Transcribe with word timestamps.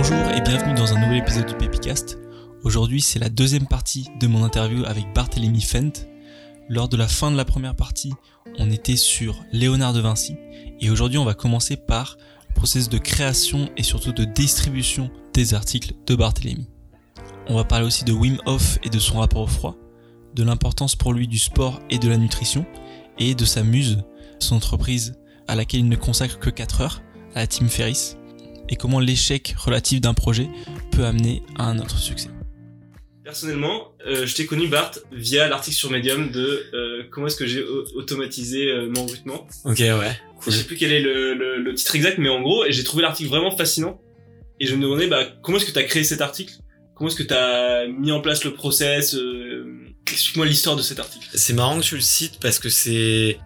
Bonjour 0.00 0.30
et 0.30 0.40
bienvenue 0.40 0.74
dans 0.74 0.94
un 0.94 1.00
nouvel 1.00 1.18
épisode 1.18 1.46
du 1.46 1.54
Pepicast. 1.56 2.20
Aujourd'hui, 2.62 3.00
c'est 3.00 3.18
la 3.18 3.28
deuxième 3.28 3.66
partie 3.66 4.06
de 4.20 4.28
mon 4.28 4.44
interview 4.44 4.84
avec 4.84 5.12
Barthélemy 5.12 5.60
Fent. 5.60 6.06
Lors 6.68 6.88
de 6.88 6.96
la 6.96 7.08
fin 7.08 7.32
de 7.32 7.36
la 7.36 7.44
première 7.44 7.74
partie, 7.74 8.12
on 8.60 8.70
était 8.70 8.94
sur 8.94 9.42
Léonard 9.50 9.92
de 9.92 10.00
Vinci 10.00 10.36
et 10.80 10.88
aujourd'hui, 10.88 11.18
on 11.18 11.24
va 11.24 11.34
commencer 11.34 11.76
par 11.76 12.16
le 12.48 12.54
processus 12.54 12.88
de 12.88 12.98
création 12.98 13.70
et 13.76 13.82
surtout 13.82 14.12
de 14.12 14.22
distribution 14.22 15.10
des 15.34 15.52
articles 15.52 15.94
de 16.06 16.14
Barthélemy. 16.14 16.68
On 17.48 17.56
va 17.56 17.64
parler 17.64 17.84
aussi 17.84 18.04
de 18.04 18.12
Wim 18.12 18.38
Hof 18.46 18.78
et 18.84 18.90
de 18.90 19.00
son 19.00 19.18
rapport 19.18 19.42
au 19.42 19.48
froid, 19.48 19.74
de 20.32 20.44
l'importance 20.44 20.94
pour 20.94 21.12
lui 21.12 21.26
du 21.26 21.40
sport 21.40 21.80
et 21.90 21.98
de 21.98 22.08
la 22.08 22.18
nutrition 22.18 22.64
et 23.18 23.34
de 23.34 23.44
sa 23.44 23.64
muse, 23.64 24.04
son 24.38 24.54
entreprise 24.54 25.16
à 25.48 25.56
laquelle 25.56 25.80
il 25.80 25.88
ne 25.88 25.96
consacre 25.96 26.38
que 26.38 26.50
4 26.50 26.82
heures, 26.82 27.02
à 27.34 27.40
la 27.40 27.46
Team 27.48 27.68
Ferris, 27.68 28.14
et 28.68 28.76
comment 28.76 29.00
l'échec 29.00 29.54
relatif 29.58 30.00
d'un 30.00 30.14
projet 30.14 30.48
peut 30.90 31.04
amener 31.04 31.42
à 31.56 31.68
un 31.68 31.78
autre 31.78 31.98
succès. 31.98 32.28
Personnellement, 33.24 33.92
euh, 34.06 34.24
je 34.24 34.34
t'ai 34.34 34.46
connu 34.46 34.68
Bart 34.68 34.92
via 35.12 35.48
l'article 35.48 35.76
sur 35.76 35.90
Medium 35.90 36.30
de 36.30 36.64
euh, 36.72 37.02
comment 37.10 37.26
est-ce 37.26 37.36
que 37.36 37.46
j'ai 37.46 37.62
automatisé 37.94 38.70
euh, 38.70 38.88
mon 38.88 39.02
recrutement. 39.04 39.46
Ok, 39.66 39.80
ouais. 39.80 40.18
Cool. 40.40 40.52
Je 40.52 40.58
sais 40.58 40.64
plus 40.64 40.76
quel 40.76 40.92
est 40.92 41.00
le, 41.00 41.34
le, 41.34 41.62
le, 41.62 41.74
titre 41.74 41.94
exact, 41.94 42.16
mais 42.16 42.30
en 42.30 42.40
gros, 42.40 42.64
j'ai 42.68 42.84
trouvé 42.84 43.02
l'article 43.02 43.28
vraiment 43.28 43.54
fascinant. 43.54 44.00
Et 44.60 44.66
je 44.66 44.74
me 44.74 44.80
demandais, 44.80 45.08
bah, 45.08 45.24
comment 45.42 45.58
est-ce 45.58 45.66
que 45.66 45.72
tu 45.72 45.78
as 45.78 45.84
créé 45.84 46.04
cet 46.04 46.22
article? 46.22 46.54
Comment 46.94 47.10
est-ce 47.10 47.16
que 47.16 47.22
tu 47.22 47.34
as 47.34 47.86
mis 47.86 48.12
en 48.12 48.20
place 48.20 48.44
le 48.44 48.54
process 48.54 49.14
Explique-moi 50.10 50.46
l'histoire 50.46 50.74
de 50.74 50.82
cet 50.82 50.98
article? 50.98 51.28
C'est 51.34 51.52
marrant 51.52 51.78
que 51.78 51.84
tu 51.84 51.96
le 51.96 52.00
cites 52.00 52.40
parce 52.40 52.58
que 52.58 52.70
c'est 52.70 53.38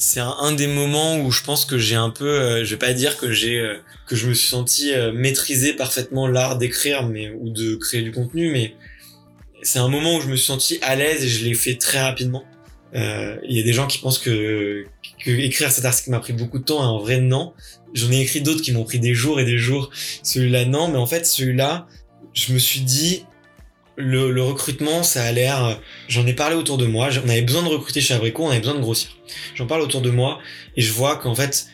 c'est 0.00 0.20
un, 0.20 0.52
des 0.52 0.68
moments 0.68 1.18
où 1.18 1.32
je 1.32 1.42
pense 1.42 1.64
que 1.64 1.76
j'ai 1.76 1.96
un 1.96 2.10
peu, 2.10 2.28
euh, 2.28 2.64
je 2.64 2.70
vais 2.70 2.78
pas 2.78 2.92
dire 2.92 3.18
que 3.18 3.32
j'ai, 3.32 3.58
euh, 3.58 3.74
que 4.06 4.14
je 4.14 4.28
me 4.28 4.32
suis 4.32 4.48
senti 4.48 4.94
euh, 4.94 5.12
maîtriser 5.12 5.72
parfaitement 5.72 6.28
l'art 6.28 6.56
d'écrire, 6.56 7.04
mais 7.04 7.30
ou 7.30 7.50
de 7.50 7.74
créer 7.74 8.02
du 8.02 8.12
contenu, 8.12 8.52
mais 8.52 8.76
c'est 9.62 9.80
un 9.80 9.88
moment 9.88 10.14
où 10.14 10.20
je 10.20 10.28
me 10.28 10.36
suis 10.36 10.46
senti 10.46 10.78
à 10.82 10.94
l'aise 10.94 11.24
et 11.24 11.28
je 11.28 11.44
l'ai 11.44 11.54
fait 11.54 11.74
très 11.74 12.00
rapidement. 12.00 12.44
Il 12.94 13.56
y 13.56 13.60
a 13.60 13.62
des 13.62 13.72
gens 13.72 13.86
qui 13.86 13.98
pensent 13.98 14.18
que, 14.18 14.84
que 15.22 15.30
écrire 15.30 15.70
cet 15.70 15.84
article 15.84 16.10
m'a 16.10 16.20
pris 16.20 16.32
beaucoup 16.32 16.58
de 16.58 16.64
temps, 16.64 16.80
et 16.80 16.86
en 16.86 16.98
vrai 16.98 17.20
non. 17.20 17.52
J'en 17.92 18.10
ai 18.12 18.20
écrit 18.20 18.40
d'autres 18.40 18.62
qui 18.62 18.72
m'ont 18.72 18.84
pris 18.84 19.00
des 19.00 19.14
jours 19.14 19.40
et 19.40 19.44
des 19.44 19.58
jours. 19.58 19.90
Celui-là 20.22 20.64
non, 20.64 20.88
mais 20.88 20.96
en 20.96 21.06
fait 21.06 21.26
celui-là, 21.26 21.86
je 22.32 22.52
me 22.52 22.58
suis 22.58 22.80
dit 22.80 23.24
le, 23.98 24.30
le, 24.30 24.42
recrutement, 24.42 25.02
ça 25.02 25.24
a 25.24 25.32
l'air. 25.32 25.80
J'en 26.08 26.26
ai 26.26 26.32
parlé 26.32 26.54
autour 26.56 26.78
de 26.78 26.86
moi. 26.86 27.08
On 27.24 27.28
avait 27.28 27.42
besoin 27.42 27.62
de 27.62 27.68
recruter 27.68 28.00
chez 28.00 28.14
Abrico, 28.14 28.44
on 28.44 28.50
avait 28.50 28.60
besoin 28.60 28.74
de 28.74 28.80
grossir. 28.80 29.10
J'en 29.54 29.66
parle 29.66 29.82
autour 29.82 30.00
de 30.00 30.10
moi 30.10 30.38
et 30.76 30.80
je 30.80 30.92
vois 30.92 31.16
qu'en 31.16 31.34
fait, 31.34 31.66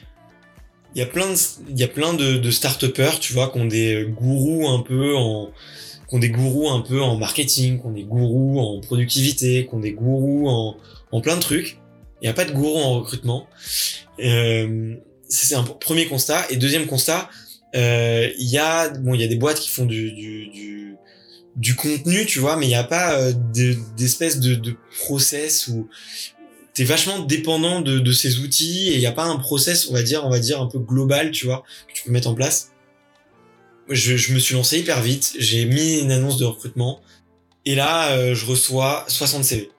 il 0.95 1.01
y 1.01 1.03
a 1.03 1.07
plein 1.07 1.31
de, 1.31 1.37
il 1.69 1.79
y 1.79 1.85
a 1.85 1.89
plein 1.89 2.15
de, 2.15 2.37
de 2.37 2.51
start-upers, 2.51 3.21
tu 3.21 3.33
vois, 3.33 3.51
qui 3.51 3.59
ont 3.59 3.67
des 3.67 4.07
gourous 4.09 4.69
un 4.69 4.81
peu 4.81 5.15
en, 5.17 5.51
qui 6.09 6.15
ont 6.15 6.19
des 6.19 6.31
gourous 6.31 6.71
un 6.71 6.81
peu 6.81 7.03
en 7.03 7.17
marketing, 7.17 7.81
qui 7.81 7.87
ont 7.87 7.93
des 7.93 8.05
gourous 8.05 8.59
en 8.59 8.81
productivité, 8.81 9.67
qui 9.67 9.75
ont 9.75 9.81
des 9.81 9.93
gourous 9.93 10.49
en, 10.49 10.77
en 11.13 11.21
plein 11.21 11.37
de 11.37 11.41
trucs. 11.41 11.79
Il 12.21 12.25
n'y 12.25 12.31
a 12.31 12.35
pas 12.35 12.45
de 12.45 12.53
gourou 12.53 12.79
en 12.79 12.95
recrutement. 12.95 13.47
Euh, 14.21 14.95
c'est 15.29 15.55
un 15.55 15.65
premier 15.65 16.07
constat. 16.07 16.47
Et 16.51 16.57
deuxième 16.57 16.87
constat, 16.87 17.29
euh, 17.75 18.31
il 18.39 18.49
y 18.49 18.59
a, 18.59 18.89
bon, 18.89 19.15
il 19.15 19.21
y 19.21 19.25
a 19.25 19.27
des 19.29 19.37
boîtes 19.37 19.59
qui 19.59 19.69
font 19.69 19.85
du, 19.85 20.13
du, 20.13 20.47
du 20.49 20.97
du 21.57 21.77
contenu, 21.77 22.27
tu 22.27 22.41
vois, 22.41 22.57
mais 22.57 22.67
il 22.67 22.71
n'y 22.71 22.75
a 22.75 22.85
pas 22.85 23.15
euh, 23.15 23.33
d'espèce 23.97 24.41
de, 24.41 24.77
process 25.05 25.69
où 25.69 25.89
t'es 26.73 26.85
vachement 26.85 27.21
dépendant 27.21 27.81
de, 27.81 28.13
ces 28.13 28.39
outils 28.39 28.89
et 28.89 28.95
il 28.95 29.01
n'y 29.01 29.07
a 29.07 29.13
pas 29.13 29.25
un 29.25 29.37
process, 29.37 29.89
on 29.89 29.93
va 29.93 30.03
dire, 30.03 30.25
on 30.25 30.31
va 30.31 30.41
dire 30.41 30.61
un 30.61 30.67
peu 30.67 30.79
global, 30.79 31.31
tu 31.31 31.47
vois, 31.47 31.63
que 31.89 31.95
tu 31.95 32.05
peux 32.05 32.11
mettre 32.11 32.29
en 32.29 32.35
place. 32.35 32.73
Je, 33.89 34.17
je 34.17 34.33
me 34.33 34.39
suis 34.39 34.55
lancé 34.55 34.79
hyper 34.79 35.03
vite, 35.03 35.35
j'ai 35.39 35.67
mis 35.67 36.01
une 36.01 36.11
annonce 36.11 36.39
de 36.39 36.45
recrutement 36.45 37.01
et 37.67 37.75
là, 37.75 38.13
euh, 38.13 38.35
je 38.35 38.45
reçois 38.47 39.05
60 39.09 39.45
CV 39.45 39.71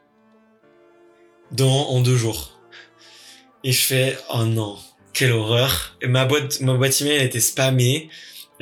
dans 1.51 1.89
en 1.89 2.01
deux 2.01 2.17
jours. 2.17 2.59
Et 3.63 3.71
je 3.71 3.81
fais 3.81 4.17
oh 4.33 4.43
non, 4.45 4.77
quelle 5.13 5.31
horreur. 5.31 5.97
Et 6.01 6.07
ma 6.07 6.25
boîte 6.25 6.61
ma 6.61 6.73
boîte 6.73 6.99
email 7.01 7.23
était 7.23 7.39
spammée. 7.39 8.09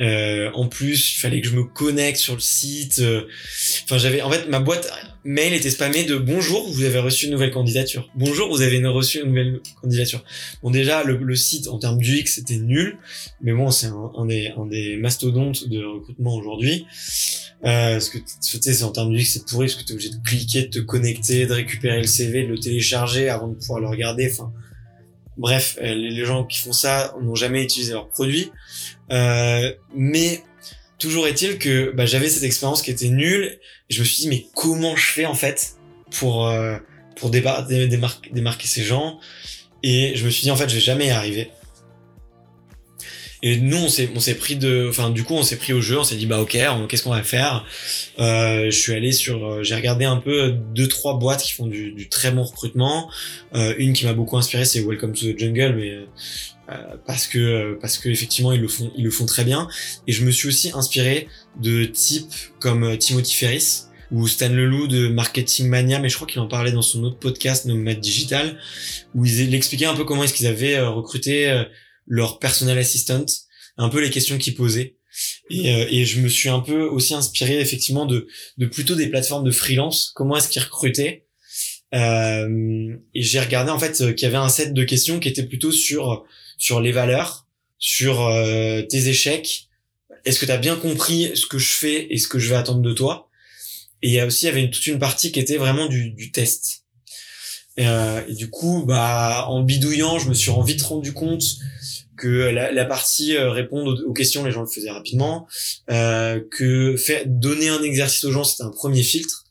Euh, 0.00 0.50
en 0.54 0.66
plus, 0.66 1.14
il 1.14 1.20
fallait 1.20 1.40
que 1.40 1.46
je 1.46 1.54
me 1.54 1.64
connecte 1.64 2.18
sur 2.18 2.34
le 2.34 2.40
site. 2.40 2.98
Euh, 2.98 3.26
enfin, 3.84 3.98
j'avais, 3.98 4.22
en 4.22 4.30
fait, 4.30 4.48
ma 4.48 4.58
boîte 4.58 4.90
mail 5.24 5.54
était 5.54 5.70
spammée 5.70 6.04
de 6.04 6.16
bonjour, 6.16 6.68
vous 6.68 6.82
avez 6.82 6.98
reçu 6.98 7.26
une 7.26 7.32
nouvelle 7.32 7.52
candidature. 7.52 8.10
Bonjour, 8.14 8.48
vous 8.48 8.60
avez 8.60 8.84
reçu 8.86 9.20
une 9.20 9.28
nouvelle 9.28 9.60
candidature. 9.80 10.24
Bon, 10.62 10.70
déjà, 10.70 11.04
le, 11.04 11.36
site 11.36 11.68
en 11.68 11.78
termes 11.78 11.98
d'UX 11.98 12.26
c'était 12.26 12.56
nul, 12.56 12.98
mais 13.40 13.52
bon, 13.52 13.70
c'est 13.70 13.86
un, 13.86 14.26
des, 14.26 14.52
un 14.56 14.66
des 14.66 14.96
mastodontes 14.96 15.68
de 15.68 15.84
recrutement 15.84 16.34
aujourd'hui. 16.34 16.86
Euh, 17.64 17.92
parce 17.92 18.10
que 18.10 18.18
tu 18.18 18.60
sais, 18.60 18.82
en 18.82 18.90
termes 18.90 19.14
d'UX 19.14 19.24
c'est 19.24 19.46
pourri 19.46 19.68
parce 19.68 19.76
que 19.76 19.86
t'es 19.86 19.94
obligé 19.94 20.10
de 20.10 20.22
cliquer, 20.22 20.62
de 20.62 20.68
te 20.68 20.78
connecter, 20.80 21.46
de 21.46 21.52
récupérer 21.52 22.00
le 22.00 22.06
CV, 22.06 22.42
de 22.42 22.48
le 22.48 22.58
télécharger 22.58 23.28
avant 23.30 23.48
de 23.48 23.54
pouvoir 23.54 23.80
le 23.80 23.88
regarder. 23.88 24.28
Enfin, 24.30 24.52
Bref, 25.36 25.78
euh, 25.82 25.94
les 25.94 26.24
gens 26.24 26.44
qui 26.44 26.58
font 26.58 26.72
ça 26.72 27.14
n'ont 27.20 27.34
jamais 27.34 27.64
utilisé 27.64 27.92
leur 27.92 28.08
produit. 28.08 28.52
Euh, 29.12 29.72
mais 29.94 30.42
toujours 30.98 31.26
est-il 31.26 31.58
que 31.58 31.92
bah, 31.92 32.06
j'avais 32.06 32.28
cette 32.28 32.42
expérience 32.42 32.82
qui 32.82 32.90
était 32.90 33.08
nulle. 33.08 33.58
Et 33.90 33.94
je 33.94 34.00
me 34.00 34.04
suis 34.04 34.22
dit, 34.22 34.28
mais 34.28 34.46
comment 34.54 34.96
je 34.96 35.06
fais 35.06 35.26
en 35.26 35.34
fait 35.34 35.76
pour, 36.10 36.46
euh, 36.46 36.78
pour 37.16 37.30
démarquer 37.30 38.66
ces 38.66 38.82
gens? 38.82 39.18
Et 39.82 40.16
je 40.16 40.24
me 40.24 40.30
suis 40.30 40.42
dit, 40.42 40.50
en 40.50 40.56
fait, 40.56 40.68
je 40.68 40.74
vais 40.74 40.80
jamais 40.80 41.06
y 41.06 41.10
arriver. 41.10 41.50
Et 43.46 43.58
nous, 43.58 43.76
on 43.76 43.88
s'est, 43.90 44.08
on 44.16 44.20
s'est 44.20 44.36
pris 44.36 44.56
de, 44.56 44.86
enfin, 44.88 45.10
du 45.10 45.22
coup, 45.22 45.34
on 45.34 45.42
s'est 45.42 45.58
pris 45.58 45.74
au 45.74 45.82
jeu, 45.82 45.98
on 45.98 46.02
s'est 46.02 46.16
dit, 46.16 46.24
bah, 46.24 46.40
ok, 46.40 46.56
qu'est-ce 46.88 47.02
qu'on 47.02 47.10
va 47.10 47.22
faire? 47.22 47.66
Euh, 48.18 48.70
je 48.70 48.76
suis 48.76 48.94
allé 48.94 49.12
sur, 49.12 49.44
euh, 49.44 49.62
j'ai 49.62 49.74
regardé 49.74 50.06
un 50.06 50.16
peu 50.16 50.52
deux, 50.74 50.88
trois 50.88 51.18
boîtes 51.18 51.42
qui 51.42 51.52
font 51.52 51.66
du, 51.66 51.92
du 51.92 52.08
très 52.08 52.30
bon 52.30 52.42
recrutement. 52.42 53.10
Euh, 53.54 53.74
une 53.76 53.92
qui 53.92 54.06
m'a 54.06 54.14
beaucoup 54.14 54.38
inspiré, 54.38 54.64
c'est 54.64 54.80
Welcome 54.80 55.12
to 55.12 55.30
the 55.30 55.38
Jungle, 55.38 55.74
mais, 55.76 55.90
euh, 55.90 56.96
parce 57.06 57.26
que, 57.26 57.76
parce 57.82 57.98
que 57.98 58.08
effectivement, 58.08 58.50
ils 58.50 58.62
le 58.62 58.68
font, 58.68 58.90
ils 58.96 59.04
le 59.04 59.10
font 59.10 59.26
très 59.26 59.44
bien. 59.44 59.68
Et 60.06 60.12
je 60.12 60.24
me 60.24 60.30
suis 60.30 60.48
aussi 60.48 60.70
inspiré 60.72 61.28
de 61.60 61.84
types 61.84 62.32
comme 62.60 62.96
Timothy 62.96 63.34
Ferris, 63.34 63.82
ou 64.10 64.26
Stan 64.26 64.48
Leloup 64.48 64.86
de 64.86 65.08
Marketing 65.08 65.68
Mania, 65.68 65.98
mais 65.98 66.08
je 66.08 66.14
crois 66.14 66.26
qu'il 66.26 66.40
en 66.40 66.48
parlait 66.48 66.72
dans 66.72 66.80
son 66.80 67.04
autre 67.04 67.18
podcast, 67.18 67.66
Nomad 67.66 68.00
Digital, 68.00 68.58
où 69.14 69.26
il 69.26 69.54
expliquait 69.54 69.84
un 69.84 69.94
peu 69.94 70.04
comment 70.04 70.24
est-ce 70.24 70.32
qu'ils 70.32 70.46
avaient 70.46 70.80
recruté 70.80 71.64
leur 72.06 72.38
personnel 72.38 72.78
assistant, 72.78 73.26
un 73.76 73.88
peu 73.88 74.00
les 74.00 74.10
questions 74.10 74.38
qu'ils 74.38 74.54
posaient. 74.54 74.96
Et, 75.48 75.72
euh, 75.72 75.86
et, 75.90 76.04
je 76.04 76.20
me 76.20 76.28
suis 76.28 76.48
un 76.48 76.60
peu 76.60 76.82
aussi 76.82 77.14
inspiré 77.14 77.60
effectivement 77.60 78.04
de, 78.04 78.26
de 78.58 78.66
plutôt 78.66 78.96
des 78.96 79.06
plateformes 79.06 79.44
de 79.44 79.52
freelance. 79.52 80.10
Comment 80.14 80.36
est-ce 80.36 80.48
qu'ils 80.48 80.62
recrutaient? 80.62 81.26
Euh, 81.94 82.96
Et 83.14 83.22
j'ai 83.22 83.38
regardé 83.38 83.70
en 83.70 83.78
fait 83.78 83.92
qu'il 84.14 84.22
y 84.22 84.24
avait 84.24 84.36
un 84.36 84.48
set 84.48 84.74
de 84.74 84.82
questions 84.82 85.20
qui 85.20 85.28
était 85.28 85.44
plutôt 85.44 85.70
sur 85.70 86.24
sur 86.58 86.80
les 86.80 86.92
valeurs, 86.92 87.46
sur 87.78 88.26
euh, 88.26 88.82
tes 88.82 89.08
échecs. 89.08 89.68
Est-ce 90.24 90.40
que 90.40 90.46
tu 90.46 90.52
as 90.52 90.56
bien 90.56 90.76
compris 90.76 91.30
ce 91.34 91.46
que 91.46 91.58
je 91.58 91.70
fais 91.70 92.06
et 92.10 92.18
ce 92.18 92.26
que 92.26 92.38
je 92.38 92.48
vais 92.48 92.56
attendre 92.56 92.82
de 92.82 92.92
toi? 92.92 93.28
Et 94.02 94.08
il 94.08 94.14
y 94.14 94.20
a 94.20 94.26
aussi 94.26 94.46
il 94.46 94.48
y 94.48 94.52
avait 94.52 94.70
toute 94.70 94.86
une 94.86 94.98
partie 94.98 95.30
qui 95.30 95.38
était 95.38 95.58
vraiment 95.58 95.86
du, 95.86 96.10
du 96.10 96.32
test. 96.32 96.84
Euh, 97.78 98.22
et 98.28 98.34
du 98.34 98.50
coup, 98.50 98.84
bah, 98.86 99.46
en 99.48 99.62
bidouillant, 99.62 100.18
je 100.18 100.28
me 100.28 100.34
suis 100.34 100.52
vite 100.64 100.82
rendu 100.82 101.12
compte 101.12 101.44
que 102.16 102.28
la, 102.28 102.72
la 102.72 102.84
partie 102.84 103.36
euh, 103.36 103.50
répondre 103.50 104.02
aux, 104.06 104.12
questions, 104.12 104.44
les 104.44 104.52
gens 104.52 104.60
le 104.60 104.66
faisaient 104.66 104.90
rapidement, 104.90 105.46
euh, 105.90 106.40
que 106.50 106.96
faire 106.96 107.22
donner 107.26 107.68
un 107.68 107.82
exercice 107.82 108.24
aux 108.24 108.32
gens, 108.32 108.44
c'était 108.44 108.64
un 108.64 108.70
premier 108.70 109.02
filtre. 109.02 109.44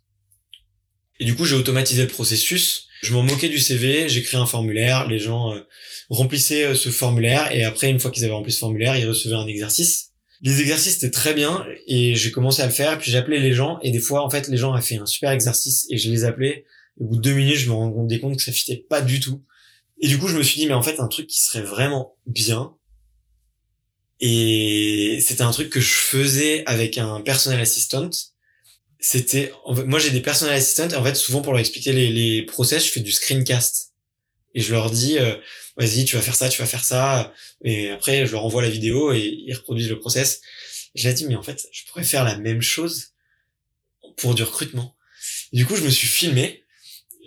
Et 1.19 1.25
du 1.25 1.35
coup, 1.35 1.45
j'ai 1.45 1.55
automatisé 1.55 2.01
le 2.01 2.07
processus. 2.07 2.87
Je 3.01 3.13
m'en 3.13 3.23
moquais 3.23 3.49
du 3.49 3.59
CV, 3.59 4.07
j'ai 4.07 4.23
créé 4.23 4.39
un 4.39 4.45
formulaire, 4.45 5.07
les 5.07 5.19
gens 5.19 5.53
euh, 5.53 5.59
remplissaient 6.09 6.65
euh, 6.65 6.75
ce 6.75 6.89
formulaire 6.89 7.51
et 7.53 7.65
après, 7.65 7.89
une 7.89 7.99
fois 7.99 8.11
qu'ils 8.11 8.23
avaient 8.23 8.33
rempli 8.33 8.51
ce 8.51 8.59
formulaire, 8.59 8.97
ils 8.97 9.07
recevaient 9.07 9.35
un 9.35 9.47
exercice. 9.47 10.11
Les 10.41 10.61
exercices 10.61 10.97
étaient 10.97 11.11
très 11.11 11.33
bien 11.33 11.65
et 11.87 12.15
j'ai 12.15 12.31
commencé 12.31 12.61
à 12.61 12.65
le 12.65 12.71
faire. 12.71 12.97
Puis 12.99 13.11
j'appelais 13.11 13.39
les 13.39 13.53
gens 13.53 13.79
et 13.81 13.91
des 13.91 13.99
fois, 13.99 14.23
en 14.23 14.29
fait, 14.29 14.47
les 14.47 14.57
gens 14.57 14.73
avaient 14.73 14.81
fait 14.81 14.97
un 14.97 15.05
super 15.05 15.31
exercice 15.31 15.85
et 15.89 15.97
je 15.97 16.09
les 16.09 16.23
appelais. 16.23 16.65
au 16.97 17.05
bout 17.05 17.15
de 17.17 17.21
deux 17.21 17.33
minutes, 17.33 17.57
je 17.57 17.69
me 17.69 17.73
rendais 17.73 18.19
compte 18.19 18.37
que 18.37 18.43
ça 18.43 18.51
fitait 18.51 18.85
pas 18.89 19.01
du 19.01 19.19
tout. 19.19 19.41
Et 20.01 20.07
du 20.07 20.17
coup, 20.19 20.27
je 20.27 20.37
me 20.37 20.43
suis 20.43 20.59
dit, 20.59 20.67
mais 20.67 20.73
en 20.73 20.81
fait, 20.81 20.99
un 20.99 21.07
truc 21.07 21.27
qui 21.27 21.41
serait 21.41 21.61
vraiment 21.61 22.15
bien. 22.25 22.75
Et 24.19 25.19
c'était 25.21 25.43
un 25.43 25.51
truc 25.51 25.69
que 25.69 25.79
je 25.79 25.93
faisais 25.93 26.63
avec 26.65 26.97
un 26.97 27.21
personnel 27.21 27.59
assistant. 27.59 28.09
C'était, 28.99 29.51
moi, 29.85 29.99
j'ai 29.99 30.11
des 30.11 30.21
personnel 30.21 30.55
assistants. 30.55 30.89
Et 30.89 30.95
en 30.95 31.03
fait, 31.03 31.15
souvent, 31.15 31.41
pour 31.41 31.53
leur 31.53 31.59
expliquer 31.59 31.93
les, 31.93 32.43
process, 32.43 32.85
je 32.85 32.91
fais 32.91 32.99
du 32.99 33.11
screencast. 33.11 33.93
Et 34.55 34.61
je 34.61 34.71
leur 34.71 34.91
dis, 34.91 35.17
euh, 35.17 35.35
vas-y, 35.77 36.05
tu 36.05 36.15
vas 36.15 36.21
faire 36.21 36.35
ça, 36.35 36.49
tu 36.49 36.59
vas 36.61 36.67
faire 36.67 36.83
ça. 36.83 37.33
Et 37.63 37.89
après, 37.89 38.25
je 38.25 38.33
leur 38.33 38.45
envoie 38.45 38.61
la 38.61 38.69
vidéo 38.69 39.13
et 39.13 39.21
ils 39.21 39.53
reproduisent 39.53 39.89
le 39.89 39.99
process. 39.99 40.41
Je 40.95 41.07
leur 41.07 41.15
dis, 41.15 41.25
mais 41.25 41.35
en 41.35 41.43
fait, 41.43 41.67
je 41.71 41.83
pourrais 41.85 42.03
faire 42.03 42.23
la 42.23 42.37
même 42.37 42.61
chose 42.61 43.13
pour 44.17 44.35
du 44.35 44.43
recrutement. 44.43 44.95
du 45.53 45.65
coup, 45.65 45.75
je 45.75 45.83
me 45.83 45.89
suis 45.89 46.07
filmé 46.07 46.62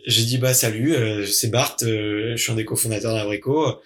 j'ai 0.07 0.25
dit 0.25 0.39
bah 0.39 0.55
salut, 0.55 0.95
euh, 0.95 1.27
c'est 1.27 1.49
Bart, 1.49 1.77
euh, 1.83 2.33
je 2.37 2.43
suis 2.43 2.53
un 2.53 2.55
des 2.57 2.65
cofondateurs 2.65 3.15
d'Abrico. 3.15 3.81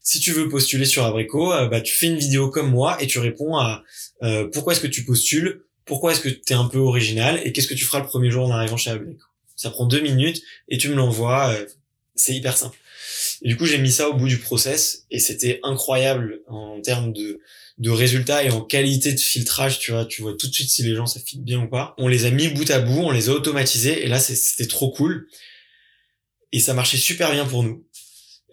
si 0.00 0.20
tu 0.20 0.32
veux 0.32 0.48
postuler 0.48 0.84
sur 0.86 1.04
Abrico, 1.04 1.52
euh, 1.52 1.68
bah 1.68 1.80
tu 1.80 1.94
fais 1.94 2.06
une 2.06 2.18
vidéo 2.18 2.50
comme 2.50 2.70
moi 2.70 2.96
et 3.02 3.06
tu 3.06 3.18
réponds 3.18 3.56
à 3.56 3.82
euh, 4.22 4.48
pourquoi 4.52 4.72
est-ce 4.72 4.80
que 4.80 4.86
tu 4.86 5.04
postules, 5.04 5.62
pourquoi 5.84 6.12
est-ce 6.12 6.20
que 6.20 6.28
tu 6.28 6.52
es 6.52 6.54
un 6.54 6.66
peu 6.66 6.78
original 6.78 7.40
et 7.44 7.52
qu'est-ce 7.52 7.68
que 7.68 7.74
tu 7.74 7.84
feras 7.84 8.00
le 8.00 8.06
premier 8.06 8.30
jour 8.30 8.46
en 8.46 8.50
arrivant 8.50 8.76
chez 8.76 8.90
Abrico. 8.90 9.24
Ça 9.56 9.70
prend 9.70 9.86
deux 9.86 10.00
minutes 10.00 10.42
et 10.68 10.78
tu 10.78 10.88
me 10.88 10.94
l'envoies. 10.94 11.50
euh, 11.50 11.66
c'est 12.14 12.34
hyper 12.34 12.56
simple. 12.56 12.78
Et 13.42 13.48
du 13.48 13.56
coup, 13.58 13.66
j'ai 13.66 13.78
mis 13.78 13.92
ça 13.92 14.08
au 14.08 14.14
bout 14.14 14.28
du 14.28 14.38
process 14.38 15.04
et 15.10 15.18
c'était 15.18 15.60
incroyable 15.62 16.40
en 16.48 16.80
termes 16.80 17.12
de 17.12 17.40
de 17.78 17.90
résultats 17.90 18.42
et 18.42 18.50
en 18.50 18.62
qualité 18.62 19.12
de 19.12 19.20
filtrage, 19.20 19.78
tu 19.78 19.92
vois, 19.92 20.06
tu 20.06 20.22
vois 20.22 20.32
tout 20.32 20.46
de 20.46 20.52
suite 20.54 20.70
si 20.70 20.82
les 20.82 20.94
gens 20.94 21.04
ça 21.04 21.20
fit 21.20 21.38
bien 21.38 21.60
ou 21.62 21.68
pas. 21.68 21.94
On 21.98 22.08
les 22.08 22.24
a 22.24 22.30
mis 22.30 22.48
bout 22.48 22.70
à 22.70 22.78
bout, 22.78 23.00
on 23.02 23.10
les 23.10 23.28
a 23.28 23.32
automatisés 23.32 24.02
et 24.04 24.08
là 24.08 24.18
c'était 24.18 24.66
trop 24.66 24.90
cool. 24.92 25.26
Et 26.56 26.58
ça 26.58 26.72
marchait 26.72 26.96
super 26.96 27.32
bien 27.32 27.44
pour 27.44 27.62
nous. 27.62 27.84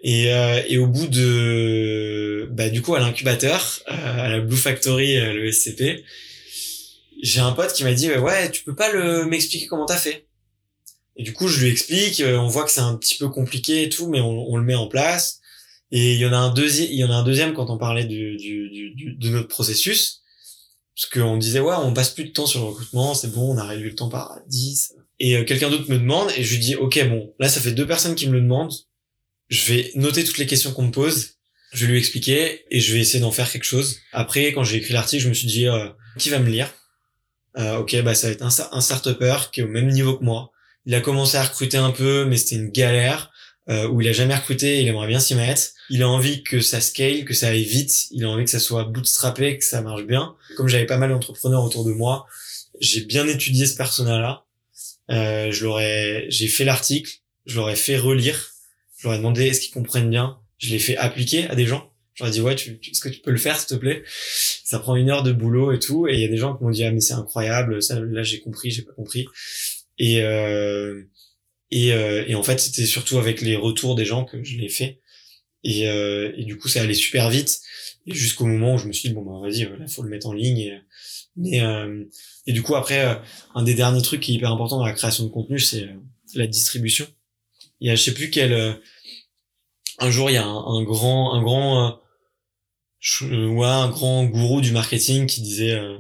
Et, 0.03 0.33
euh, 0.33 0.61
et 0.67 0.77
au 0.77 0.87
bout 0.87 1.07
de, 1.07 2.49
bah 2.51 2.67
du 2.67 2.81
coup 2.81 2.95
à 2.95 2.99
l'incubateur, 2.99 3.79
euh, 3.89 4.25
à 4.25 4.27
la 4.27 4.41
Blue 4.41 4.57
Factory, 4.57 5.15
euh, 5.15 5.31
le 5.31 5.49
SCP, 5.49 6.03
j'ai 7.21 7.39
un 7.39 7.53
pote 7.53 7.71
qui 7.71 7.85
m'a 7.85 7.93
dit 7.93 8.11
ouais 8.11 8.51
tu 8.51 8.65
peux 8.65 8.75
pas 8.75 8.91
le 8.91 9.23
m'expliquer 9.23 9.67
comment 9.67 9.85
t'as 9.85 9.95
fait? 9.95 10.27
Et 11.15 11.23
du 11.23 11.31
coup 11.31 11.47
je 11.47 11.61
lui 11.61 11.71
explique, 11.71 12.19
euh, 12.19 12.35
on 12.35 12.49
voit 12.49 12.65
que 12.65 12.71
c'est 12.71 12.81
un 12.81 12.97
petit 12.97 13.15
peu 13.15 13.29
compliqué 13.29 13.83
et 13.83 13.89
tout, 13.89 14.09
mais 14.09 14.19
on, 14.19 14.51
on 14.51 14.57
le 14.57 14.63
met 14.63 14.75
en 14.75 14.87
place. 14.87 15.39
Et 15.91 16.11
il 16.11 16.19
y 16.19 16.25
en 16.25 16.33
a 16.33 16.37
un 16.37 16.53
deuxième, 16.53 16.89
il 16.91 16.97
y 16.97 17.05
en 17.05 17.09
a 17.09 17.15
un 17.15 17.23
deuxième 17.23 17.53
quand 17.53 17.69
on 17.69 17.77
parlait 17.77 18.03
du, 18.03 18.35
du, 18.35 18.69
du, 18.97 19.15
de 19.15 19.29
notre 19.29 19.47
processus, 19.47 20.23
parce 20.93 21.09
qu'on 21.09 21.37
disait 21.37 21.61
ouais 21.61 21.75
on 21.81 21.93
passe 21.93 22.09
plus 22.09 22.25
de 22.25 22.31
temps 22.31 22.47
sur 22.47 22.59
le 22.59 22.65
recrutement, 22.65 23.13
c'est 23.13 23.31
bon, 23.31 23.55
on 23.55 23.57
a 23.57 23.63
réduit 23.65 23.91
le 23.91 23.95
temps 23.95 24.09
par 24.09 24.41
10. 24.49 24.95
Et 25.23 25.37
euh, 25.37 25.45
quelqu'un 25.45 25.69
d'autre 25.69 25.89
me 25.89 25.97
demande 25.97 26.29
et 26.35 26.43
je 26.43 26.51
lui 26.51 26.59
dis 26.59 26.75
ok 26.75 27.07
bon 27.07 27.33
là 27.39 27.47
ça 27.47 27.61
fait 27.61 27.71
deux 27.71 27.87
personnes 27.87 28.13
qui 28.13 28.27
me 28.27 28.33
le 28.33 28.41
demandent, 28.41 28.73
je 29.47 29.71
vais 29.71 29.91
noter 29.95 30.25
toutes 30.25 30.37
les 30.37 30.45
questions 30.45 30.73
qu'on 30.73 30.87
me 30.87 30.91
pose, 30.91 31.35
je 31.71 31.85
vais 31.85 31.93
lui 31.93 31.97
expliquer 31.97 32.65
et 32.69 32.81
je 32.81 32.93
vais 32.93 32.99
essayer 32.99 33.21
d'en 33.21 33.31
faire 33.31 33.49
quelque 33.49 33.63
chose. 33.63 33.99
Après 34.11 34.51
quand 34.51 34.65
j'ai 34.65 34.75
écrit 34.75 34.93
l'article 34.93 35.23
je 35.23 35.29
me 35.29 35.33
suis 35.33 35.47
dit 35.47 35.65
euh, 35.65 35.87
qui 36.19 36.29
va 36.29 36.39
me 36.39 36.49
lire? 36.49 36.69
Euh, 37.57 37.77
Ok 37.77 37.95
bah 38.03 38.15
ça 38.15 38.27
va 38.27 38.33
être 38.33 38.41
un, 38.41 38.49
un 38.77 38.81
start-upper 38.81 39.37
qui 39.53 39.61
est 39.61 39.63
au 39.63 39.69
même 39.69 39.87
niveau 39.87 40.17
que 40.17 40.25
moi. 40.25 40.51
Il 40.85 40.93
a 40.93 40.99
commencé 40.99 41.37
à 41.37 41.43
recruter 41.43 41.77
un 41.77 41.91
peu 41.91 42.25
mais 42.25 42.35
c'était 42.35 42.55
une 42.55 42.71
galère 42.71 43.31
euh, 43.69 43.87
où 43.87 44.01
il 44.01 44.09
a 44.09 44.11
jamais 44.11 44.35
recruté, 44.35 44.81
il 44.81 44.87
aimerait 44.89 45.07
bien 45.07 45.21
s'y 45.21 45.35
mettre. 45.35 45.69
Il 45.89 46.03
a 46.03 46.09
envie 46.09 46.43
que 46.43 46.59
ça 46.59 46.81
scale, 46.81 47.23
que 47.23 47.33
ça 47.33 47.47
aille 47.47 47.63
vite. 47.63 48.07
Il 48.11 48.25
a 48.25 48.29
envie 48.29 48.43
que 48.43 48.49
ça 48.49 48.59
soit 48.59 48.83
bootstrappé, 48.83 49.57
que 49.57 49.63
ça 49.63 49.81
marche 49.81 50.03
bien. 50.03 50.35
Comme 50.57 50.67
j'avais 50.67 50.85
pas 50.85 50.97
mal 50.97 51.11
d'entrepreneurs 51.11 51.63
autour 51.63 51.85
de 51.85 51.93
moi, 51.93 52.25
j'ai 52.81 53.05
bien 53.05 53.25
étudié 53.25 53.65
ce 53.65 53.77
persona-là. 53.77 54.43
Euh, 55.09 55.51
je 55.51 55.63
l'aurais, 55.65 56.25
j'ai 56.29 56.47
fait 56.47 56.65
l'article, 56.65 57.11
je 57.45 57.57
l'aurais 57.57 57.75
fait 57.75 57.97
relire. 57.97 58.51
Je 58.97 59.07
leur 59.07 59.15
ai 59.15 59.17
demandé 59.17 59.47
est-ce 59.47 59.61
qu'ils 59.61 59.73
comprennent 59.73 60.09
bien? 60.09 60.39
Je 60.57 60.69
l'ai 60.69 60.79
fait 60.79 60.95
appliquer 60.97 61.47
à 61.47 61.55
des 61.55 61.65
gens. 61.65 61.91
Je 62.13 62.23
leur 62.23 62.31
ai 62.31 62.33
dit 62.33 62.41
ouais, 62.41 62.55
tu, 62.55 62.79
est-ce 62.89 63.01
que 63.01 63.09
tu 63.09 63.19
peux 63.19 63.31
le 63.31 63.37
faire 63.37 63.59
s'il 63.59 63.67
te 63.67 63.75
plaît? 63.75 64.03
Ça 64.63 64.79
prend 64.79 64.95
une 64.95 65.09
heure 65.09 65.23
de 65.23 65.31
boulot 65.31 65.71
et 65.73 65.79
tout. 65.79 66.07
Et 66.07 66.13
il 66.13 66.19
y 66.19 66.25
a 66.25 66.29
des 66.29 66.37
gens 66.37 66.55
qui 66.55 66.63
m'ont 66.63 66.69
dit 66.69 66.83
ah 66.83 66.91
mais 66.91 67.01
c'est 67.01 67.13
incroyable. 67.13 67.81
Ça 67.81 67.99
là 67.99 68.23
j'ai 68.23 68.39
compris, 68.39 68.71
j'ai 68.71 68.83
pas 68.83 68.93
compris. 68.93 69.25
Et 69.97 70.21
euh, 70.21 71.03
et, 71.73 71.91
euh, 71.91 72.23
et 72.27 72.35
en 72.35 72.43
fait, 72.43 72.59
c'était 72.59 72.85
surtout 72.85 73.17
avec 73.17 73.41
les 73.41 73.55
retours 73.55 73.95
des 73.95 74.05
gens 74.05 74.25
que 74.25 74.43
je 74.43 74.57
l'ai 74.59 74.69
fait. 74.69 74.99
Et, 75.63 75.87
euh, 75.89 76.31
et 76.37 76.45
du 76.45 76.57
coup, 76.57 76.67
ça 76.67 76.81
allait 76.81 76.93
super 76.93 77.31
vite. 77.31 77.59
Jusqu'au 78.05 78.45
moment 78.45 78.75
où 78.75 78.77
je 78.77 78.85
me 78.85 78.93
suis 78.93 79.09
dit, 79.09 79.15
bon, 79.15 79.23
bah, 79.23 79.39
vas-y, 79.41 79.63
voilà, 79.65 79.87
faut 79.87 80.03
le 80.03 80.09
mettre 80.09 80.27
en 80.27 80.33
ligne. 80.33 80.83
Mais, 81.35 81.61
euh, 81.61 82.03
et 82.45 82.53
du 82.53 82.61
coup, 82.61 82.75
après, 82.75 83.05
euh, 83.05 83.15
un 83.55 83.63
des 83.63 83.73
derniers 83.73 84.01
trucs 84.01 84.21
qui 84.21 84.33
est 84.33 84.35
hyper 84.35 84.51
important 84.51 84.77
dans 84.77 84.85
la 84.85 84.93
création 84.93 85.23
de 85.23 85.29
contenu, 85.29 85.59
c'est 85.59 85.83
euh, 85.83 85.99
la 86.35 86.47
distribution. 86.47 87.07
Il 87.79 87.87
y 87.87 87.91
a, 87.91 87.95
je 87.95 88.03
sais 88.03 88.13
plus 88.13 88.29
quel, 88.29 88.53
euh, 88.53 88.73
un 89.99 90.11
jour, 90.11 90.29
il 90.29 90.33
y 90.33 90.37
a 90.37 90.45
un, 90.45 90.65
un 90.65 90.83
grand, 90.83 91.33
un 91.33 91.41
grand, 91.41 91.99
ouais, 93.21 93.67
un 93.67 93.89
grand 93.89 94.25
gourou 94.25 94.61
du 94.61 94.71
marketing 94.71 95.27
qui 95.27 95.41
disait, 95.41 95.73
euh, 95.73 95.97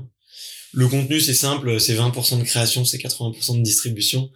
le 0.73 0.87
contenu, 0.87 1.19
c'est 1.19 1.33
simple, 1.33 1.79
c'est 1.79 1.95
20% 1.95 2.39
de 2.39 2.43
création, 2.43 2.85
c'est 2.85 2.97
80% 2.97 3.57
de 3.57 3.63
distribution. 3.63 4.31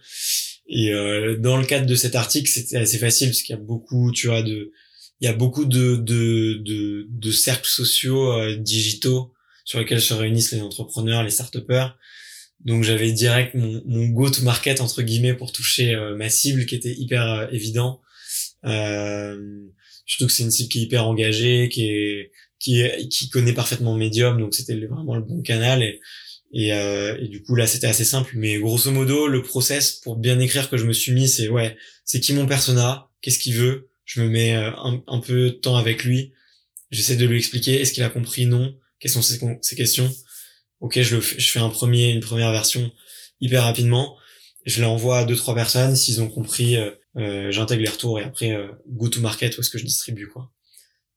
Et 0.68 0.92
euh, 0.92 1.36
dans 1.38 1.56
le 1.56 1.64
cadre 1.64 1.86
de 1.86 1.94
cet 1.94 2.14
article, 2.14 2.48
c'était 2.48 2.76
assez 2.76 2.98
facile 2.98 3.28
parce 3.28 3.42
qu'il 3.42 3.56
y 3.56 3.58
a 3.58 3.62
beaucoup, 3.62 4.12
tu 4.12 4.28
vois, 4.28 4.42
de, 4.42 4.72
il 5.20 5.24
y 5.24 5.28
a 5.28 5.32
beaucoup 5.32 5.64
de 5.64 5.96
de 5.96 6.60
de, 6.62 7.06
de 7.08 7.30
cercles 7.32 7.68
sociaux 7.68 8.32
euh, 8.32 8.56
digitaux 8.56 9.32
sur 9.68 9.78
lesquels 9.78 10.00
se 10.00 10.14
réunissent 10.14 10.52
les 10.52 10.62
entrepreneurs, 10.62 11.22
les 11.22 11.28
start-upers. 11.30 11.90
Donc 12.64 12.84
j'avais 12.84 13.12
direct 13.12 13.54
mon, 13.54 13.82
mon 13.84 14.06
go-to-market 14.08 14.80
entre 14.80 15.02
guillemets 15.02 15.34
pour 15.34 15.52
toucher 15.52 15.94
euh, 15.94 16.16
ma 16.16 16.30
cible 16.30 16.64
qui 16.64 16.74
était 16.74 16.94
hyper 16.94 17.22
euh, 17.22 17.46
évident. 17.52 18.00
Euh, 18.64 19.36
surtout 20.06 20.26
que 20.26 20.32
c'est 20.32 20.44
une 20.44 20.50
cible 20.50 20.70
qui 20.70 20.78
est 20.78 20.82
hyper 20.84 21.06
engagée, 21.06 21.68
qui 21.68 21.82
est 21.84 22.32
qui 22.58 22.80
est 22.80 23.08
qui 23.08 23.28
connaît 23.28 23.52
parfaitement 23.52 23.94
Medium, 23.94 24.40
donc 24.40 24.54
c'était 24.54 24.74
vraiment 24.74 25.16
le 25.16 25.22
bon 25.22 25.42
canal. 25.42 25.82
Et 25.82 26.00
et, 26.54 26.72
euh, 26.72 27.18
et 27.20 27.28
du 27.28 27.42
coup 27.42 27.54
là 27.54 27.66
c'était 27.66 27.88
assez 27.88 28.06
simple, 28.06 28.32
mais 28.36 28.56
grosso 28.56 28.90
modo 28.90 29.28
le 29.28 29.42
process 29.42 29.92
pour 29.92 30.16
bien 30.16 30.40
écrire 30.40 30.70
que 30.70 30.78
je 30.78 30.86
me 30.86 30.94
suis 30.94 31.12
mis 31.12 31.28
c'est 31.28 31.48
ouais 31.48 31.76
c'est 32.06 32.20
qui 32.20 32.32
mon 32.32 32.46
persona, 32.46 33.10
qu'est-ce 33.20 33.38
qu'il 33.38 33.54
veut, 33.54 33.90
je 34.06 34.22
me 34.22 34.30
mets 34.30 34.54
un, 34.54 35.04
un 35.06 35.20
peu 35.20 35.50
de 35.50 35.50
temps 35.50 35.76
avec 35.76 36.04
lui, 36.04 36.32
j'essaie 36.90 37.16
de 37.16 37.26
lui 37.26 37.36
expliquer 37.36 37.78
est-ce 37.82 37.92
qu'il 37.92 38.02
a 38.02 38.08
compris? 38.08 38.46
Non, 38.46 38.74
quelles 39.00 39.10
sont 39.12 39.22
ses, 39.22 39.38
con- 39.38 39.58
ses 39.62 39.76
questions, 39.76 40.10
ok 40.80 41.00
je 41.00 41.16
le 41.16 41.20
fais, 41.20 41.38
je 41.38 41.50
fais 41.50 41.60
un 41.60 41.70
premier 41.70 42.10
une 42.10 42.20
première 42.20 42.52
version 42.52 42.90
hyper 43.40 43.62
rapidement, 43.64 44.16
je 44.66 44.82
l'envoie 44.82 45.18
à 45.20 45.24
deux 45.24 45.36
trois 45.36 45.54
personnes, 45.54 45.96
s'ils 45.96 46.20
ont 46.20 46.28
compris 46.28 46.76
euh, 46.76 46.90
euh, 47.16 47.50
j'intègre 47.50 47.82
les 47.82 47.88
retours 47.90 48.18
et 48.20 48.24
après 48.24 48.52
euh, 48.52 48.68
go 48.88 49.08
to 49.08 49.20
market 49.20 49.56
où 49.56 49.60
est-ce 49.60 49.70
que 49.70 49.78
je 49.78 49.84
distribue 49.84 50.28
quoi. 50.28 50.50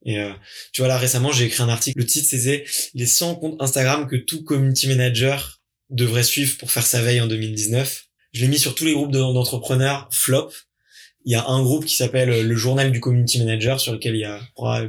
Et 0.03 0.19
euh, 0.19 0.31
tu 0.73 0.81
vois 0.81 0.87
là 0.87 0.97
récemment 0.97 1.31
j'ai 1.31 1.45
écrit 1.45 1.61
un 1.63 1.69
article, 1.69 1.99
le 1.99 2.05
titre 2.05 2.27
c'était 2.29 2.65
les 2.93 3.05
100 3.05 3.35
comptes 3.35 3.61
Instagram 3.61 4.07
que 4.07 4.15
tout 4.15 4.43
community 4.43 4.87
manager 4.87 5.59
devrait 5.89 6.23
suivre 6.23 6.57
pour 6.57 6.71
faire 6.71 6.85
sa 6.85 7.01
veille 7.01 7.21
en 7.21 7.27
2019. 7.27 8.05
Je 8.33 8.41
l'ai 8.41 8.47
mis 8.47 8.57
sur 8.57 8.73
tous 8.75 8.85
les 8.85 8.93
groupes 8.93 9.11
de- 9.11 9.19
d'entrepreneurs 9.19 10.07
flop. 10.11 10.49
Il 11.25 11.31
y 11.33 11.35
a 11.35 11.45
un 11.47 11.61
groupe 11.61 11.85
qui 11.85 11.95
s'appelle 11.95 12.47
le 12.47 12.55
journal 12.55 12.91
du 12.91 12.99
community 13.01 13.39
manager 13.39 13.79
sur 13.79 13.91
lequel 13.93 14.15
il 14.15 14.21
y 14.21 14.25
a 14.25 14.39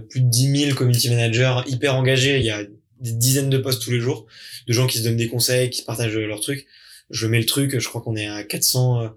plus 0.08 0.20
de 0.22 0.30
10 0.30 0.60
000 0.66 0.74
community 0.76 1.10
managers 1.10 1.56
hyper 1.66 1.94
engagés. 1.96 2.38
Il 2.38 2.44
y 2.46 2.50
a 2.50 2.62
des 3.02 3.12
dizaines 3.12 3.50
de 3.50 3.58
posts 3.58 3.82
tous 3.82 3.90
les 3.90 4.00
jours 4.00 4.26
de 4.66 4.72
gens 4.72 4.86
qui 4.86 4.98
se 4.98 5.04
donnent 5.04 5.16
des 5.16 5.28
conseils, 5.28 5.70
qui 5.70 5.82
partagent 5.82 6.16
leurs 6.16 6.40
trucs. 6.40 6.66
Je 7.10 7.26
mets 7.26 7.40
le 7.40 7.46
truc, 7.46 7.78
je 7.78 7.88
crois 7.88 8.00
qu'on 8.00 8.16
est 8.16 8.26
à 8.26 8.44
400 8.44 9.02
euh, 9.02 9.08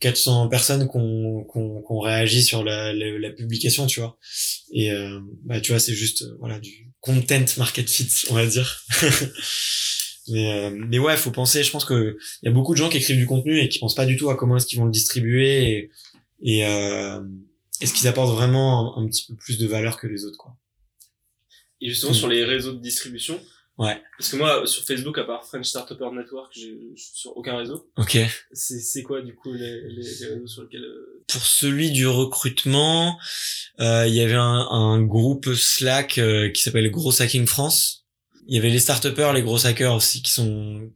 400 0.00 0.48
personnes 0.48 0.88
qu'on 0.88 1.44
qu'on 1.44 1.82
qu'on 1.82 2.00
réagit 2.00 2.42
sur 2.42 2.64
la, 2.64 2.92
la, 2.92 3.18
la 3.18 3.30
publication, 3.30 3.86
tu 3.86 4.00
vois. 4.00 4.18
Et 4.72 4.90
euh, 4.90 5.20
bah 5.44 5.60
tu 5.60 5.72
vois, 5.72 5.78
c'est 5.78 5.94
juste 5.94 6.22
euh, 6.22 6.36
voilà 6.40 6.58
du 6.58 6.90
content 7.00 7.44
market 7.58 7.88
fit, 7.88 8.08
on 8.30 8.34
va 8.34 8.46
dire. 8.46 8.84
mais 10.28 10.52
euh, 10.52 10.70
mais 10.70 10.98
ouais, 10.98 11.16
faut 11.16 11.30
penser. 11.30 11.62
Je 11.62 11.70
pense 11.70 11.84
que 11.84 12.16
il 12.42 12.46
y 12.46 12.48
a 12.48 12.52
beaucoup 12.52 12.72
de 12.72 12.78
gens 12.78 12.88
qui 12.88 12.96
écrivent 12.96 13.18
du 13.18 13.26
contenu 13.26 13.60
et 13.60 13.68
qui 13.68 13.78
pensent 13.78 13.94
pas 13.94 14.06
du 14.06 14.16
tout 14.16 14.30
à 14.30 14.36
comment 14.36 14.56
est-ce 14.56 14.66
qu'ils 14.66 14.78
vont 14.78 14.86
le 14.86 14.90
distribuer 14.90 15.70
et 15.70 15.90
et 16.42 16.66
euh, 16.66 17.20
est-ce 17.82 17.92
qu'ils 17.92 18.08
apportent 18.08 18.34
vraiment 18.34 18.96
un, 18.96 19.04
un 19.04 19.06
petit 19.06 19.26
peu 19.26 19.34
plus 19.36 19.58
de 19.58 19.66
valeur 19.66 19.98
que 19.98 20.06
les 20.06 20.24
autres, 20.24 20.38
quoi. 20.38 20.56
Et 21.80 21.88
justement, 21.88 22.12
Mm. 22.12 22.14
sur 22.14 22.28
les 22.28 22.44
réseaux 22.44 22.72
de 22.72 22.80
distribution. 22.80 23.40
Ouais. 23.78 23.98
Parce 24.18 24.30
que 24.30 24.36
moi, 24.36 24.66
sur 24.66 24.84
Facebook, 24.84 25.16
à 25.16 25.24
part 25.24 25.46
French 25.46 25.66
Startup 25.66 25.98
Network, 26.12 26.52
je 26.54 26.60
suis 26.60 26.94
sur 27.14 27.34
aucun 27.36 27.56
réseau. 27.56 27.90
Ok. 27.96 28.18
C'est, 28.52 28.78
c'est 28.78 29.02
quoi, 29.02 29.22
du 29.22 29.34
coup, 29.34 29.54
les, 29.54 29.80
les, 29.88 30.02
les 30.02 30.26
réseaux 30.26 30.46
sur 30.46 30.62
lesquels, 30.64 30.84
euh, 30.84 31.22
Pour 31.28 31.46
celui 31.46 31.90
du 31.90 32.06
recrutement, 32.06 33.18
euh, 33.80 34.06
il 34.06 34.14
y 34.14 34.20
avait 34.20 34.34
un, 34.34 34.66
un 34.70 35.00
groupe 35.02 35.54
Slack 35.54 36.18
euh, 36.18 36.50
qui 36.50 36.60
s'appelle 36.60 36.90
Gros 36.90 37.22
Hacking 37.22 37.46
France. 37.46 38.04
Il 38.46 38.54
y 38.54 38.58
avait 38.58 38.68
les 38.70 38.80
start 38.80 39.06
les 39.06 39.42
gros 39.42 39.64
hackers 39.66 39.94
aussi 39.94 40.22
qui 40.22 40.32
sont 40.32 40.90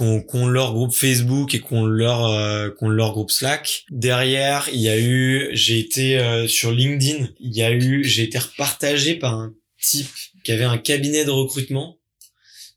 ont 0.00 0.46
leur 0.46 0.72
groupe 0.72 0.94
Facebook 0.94 1.54
et 1.54 1.60
qui 1.60 1.72
ont 1.72 1.86
leur 1.86 2.26
euh, 2.26 2.70
qui 2.70 2.84
ont 2.84 2.88
leur 2.88 3.12
groupe 3.12 3.30
Slack. 3.30 3.84
Derrière, 3.90 4.68
il 4.72 4.80
y 4.80 4.88
a 4.88 4.98
eu 4.98 5.48
j'ai 5.52 5.78
été 5.78 6.18
euh, 6.18 6.46
sur 6.46 6.70
LinkedIn, 6.70 7.28
il 7.40 7.56
y 7.56 7.62
a 7.62 7.72
eu 7.72 8.04
j'ai 8.04 8.22
été 8.22 8.38
repartagé 8.38 9.16
par 9.16 9.34
un 9.34 9.54
type 9.80 10.08
qui 10.44 10.52
avait 10.52 10.64
un 10.64 10.78
cabinet 10.78 11.24
de 11.24 11.30
recrutement 11.30 11.98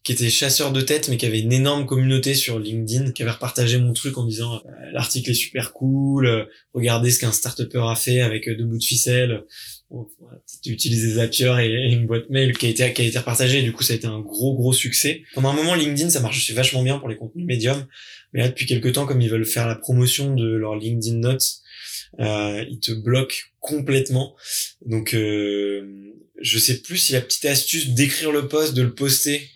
qui 0.04 0.14
était 0.14 0.30
chasseur 0.32 0.72
de 0.72 0.82
tête 0.82 1.10
mais 1.10 1.18
qui 1.18 1.28
avait 1.28 1.42
une 1.42 1.54
énorme 1.54 1.86
communauté 1.86 2.34
sur 2.34 2.58
LinkedIn 2.58 3.12
qui 3.12 3.22
avait 3.22 3.32
repartagé 3.32 3.78
mon 3.78 3.94
truc 3.94 4.18
en 4.18 4.26
disant 4.26 4.56
euh, 4.56 4.60
l'article 4.94 5.30
est 5.30 5.36
super 5.36 5.74
cool 5.74 6.26
euh, 6.26 6.46
regardez 6.74 7.12
ce 7.12 7.20
qu'un 7.20 7.32
start-upper 7.32 7.84
a 7.88 7.96
fait 7.96 8.22
avec 8.22 8.48
euh, 8.48 8.56
deux 8.56 8.66
bouts 8.66 8.80
de 8.80 8.84
ficelle. 8.84 9.44
Bon, 9.92 10.08
utiliser 10.66 11.16
Zapier 11.16 11.54
et, 11.60 11.66
et 11.66 11.92
une 11.92 12.08
boîte 12.08 12.30
mail 12.30 12.58
qui 12.58 12.66
a 12.66 12.70
été 12.70 12.94
qui 12.94 13.02
a 13.02 13.06
été 13.06 13.20
partagée 13.20 13.60
et 13.60 13.62
du 13.62 13.74
coup 13.74 13.84
ça 13.84 13.92
a 13.92 13.98
été 13.98 14.08
un 14.08 14.22
gros 14.22 14.56
gros 14.56 14.74
succès. 14.74 15.24
Pendant 15.36 15.50
un 15.50 15.54
moment 15.54 15.76
LinkedIn 15.76 16.10
ça 16.10 16.22
marche 16.22 16.50
vachement 16.52 16.82
bien 16.82 16.98
pour 16.98 17.10
les 17.10 17.18
contenus 17.18 17.46
médium 17.46 17.86
mais 18.34 18.40
là 18.40 18.48
depuis 18.48 18.66
quelques 18.66 18.94
temps 18.94 19.06
comme 19.06 19.22
ils 19.22 19.30
veulent 19.30 19.46
faire 19.46 19.68
la 19.68 19.76
promotion 19.76 20.34
de 20.34 20.48
leur 20.48 20.78
LinkedIn 20.78 21.18
Notes 21.18 21.62
euh, 22.20 22.66
ils 22.70 22.80
te 22.80 22.92
bloquent 22.92 23.36
complètement. 23.60 24.36
Donc 24.86 25.14
euh, 25.14 26.11
je 26.42 26.60
sais 26.60 26.82
plus 26.82 26.98
si 26.98 27.14
la 27.14 27.22
petite 27.22 27.46
astuce 27.46 27.90
d'écrire 27.90 28.32
le 28.32 28.48
post 28.48 28.74
de 28.74 28.82
le 28.82 28.94
poster 28.94 29.50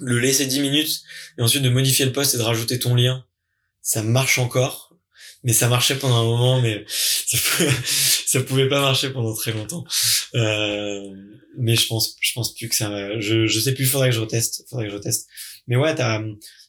le 0.00 0.18
laisser 0.18 0.46
10 0.46 0.60
minutes 0.60 1.02
et 1.38 1.42
ensuite 1.42 1.62
de 1.62 1.70
modifier 1.70 2.04
le 2.04 2.12
post 2.12 2.34
et 2.34 2.38
de 2.38 2.42
rajouter 2.42 2.78
ton 2.78 2.94
lien 2.94 3.24
ça 3.82 4.02
marche 4.02 4.38
encore 4.38 4.88
mais 5.44 5.52
ça 5.52 5.68
marchait 5.68 5.96
pendant 5.96 6.16
un 6.16 6.24
moment 6.24 6.60
mais 6.60 6.84
ça, 6.88 7.38
ça 8.26 8.40
pouvait 8.40 8.68
pas 8.68 8.80
marcher 8.80 9.10
pendant 9.10 9.34
très 9.34 9.52
longtemps. 9.52 9.84
Euh, 10.34 11.00
mais 11.56 11.76
je 11.76 11.86
pense, 11.86 12.16
je 12.20 12.32
pense 12.34 12.54
plus 12.54 12.68
que 12.68 12.74
ça. 12.74 13.18
Je, 13.20 13.46
je 13.46 13.60
sais 13.60 13.74
plus. 13.74 13.86
Faudrait 13.86 14.10
que 14.10 14.14
je 14.14 14.20
reteste. 14.20 14.64
Faudrait 14.68 14.86
que 14.86 14.90
je 14.90 14.96
reteste. 14.96 15.28
Mais 15.66 15.76
ouais, 15.76 15.94
t'as, 15.94 16.22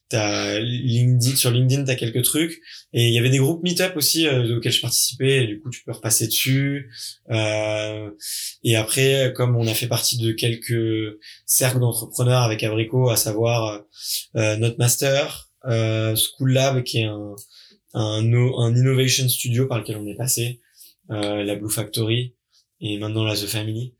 t'as 0.09 0.59
LinkedIn 0.59 1.35
sur 1.35 1.51
LinkedIn, 1.51 1.85
t'as 1.85 1.95
quelques 1.95 2.23
trucs. 2.23 2.61
Et 2.93 3.07
il 3.07 3.13
y 3.13 3.19
avait 3.19 3.29
des 3.29 3.37
groupes 3.37 3.63
Meetup 3.63 3.95
aussi 3.95 4.27
euh, 4.27 4.57
auxquels 4.57 4.71
je 4.71 4.81
participais. 4.81 5.43
Et 5.43 5.47
du 5.47 5.61
coup, 5.61 5.69
tu 5.69 5.83
peux 5.83 5.91
repasser 5.91 6.27
dessus. 6.27 6.91
Euh, 7.29 8.09
et 8.63 8.75
après, 8.75 9.33
comme 9.35 9.55
on 9.55 9.67
a 9.67 9.73
fait 9.73 9.87
partie 9.87 10.17
de 10.17 10.31
quelques 10.31 11.17
cercles 11.45 11.79
d'entrepreneurs 11.79 12.41
avec 12.41 12.63
Abrico, 12.63 13.09
à 13.09 13.15
savoir 13.15 13.83
euh, 14.35 14.57
Notemaster, 14.57 15.49
euh, 15.65 16.15
School 16.15 16.53
Lab, 16.53 16.83
qui 16.83 16.99
est 16.99 17.05
un 17.05 17.35
un, 17.93 18.33
un 18.33 18.75
innovation 18.75 19.27
studio 19.27 19.67
par 19.67 19.79
lequel 19.79 19.97
on 19.97 20.07
est 20.07 20.15
passé, 20.15 20.61
euh, 21.11 21.43
la 21.43 21.55
Blue 21.55 21.69
Factory 21.69 22.35
et 22.81 22.97
maintenant 22.97 23.23
la 23.23 23.35
The 23.35 23.47
Family. 23.47 23.95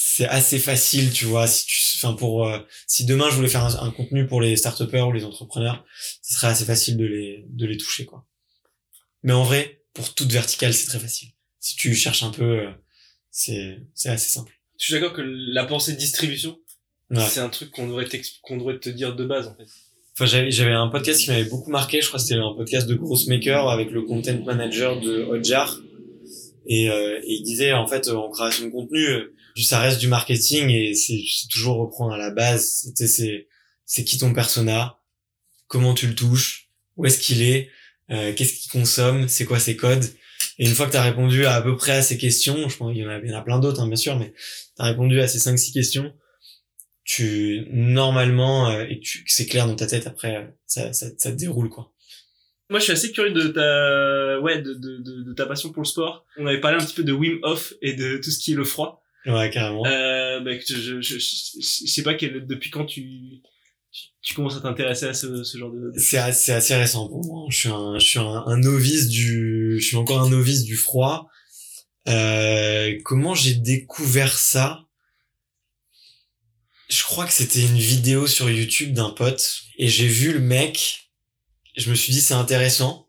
C'est 0.00 0.28
assez 0.28 0.60
facile, 0.60 1.12
tu 1.12 1.24
vois, 1.24 1.48
si 1.48 1.66
tu, 1.66 1.76
enfin 1.96 2.14
pour, 2.14 2.46
euh, 2.46 2.60
si 2.86 3.04
demain 3.04 3.28
je 3.30 3.34
voulais 3.34 3.48
faire 3.48 3.64
un, 3.64 3.86
un 3.86 3.90
contenu 3.90 4.28
pour 4.28 4.40
les 4.40 4.54
start 4.56 4.80
ou 4.80 5.12
les 5.12 5.24
entrepreneurs, 5.24 5.84
ce 6.22 6.34
serait 6.34 6.46
assez 6.46 6.64
facile 6.64 6.96
de 6.96 7.04
les, 7.04 7.44
de 7.48 7.66
les 7.66 7.76
toucher, 7.76 8.04
quoi. 8.04 8.24
Mais 9.24 9.32
en 9.32 9.42
vrai, 9.42 9.82
pour 9.94 10.14
toute 10.14 10.30
verticale, 10.30 10.72
c'est 10.72 10.86
très 10.86 11.00
facile. 11.00 11.30
Si 11.58 11.74
tu 11.74 11.92
cherches 11.96 12.22
un 12.22 12.30
peu, 12.30 12.44
euh, 12.60 12.70
c'est, 13.32 13.80
c'est 13.92 14.08
assez 14.10 14.30
simple. 14.30 14.52
Je 14.78 14.84
suis 14.84 14.94
d'accord 14.94 15.12
que 15.12 15.22
la 15.22 15.64
pensée 15.64 15.92
de 15.94 15.98
distribution, 15.98 16.58
Ouais. 17.10 17.24
c'est 17.28 17.40
un 17.40 17.48
truc 17.48 17.70
qu'on 17.72 17.88
devrait, 17.88 18.06
qu'on 18.42 18.58
devrait 18.58 18.78
te 18.78 18.90
dire 18.90 19.16
de 19.16 19.24
base, 19.24 19.48
en 19.48 19.56
fait. 19.56 19.66
Enfin, 20.12 20.26
j'avais, 20.26 20.50
j'avais 20.52 20.72
un 20.72 20.88
podcast 20.88 21.20
qui 21.22 21.30
m'avait 21.30 21.44
beaucoup 21.48 21.70
marqué. 21.70 22.00
Je 22.02 22.06
crois 22.06 22.18
que 22.20 22.26
c'était 22.26 22.38
un 22.38 22.54
podcast 22.54 22.86
de 22.86 22.94
Grossmaker 22.94 23.68
avec 23.68 23.90
le 23.90 24.02
content 24.02 24.38
manager 24.44 25.00
de 25.00 25.22
Hotjar. 25.24 25.76
Et, 26.68 26.90
euh, 26.90 27.18
et 27.24 27.32
il 27.32 27.42
disait, 27.42 27.72
en 27.72 27.86
fait, 27.86 28.08
en 28.08 28.30
création 28.30 28.66
de 28.66 28.70
contenu, 28.70 29.04
euh, 29.06 29.34
ça 29.56 29.80
reste 29.80 29.98
du 29.98 30.06
marketing 30.06 30.68
et 30.68 30.94
c'est, 30.94 31.22
toujours 31.50 31.78
reprendre 31.78 32.12
à 32.12 32.18
la 32.18 32.30
base. 32.30 32.92
C'est, 32.94 33.48
c'est 33.86 34.04
qui 34.04 34.18
ton 34.18 34.32
persona? 34.32 35.00
Comment 35.66 35.94
tu 35.94 36.06
le 36.06 36.14
touches? 36.14 36.68
Où 36.96 37.06
est-ce 37.06 37.18
qu'il 37.18 37.42
est? 37.42 37.70
Euh, 38.10 38.32
qu'est-ce 38.34 38.52
qu'il 38.54 38.70
consomme? 38.70 39.28
C'est 39.28 39.46
quoi 39.46 39.58
ses 39.58 39.76
codes? 39.76 40.04
Et 40.58 40.66
une 40.68 40.74
fois 40.74 40.86
que 40.86 40.92
tu 40.92 40.96
as 40.98 41.02
répondu 41.02 41.46
à, 41.46 41.54
à 41.54 41.62
peu 41.62 41.76
près 41.76 41.92
à 41.92 42.02
ces 42.02 42.18
questions, 42.18 42.68
je 42.68 42.76
pense 42.76 42.92
qu'il 42.92 43.02
y 43.02 43.06
en 43.06 43.10
a, 43.10 43.18
il 43.18 43.30
y 43.30 43.34
en 43.34 43.38
a 43.38 43.42
plein 43.42 43.58
d'autres, 43.58 43.80
hein, 43.80 43.86
bien 43.86 43.96
sûr, 43.96 44.18
mais 44.18 44.32
tu 44.32 44.82
as 44.82 44.84
répondu 44.84 45.20
à 45.20 45.28
ces 45.28 45.38
5-6 45.38 45.72
questions, 45.72 46.12
tu 47.04 47.66
normalement 47.70 48.68
euh, 48.70 48.84
et 48.88 49.00
tu 49.00 49.24
c'est 49.26 49.46
clair 49.46 49.66
dans 49.66 49.76
ta 49.76 49.86
tête 49.86 50.06
après 50.06 50.54
ça, 50.66 50.92
ça, 50.92 51.06
ça 51.16 51.32
te 51.32 51.36
déroule 51.36 51.70
quoi 51.70 51.92
Moi, 52.70 52.78
je 52.80 52.84
suis 52.84 52.92
assez 52.92 53.12
curieux 53.12 53.32
de 53.32 53.48
ta, 53.48 54.40
ouais, 54.40 54.60
de, 54.60 54.74
de, 54.74 54.98
de, 54.98 55.22
de 55.22 55.32
ta 55.32 55.46
passion 55.46 55.70
pour 55.72 55.82
le 55.82 55.88
sport. 55.88 56.26
On 56.36 56.46
avait 56.46 56.60
parlé 56.60 56.76
un 56.80 56.84
petit 56.84 56.94
peu 56.94 57.04
de 57.04 57.12
Wim 57.12 57.38
Hof 57.42 57.72
et 57.80 57.94
de 57.94 58.18
tout 58.18 58.30
ce 58.30 58.38
qui 58.38 58.52
est 58.52 58.56
le 58.56 58.64
froid. 58.64 59.02
ouais 59.26 59.50
carrément 59.50 59.86
Euh, 59.86 60.40
bah, 60.40 60.50
je, 60.66 61.00
je, 61.00 61.00
je, 61.00 61.18
sais 61.18 62.02
pas 62.02 62.14
quel, 62.14 62.46
depuis 62.46 62.70
quand 62.70 62.84
tu, 62.84 63.40
tu, 63.90 64.02
tu 64.20 64.34
commences 64.34 64.56
à 64.56 64.60
t'intéresser 64.60 65.06
à 65.06 65.14
ce, 65.14 65.42
ce 65.42 65.56
genre 65.58 65.72
de, 65.72 65.92
c'est 65.96 66.18
assez, 66.18 66.52
assez 66.52 66.74
récent 66.74 67.08
pour 67.08 67.24
moi 67.24 67.46
je 67.48 67.56
suis 67.56 67.68
un 67.70 67.98
je 67.98 68.06
suis 68.06 68.18
un, 68.18 68.44
un 68.46 68.58
novice 68.58 69.08
du 69.08 69.78
je 69.80 69.86
suis 69.86 69.96
encore 69.96 70.20
un 70.20 70.28
novice 70.28 70.64
du 70.64 70.76
froid 70.76 71.28
euh, 72.08 72.96
comment 73.04 73.34
j'ai 73.34 73.54
découvert 73.54 74.38
ça? 74.38 74.84
Je 76.88 77.02
crois 77.02 77.26
que 77.26 77.32
c'était 77.32 77.60
une 77.60 77.76
vidéo 77.76 78.26
sur 78.26 78.48
YouTube 78.48 78.94
d'un 78.94 79.10
pote 79.10 79.60
et 79.76 79.88
j'ai 79.88 80.06
vu 80.06 80.32
le 80.32 80.40
mec 80.40 81.07
je 81.78 81.90
me 81.90 81.94
suis 81.94 82.12
dit 82.12 82.20
c'est 82.20 82.34
intéressant. 82.34 83.06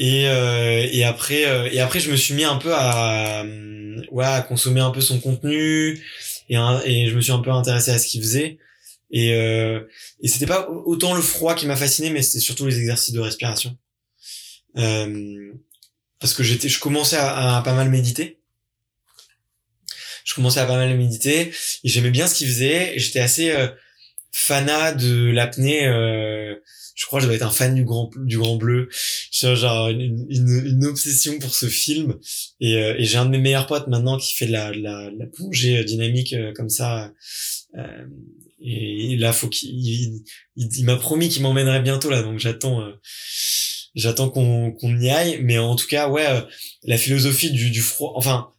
Et 0.00 0.26
euh, 0.28 0.88
et 0.90 1.04
après 1.04 1.46
euh, 1.46 1.68
et 1.70 1.80
après 1.80 2.00
je 2.00 2.10
me 2.10 2.16
suis 2.16 2.34
mis 2.34 2.44
un 2.44 2.56
peu 2.56 2.74
à 2.74 3.42
euh, 3.44 4.02
ouais 4.10 4.24
à 4.24 4.42
consommer 4.42 4.80
un 4.80 4.90
peu 4.90 5.00
son 5.00 5.20
contenu 5.20 6.02
et 6.48 6.56
et 6.84 7.08
je 7.08 7.14
me 7.14 7.20
suis 7.20 7.32
un 7.32 7.38
peu 7.38 7.50
intéressé 7.50 7.92
à 7.92 7.98
ce 7.98 8.08
qu'il 8.08 8.20
faisait. 8.20 8.58
Et 9.10 9.34
euh, 9.34 9.80
et 10.20 10.28
c'était 10.28 10.46
pas 10.46 10.68
autant 10.68 11.14
le 11.14 11.22
froid 11.22 11.54
qui 11.54 11.66
m'a 11.66 11.76
fasciné 11.76 12.10
mais 12.10 12.22
c'était 12.22 12.40
surtout 12.40 12.66
les 12.66 12.78
exercices 12.78 13.14
de 13.14 13.20
respiration. 13.20 13.76
Euh, 14.76 15.52
parce 16.18 16.34
que 16.34 16.42
j'étais 16.42 16.68
je 16.68 16.80
commençais 16.80 17.16
à, 17.18 17.62
pas 17.64 17.74
mal 17.74 17.88
méditer. 17.90 18.40
Je 20.24 20.34
commençais 20.34 20.58
à 20.58 20.66
pas 20.66 20.76
mal 20.76 20.96
méditer 20.96 21.52
et 21.84 21.88
j'aimais 21.88 22.10
bien 22.10 22.26
ce 22.26 22.34
qu'il 22.34 22.48
faisait. 22.48 22.94
J'étais 22.98 23.20
assez 23.20 23.52
euh, 23.52 23.68
fanat 24.32 24.94
de 24.94 25.30
l'apnée 25.30 25.86
je 26.94 27.06
crois 27.06 27.18
que 27.18 27.24
je 27.24 27.28
dois 27.28 27.36
être 27.36 27.46
un 27.46 27.50
fan 27.50 27.74
du 27.74 27.84
grand 27.84 28.10
du 28.16 28.38
grand 28.38 28.56
bleu. 28.56 28.88
J'ai 29.30 29.56
genre 29.56 29.88
une, 29.88 30.26
une, 30.30 30.66
une 30.66 30.84
obsession 30.84 31.38
pour 31.38 31.54
ce 31.54 31.66
film. 31.66 32.18
Et, 32.60 32.76
euh, 32.76 32.94
et 32.96 33.04
j'ai 33.04 33.18
un 33.18 33.24
de 33.24 33.30
mes 33.30 33.38
meilleurs 33.38 33.66
potes 33.66 33.88
maintenant 33.88 34.16
qui 34.16 34.34
fait 34.34 34.46
de 34.46 34.52
la, 34.52 34.70
de 34.70 34.80
la, 34.80 35.10
de 35.10 35.18
la 35.18 35.26
plongée 35.26 35.78
euh, 35.78 35.84
dynamique 35.84 36.32
euh, 36.32 36.52
comme 36.54 36.68
ça. 36.68 37.12
Euh, 37.76 38.06
et 38.60 39.16
là 39.16 39.32
faut 39.32 39.48
qu'il 39.48 39.70
il, 39.70 40.24
il, 40.56 40.84
m'a 40.84 40.96
promis 40.96 41.28
qu'il 41.28 41.42
m'emmènerait 41.42 41.82
bientôt 41.82 42.10
là. 42.10 42.22
Donc 42.22 42.38
j'attends 42.38 42.80
euh, 42.80 42.92
j'attends 43.96 44.30
qu'on 44.30 44.70
qu'on 44.70 44.98
y 44.98 45.10
aille. 45.10 45.40
Mais 45.42 45.58
en 45.58 45.74
tout 45.74 45.88
cas 45.88 46.08
ouais 46.08 46.26
euh, 46.26 46.42
la 46.84 46.96
philosophie 46.96 47.50
du, 47.50 47.70
du 47.70 47.80
froid 47.80 48.12
enfin 48.16 48.50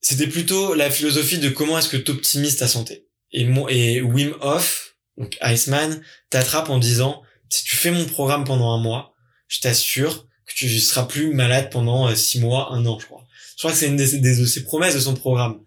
c'était 0.00 0.28
plutôt 0.28 0.74
la 0.74 0.88
philosophie 0.88 1.38
de 1.38 1.48
comment 1.48 1.76
est-ce 1.78 1.88
que 1.88 1.96
t'optimises 1.96 2.56
ta 2.56 2.68
santé. 2.68 3.08
Et 3.32 3.44
mon 3.44 3.68
et 3.68 4.00
Wim 4.00 4.36
Hof 4.40 4.85
donc 5.18 5.36
Iceman 5.42 6.00
t'attrape 6.30 6.68
en 6.70 6.78
disant 6.78 7.22
si 7.48 7.64
tu 7.64 7.76
fais 7.76 7.90
mon 7.90 8.04
programme 8.06 8.44
pendant 8.44 8.70
un 8.72 8.78
mois 8.78 9.14
je 9.48 9.60
t'assure 9.60 10.26
que 10.46 10.54
tu 10.54 10.68
seras 10.80 11.04
plus 11.04 11.32
malade 11.34 11.70
pendant 11.70 12.08
euh, 12.08 12.14
six 12.14 12.38
mois 12.40 12.72
un 12.72 12.84
an 12.86 12.98
je 12.98 13.06
crois. 13.06 13.24
Je 13.56 13.62
crois 13.62 13.72
que 13.72 13.78
c'est 13.78 13.86
une 13.88 13.96
des- 13.96 14.18
de 14.20 14.44
ses 14.46 14.64
promesses 14.64 14.94
de 14.94 15.00
son 15.00 15.14
programme. 15.14 15.60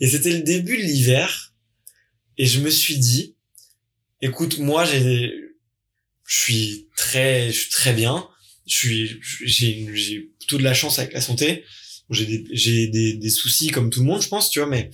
Et 0.00 0.08
c'était 0.08 0.32
le 0.32 0.40
début 0.42 0.76
de 0.78 0.82
l'hiver 0.82 1.52
et 2.38 2.46
je 2.46 2.60
me 2.60 2.70
suis 2.70 2.98
dit 2.98 3.36
écoute 4.22 4.58
moi 4.58 4.84
j'ai 4.84 5.32
je 6.24 6.36
suis 6.38 6.88
très 6.96 7.52
je 7.52 7.58
suis 7.60 7.70
très 7.70 7.92
bien. 7.92 8.26
Je 8.66 8.74
suis 8.74 9.20
j'ai 9.44 9.88
j'ai 9.94 10.20
plutôt 10.40 10.58
de 10.58 10.64
la 10.64 10.74
chance 10.74 10.98
avec 10.98 11.12
la 11.12 11.20
santé. 11.20 11.64
J'ai 12.10 12.26
des 12.26 12.44
j'ai 12.52 12.86
des, 12.88 13.14
des 13.16 13.30
soucis 13.30 13.68
comme 13.68 13.90
tout 13.90 14.00
le 14.00 14.06
monde 14.06 14.22
je 14.22 14.28
pense 14.28 14.50
tu 14.50 14.58
vois 14.60 14.68
mais 14.68 14.90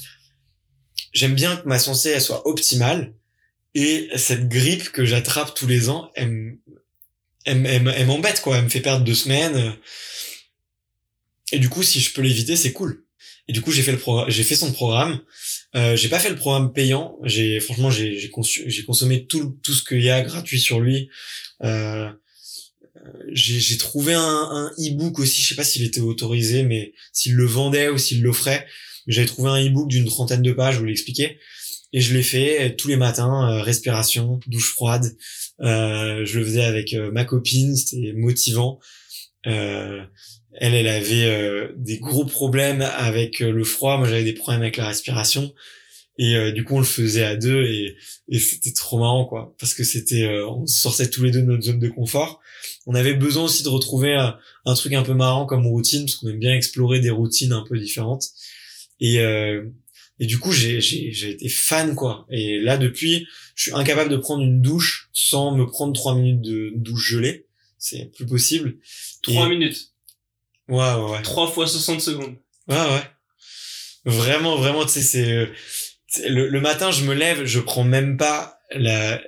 j'aime 1.12 1.34
bien 1.34 1.56
que 1.56 1.68
ma 1.68 1.78
santé 1.78 2.08
elle 2.10 2.20
soit 2.22 2.46
optimale 2.48 3.14
et 3.74 4.08
cette 4.16 4.48
grippe 4.48 4.90
que 4.90 5.04
j'attrape 5.04 5.54
tous 5.54 5.66
les 5.66 5.88
ans 5.88 6.10
elle, 7.46 8.06
m'embête 8.06 8.40
quoi. 8.40 8.58
Elle 8.58 8.64
me 8.64 8.68
fait 8.68 8.80
perdre 8.80 9.04
deux 9.04 9.14
semaines. 9.14 9.74
Et 11.52 11.58
du 11.58 11.68
coup 11.68 11.82
si 11.82 12.00
je 12.00 12.12
peux 12.12 12.22
l'éviter 12.22 12.56
c'est 12.56 12.72
cool. 12.72 13.04
Et 13.48 13.52
du 13.52 13.60
coup 13.60 13.72
j'ai 13.72 13.82
fait 13.82 13.92
le 13.92 14.00
j'ai 14.28 14.44
fait 14.44 14.54
son 14.54 14.72
programme. 14.72 15.20
Euh, 15.74 15.96
j'ai 15.96 16.08
pas 16.08 16.18
fait 16.18 16.30
le 16.30 16.36
programme 16.36 16.72
payant. 16.72 17.18
J'ai 17.24 17.60
franchement 17.60 17.90
j'ai 17.90 18.18
j'ai 18.18 18.84
consommé 18.84 19.26
tout 19.26 19.58
tout 19.62 19.74
ce 19.74 19.82
qu'il 19.82 20.02
y 20.02 20.10
a 20.10 20.22
gratuit 20.22 20.60
sur 20.60 20.80
lui. 20.80 21.08
Euh, 21.62 22.10
j'ai 23.32 23.58
j'ai 23.58 23.78
trouvé 23.78 24.14
un, 24.14 24.20
un 24.22 24.70
e-book 24.78 25.18
aussi. 25.18 25.42
Je 25.42 25.48
sais 25.48 25.54
pas 25.54 25.64
s'il 25.64 25.84
était 25.84 26.00
autorisé 26.00 26.62
mais 26.62 26.92
s'il 27.12 27.34
le 27.34 27.46
vendait 27.46 27.88
ou 27.88 27.98
s'il 27.98 28.22
l'offrait. 28.22 28.66
J'avais 29.08 29.26
trouvé 29.26 29.50
un 29.50 29.66
e-book 29.66 29.88
d'une 29.88 30.04
trentaine 30.04 30.42
de 30.42 30.52
pages 30.52 30.78
où 30.78 30.86
il 30.86 30.92
expliquait 30.92 31.38
et 31.92 32.00
je 32.00 32.14
l'ai 32.14 32.22
fait 32.22 32.62
euh, 32.62 32.74
tous 32.76 32.88
les 32.88 32.96
matins 32.96 33.50
euh, 33.50 33.62
respiration 33.62 34.40
douche 34.46 34.72
froide. 34.72 35.16
Euh, 35.60 36.24
je 36.24 36.38
le 36.38 36.44
faisais 36.44 36.64
avec 36.64 36.94
euh, 36.94 37.10
ma 37.12 37.24
copine 37.24 37.76
c'était 37.76 38.12
motivant. 38.14 38.80
Elle 39.44 40.08
elle 40.54 40.86
avait 40.86 41.68
des 41.76 41.98
gros 41.98 42.24
problèmes 42.24 42.82
avec 42.82 43.40
le 43.40 43.64
froid. 43.64 43.98
Moi 43.98 44.06
j'avais 44.06 44.22
des 44.22 44.34
problèmes 44.34 44.62
avec 44.62 44.76
la 44.76 44.86
respiration. 44.86 45.52
Et 46.18 46.52
du 46.52 46.62
coup 46.62 46.76
on 46.76 46.78
le 46.78 46.84
faisait 46.84 47.24
à 47.24 47.34
deux 47.36 47.64
et, 47.64 47.96
et 48.28 48.38
c'était 48.38 48.72
trop 48.72 48.98
marrant 48.98 49.24
quoi. 49.24 49.56
Parce 49.58 49.74
que 49.74 49.82
c'était 49.82 50.28
on 50.46 50.64
sortait 50.66 51.10
tous 51.10 51.24
les 51.24 51.32
deux 51.32 51.40
de 51.40 51.46
notre 51.46 51.64
zone 51.64 51.80
de 51.80 51.88
confort. 51.88 52.40
On 52.86 52.94
avait 52.94 53.14
besoin 53.14 53.44
aussi 53.44 53.64
de 53.64 53.68
retrouver 53.68 54.14
un 54.14 54.74
truc 54.74 54.92
un 54.92 55.02
peu 55.02 55.14
marrant 55.14 55.46
comme 55.46 55.66
routine 55.66 56.04
parce 56.04 56.16
qu'on 56.16 56.28
aime 56.28 56.38
bien 56.38 56.54
explorer 56.54 57.00
des 57.00 57.10
routines 57.10 57.52
un 57.52 57.64
peu 57.68 57.76
différentes. 57.78 58.26
Et 59.02 59.18
euh, 59.18 59.64
et 60.22 60.26
du 60.26 60.38
coup 60.38 60.52
j'ai 60.52 60.80
j'ai 60.80 61.12
j'ai 61.12 61.30
été 61.30 61.48
fan 61.48 61.94
quoi 61.94 62.26
et 62.30 62.60
là 62.60 62.76
depuis 62.76 63.26
je 63.56 63.62
suis 63.64 63.72
incapable 63.72 64.10
de 64.10 64.16
prendre 64.16 64.42
une 64.42 64.60
douche 64.62 65.08
sans 65.12 65.54
me 65.56 65.66
prendre 65.66 65.92
trois 65.94 66.14
minutes 66.14 66.42
de 66.42 66.72
douche 66.76 67.10
gelée 67.10 67.46
c'est 67.78 68.12
plus 68.14 68.26
possible 68.26 68.76
3 69.22 69.46
Et- 69.46 69.48
minutes. 69.48 69.92
ouais 70.68 70.94
ouais 70.94 71.10
ouais 71.12 71.22
3 71.22 71.50
fois 71.50 71.66
60 71.66 72.00
secondes. 72.00 72.36
Ouais, 72.68 72.76
ouais. 72.76 73.02
Vraiment, 74.04 74.56
vraiment, 74.56 74.84
tu 74.84 74.92
sais, 74.92 75.02
c'est, 75.02 75.50
c'est- 76.06 76.28
le, 76.28 76.48
le 76.48 76.60
matin, 76.60 76.90
je 76.92 77.04
me 77.04 77.14
lève, 77.14 77.44
je 77.44 77.58
prends 77.60 77.84
même 77.84 78.16
pas 78.16 78.58
la, 78.74 79.20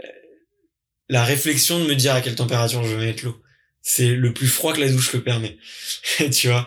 la 1.09 1.25
réflexion 1.25 1.79
de 1.81 1.87
me 1.89 1.95
dire 1.95 2.15
à 2.15 2.21
quelle 2.21 2.35
température 2.37 2.83
je 2.85 2.95
vais 2.97 3.07
mettre 3.07 3.25
l'eau. 3.25 3.41
C'est 3.83 4.15
le 4.15 4.33
plus 4.33 4.47
froid 4.49 4.73
que 4.73 4.81
la 4.81 4.89
douche 4.89 5.13
le 5.13 5.23
permet. 5.23 5.59
tu 6.33 6.49
vois? 6.49 6.67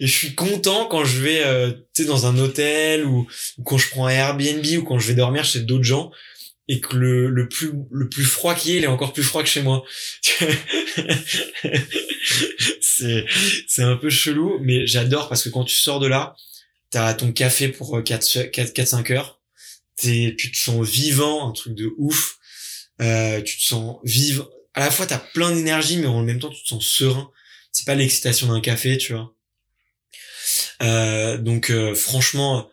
Et 0.00 0.06
je 0.06 0.12
suis 0.12 0.34
content 0.34 0.86
quand 0.86 1.04
je 1.04 1.20
vais, 1.20 1.44
euh, 1.44 1.70
tu 1.94 2.02
sais, 2.02 2.08
dans 2.08 2.26
un 2.26 2.38
hôtel 2.38 3.04
ou, 3.04 3.26
ou 3.58 3.62
quand 3.62 3.78
je 3.78 3.88
prends 3.90 4.06
un 4.06 4.10
Airbnb 4.10 4.64
ou 4.78 4.84
quand 4.84 4.98
je 4.98 5.08
vais 5.08 5.14
dormir 5.14 5.44
chez 5.44 5.60
d'autres 5.60 5.84
gens 5.84 6.10
et 6.68 6.80
que 6.80 6.96
le, 6.96 7.28
le 7.28 7.48
plus 7.48 7.72
le 7.90 8.08
plus 8.08 8.24
froid 8.24 8.54
qui 8.54 8.72
est, 8.72 8.76
il 8.78 8.84
est 8.84 8.88
encore 8.88 9.12
plus 9.12 9.22
froid 9.22 9.42
que 9.42 9.48
chez 9.48 9.62
moi. 9.62 9.84
c'est 12.80 13.26
c'est 13.68 13.82
un 13.82 13.96
peu 13.96 14.10
chelou, 14.10 14.58
mais 14.60 14.86
j'adore 14.86 15.28
parce 15.28 15.42
que 15.44 15.50
quand 15.50 15.64
tu 15.64 15.74
sors 15.76 16.00
de 16.00 16.06
là, 16.06 16.36
t'as 16.90 17.12
ton 17.14 17.32
café 17.32 17.68
pour 17.68 18.02
4 18.02 18.50
4 18.50 18.86
5 18.86 19.10
heures. 19.10 19.40
T'es 19.96 20.34
tu 20.38 20.50
te 20.50 20.56
sens 20.56 20.86
vivant, 20.88 21.48
un 21.48 21.52
truc 21.52 21.74
de 21.74 21.92
ouf. 21.98 22.38
Euh, 23.02 23.42
tu 23.42 23.58
te 23.58 23.62
sens 23.62 23.98
vivre. 24.04 24.50
À 24.74 24.80
la 24.80 24.90
fois 24.90 25.06
t'as 25.06 25.18
plein 25.18 25.52
d'énergie, 25.52 25.98
mais 25.98 26.06
en 26.06 26.22
même 26.22 26.38
temps 26.38 26.50
tu 26.50 26.62
te 26.62 26.68
sens 26.68 26.84
serein. 26.84 27.30
C'est 27.72 27.86
pas 27.86 27.94
l'excitation 27.94 28.48
d'un 28.48 28.60
café, 28.60 28.96
tu 28.98 29.12
vois. 29.12 29.34
Euh, 30.82 31.38
donc 31.38 31.70
euh, 31.70 31.94
franchement 31.94 32.68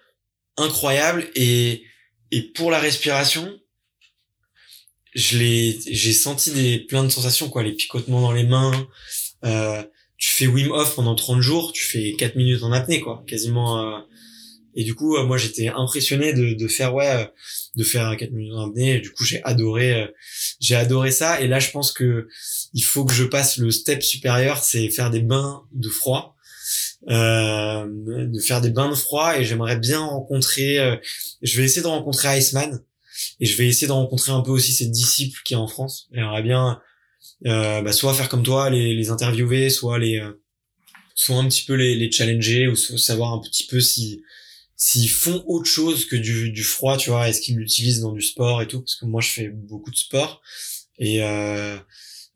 incroyable 0.58 1.30
et 1.36 1.84
et 2.32 2.42
pour 2.54 2.72
la 2.72 2.80
respiration, 2.80 3.60
je 5.14 5.38
l'ai, 5.38 5.80
j'ai 5.92 6.14
senti 6.14 6.52
des 6.52 6.80
plein 6.80 7.04
de 7.04 7.10
sensations 7.10 7.50
quoi, 7.50 7.64
les 7.64 7.74
picotements 7.74 8.22
dans 8.22 8.32
les 8.32 8.46
mains. 8.46 8.88
Euh, 9.44 9.84
tu 10.18 10.30
fais 10.30 10.48
Wim 10.48 10.72
Hof 10.72 10.96
pendant 10.96 11.16
30 11.16 11.42
jours, 11.42 11.74
tu 11.74 11.84
fais 11.84 12.14
4 12.18 12.36
minutes 12.36 12.64
en 12.64 12.72
apnée 12.72 13.02
quoi, 13.02 13.24
quasiment. 13.28 13.80
Euh, 13.80 14.00
et 14.76 14.86
du 14.86 14.96
coup, 14.96 15.18
euh, 15.18 15.26
moi 15.26 15.38
j'étais 15.38 15.68
impressionné 15.68 16.32
de, 16.32 16.54
de 16.54 16.68
faire 16.70 16.96
ouais, 16.96 17.30
de 17.76 17.84
faire 17.84 18.16
4 18.16 18.32
minutes 18.32 18.54
en 18.54 18.70
apnée. 18.70 19.02
Du 19.02 19.12
coup, 19.12 19.26
j'ai 19.26 19.44
adoré, 19.44 20.08
j'ai 20.62 20.76
adoré 20.76 21.12
ça. 21.12 21.42
Et 21.42 21.48
là, 21.48 21.60
je 21.60 21.72
pense 21.72 21.92
que 21.92 22.30
il 22.74 22.82
faut 22.82 23.04
que 23.04 23.14
je 23.14 23.26
passe 23.26 23.58
le 23.58 23.72
step 23.72 24.02
supérieur, 24.02 24.64
c'est 24.64 24.88
faire 24.90 25.10
des 25.10 25.22
bains 25.22 25.64
de 25.74 25.90
froid. 25.90 26.38
Euh, 27.10 27.88
de 27.90 28.40
faire 28.40 28.62
des 28.62 28.70
bains 28.70 28.90
de 28.90 28.94
froid 28.94 29.36
et 29.36 29.44
j'aimerais 29.44 29.76
bien 29.76 30.02
rencontrer 30.06 30.78
je 31.42 31.58
vais 31.58 31.64
essayer 31.64 31.82
de 31.82 31.88
rencontrer 31.88 32.38
Iceman 32.38 32.80
et 33.40 33.46
je 33.46 33.58
vais 33.58 33.68
essayer 33.68 33.88
de 33.88 33.92
rencontrer 33.92 34.32
un 34.32 34.42
peu 34.42 34.52
aussi 34.52 34.72
ses 34.72 34.88
disciples 34.88 35.42
qui 35.44 35.54
est 35.54 35.58
en 35.58 35.68
France. 35.68 36.08
J'aimerais 36.12 36.44
bien 36.44 36.80
euh, 37.48 37.82
bah, 37.82 37.92
soit 37.92 38.14
faire 38.14 38.30
comme 38.30 38.44
toi, 38.44 38.70
les, 38.70 38.96
les 38.96 39.10
interviewer, 39.10 39.70
soit 39.70 40.00
les 40.00 40.20
euh, 40.20 40.40
soit 41.16 41.38
un 41.38 41.48
petit 41.48 41.64
peu 41.64 41.74
les, 41.74 41.96
les 41.96 42.12
challenger 42.12 42.68
ou 42.68 42.76
savoir 42.76 43.34
un 43.34 43.40
petit 43.40 43.66
peu 43.66 43.80
si 43.80 44.22
s'ils 44.76 45.10
font 45.10 45.44
autre 45.46 45.70
chose 45.70 46.06
que 46.06 46.16
du, 46.16 46.50
du 46.52 46.64
froid, 46.64 46.98
tu 46.98 47.12
vois, 47.12 47.30
est-ce 47.30 47.42
qu'ils 47.42 47.58
l'utilisent 47.58 48.02
dans 48.02 48.14
du 48.14 48.22
sport 48.22 48.64
et 48.64 48.68
tout, 48.68 48.82
parce 48.82 48.96
que 48.96 49.06
moi 49.06 49.22
je 49.22 49.30
fais 49.30 49.48
beaucoup 49.50 49.92
de 49.92 49.96
sport 49.96 50.42
et 50.98 51.22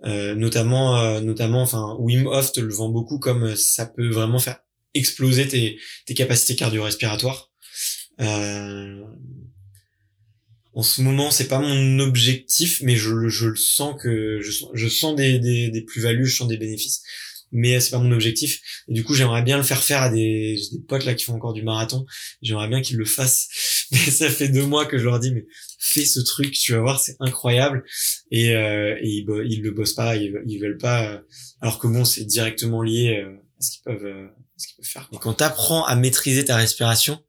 euh, 0.06 0.10
euh, 0.10 0.36
notamment 0.36 0.98
euh, 1.00 1.20
notamment 1.22 1.62
enfin 1.62 1.96
Wim 2.00 2.28
Hof 2.28 2.52
te 2.52 2.60
le 2.60 2.74
vend 2.74 2.90
beaucoup 2.90 3.20
comme 3.20 3.56
ça 3.56 3.86
peut 3.86 4.10
vraiment 4.10 4.40
faire 4.40 4.60
exploser 4.94 5.48
tes, 5.48 5.80
tes 6.06 6.14
capacités 6.14 6.56
cardio-respiratoires. 6.56 7.52
Euh, 8.22 9.04
en 10.74 10.84
ce 10.84 11.02
moment, 11.02 11.32
c'est 11.32 11.48
pas 11.48 11.60
mon 11.60 12.00
objectif, 12.00 12.82
mais 12.82 12.96
je, 12.96 13.30
je 13.30 13.48
le 13.48 13.56
sens 13.56 13.96
que 14.02 14.42
je, 14.42 14.52
je 14.74 14.88
sens 14.88 15.16
des, 15.16 15.40
des, 15.40 15.70
des 15.70 15.82
plus-values, 15.82 16.26
je 16.26 16.36
sens 16.36 16.48
des 16.48 16.58
bénéfices, 16.58 17.02
mais 17.56 17.80
c'est 17.80 17.92
pas 17.92 18.00
mon 18.00 18.12
objectif. 18.12 18.60
Et 18.90 18.94
du 18.94 19.04
coup, 19.04 19.14
j'aimerais 19.14 19.42
bien 19.42 19.56
le 19.56 19.64
faire 19.64 19.82
faire 19.82 20.02
à 20.02 20.10
des, 20.10 20.60
des 20.74 20.80
potes 20.80 21.06
là 21.06 21.14
qui 21.14 21.24
font 21.24 21.34
encore 21.34 21.54
du 21.54 21.64
marathon. 21.64 22.06
J'aimerais 22.42 22.68
bien 22.68 22.82
qu'ils 22.82 22.98
le 22.98 23.06
fassent. 23.06 23.48
Mais 23.92 23.98
ça 23.98 24.30
fait 24.30 24.50
deux 24.50 24.66
mois 24.66 24.86
que 24.86 24.98
je 24.98 25.06
leur 25.06 25.20
dis, 25.20 25.32
mais 25.32 25.46
fais 25.78 26.06
ce 26.06 26.20
truc, 26.20 26.54
tu 26.54 26.72
vas 26.72 26.80
voir, 26.80 27.00
c'est 27.00 27.16
incroyable. 27.20 27.84
Et, 28.32 28.56
euh, 28.56 28.98
et 29.00 29.08
ils, 29.08 29.26
ils, 29.48 29.62
le 29.62 29.72
bossent 29.72 29.94
pas, 29.94 30.16
ils, 30.16 30.34
ils 30.48 30.60
veulent 30.60 30.80
pas. 30.80 31.08
Euh, 31.08 31.20
alors 31.62 31.78
que 31.78 31.88
bon, 31.88 32.04
c'est 32.04 32.26
directement 32.26 32.82
lié 32.82 33.24
euh, 33.24 33.36
à 33.60 33.62
ce 33.62 33.72
qu'ils 33.72 33.84
peuvent, 33.84 34.06
euh, 34.06 34.28
ce 34.58 34.68
qu'ils 34.68 34.78
peuvent 34.78 34.90
faire. 34.90 35.10
Et 35.14 35.18
quand 35.18 35.36
t'apprends 35.36 35.86
à 35.86 35.96
maîtriser 35.96 36.44
ta 36.44 36.56
respiration, 36.56 37.24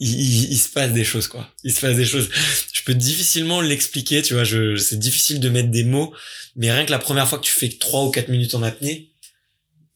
il, 0.00 0.52
il, 0.52 0.58
se 0.58 0.68
passe 0.68 0.92
des 0.92 1.04
choses 1.04 1.28
quoi. 1.28 1.48
Il 1.64 1.72
se 1.72 1.80
passe 1.80 1.96
des 1.96 2.06
choses. 2.06 2.28
Je 2.72 2.82
peux 2.84 2.94
difficilement 2.94 3.60
l'expliquer, 3.60 4.22
tu 4.22 4.34
vois. 4.34 4.44
Je, 4.44 4.76
c'est 4.76 4.98
difficile 4.98 5.40
de 5.40 5.48
mettre 5.48 5.70
des 5.70 5.84
mots, 5.84 6.14
mais 6.56 6.70
rien 6.70 6.84
que 6.84 6.90
la 6.90 6.98
première 6.98 7.28
fois 7.28 7.38
que 7.38 7.44
tu 7.44 7.52
fais 7.52 7.68
trois 7.68 8.04
ou 8.04 8.10
quatre 8.10 8.28
minutes 8.28 8.54
en 8.54 8.62
apnée, 8.62 9.09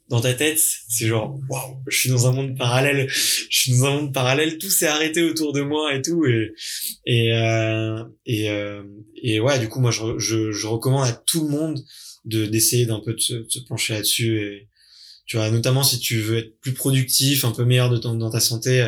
dans 0.08 0.20
ta 0.20 0.34
tête, 0.34 0.60
c'est 0.88 1.06
genre 1.06 1.38
waouh, 1.48 1.78
je 1.88 1.96
suis 1.96 2.10
dans 2.10 2.26
un 2.26 2.32
monde 2.32 2.56
parallèle. 2.58 3.08
Je 3.08 3.58
suis 3.58 3.72
dans 3.72 3.86
un 3.86 3.90
monde 3.96 4.12
parallèle. 4.12 4.58
Tout 4.58 4.70
s'est 4.70 4.86
arrêté 4.86 5.22
autour 5.22 5.52
de 5.52 5.62
moi 5.62 5.94
et 5.94 6.02
tout. 6.02 6.26
Et 6.26 6.52
et 7.06 7.32
euh, 7.32 8.04
et, 8.26 8.50
euh, 8.50 8.82
et 9.22 9.40
ouais, 9.40 9.58
du 9.58 9.68
coup, 9.68 9.80
moi, 9.80 9.90
je, 9.90 10.18
je, 10.18 10.52
je 10.52 10.66
recommande 10.66 11.08
à 11.08 11.12
tout 11.12 11.44
le 11.44 11.50
monde 11.50 11.82
de 12.24 12.46
d'essayer 12.46 12.86
d'un 12.86 13.00
peu 13.00 13.14
de 13.14 13.20
se, 13.20 13.34
de 13.34 13.48
se 13.48 13.60
pencher 13.60 13.94
là-dessus 13.94 14.40
et 14.40 14.68
tu 15.26 15.36
vois 15.36 15.50
notamment 15.50 15.82
si 15.82 15.98
tu 15.98 16.20
veux 16.20 16.38
être 16.38 16.60
plus 16.60 16.72
productif 16.72 17.44
un 17.46 17.52
peu 17.52 17.64
meilleur 17.64 17.88
de 17.88 17.96
ton, 17.96 18.14
dans 18.14 18.30
ta 18.30 18.40
santé 18.40 18.86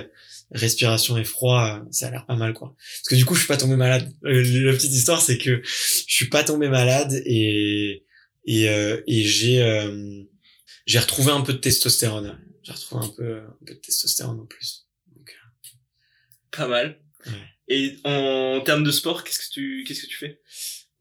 respiration 0.52 1.16
et 1.16 1.24
froid, 1.24 1.82
ça 1.90 2.08
a 2.08 2.10
l'air 2.10 2.26
pas 2.26 2.36
mal 2.36 2.52
quoi. 2.52 2.74
Parce 2.76 3.08
que 3.08 3.14
du 3.16 3.24
coup, 3.24 3.34
je 3.34 3.40
suis 3.40 3.48
pas 3.48 3.56
tombé 3.56 3.76
malade. 3.76 4.12
Euh, 4.24 4.42
la 4.64 4.72
petite 4.72 4.92
histoire, 4.92 5.20
c'est 5.20 5.38
que 5.38 5.62
je 5.64 6.14
suis 6.14 6.28
pas 6.28 6.44
tombé 6.44 6.68
malade 6.68 7.20
et 7.24 8.04
et, 8.48 8.68
euh, 8.68 9.00
et 9.08 9.24
j'ai 9.24 9.60
euh, 9.60 10.22
j'ai 10.86 10.98
retrouvé 10.98 11.32
un 11.32 11.42
peu 11.42 11.52
de 11.52 11.58
testostérone. 11.58 12.38
J'ai 12.62 12.72
retrouvé 12.72 13.04
un 13.04 13.08
peu, 13.08 13.38
un 13.38 13.64
peu 13.66 13.74
de 13.74 13.80
testostérone 13.80 14.40
en 14.40 14.46
plus. 14.46 14.86
Donc, 15.14 15.36
pas 16.50 16.66
mal. 16.66 17.00
Ouais. 17.26 17.32
Et 17.68 17.96
en 18.04 18.60
termes 18.64 18.84
de 18.84 18.90
sport, 18.90 19.24
qu'est-ce 19.24 19.40
que 19.40 19.52
tu 19.52 19.84
qu'est-ce 19.86 20.02
que 20.02 20.06
tu 20.06 20.16
fais? 20.16 20.40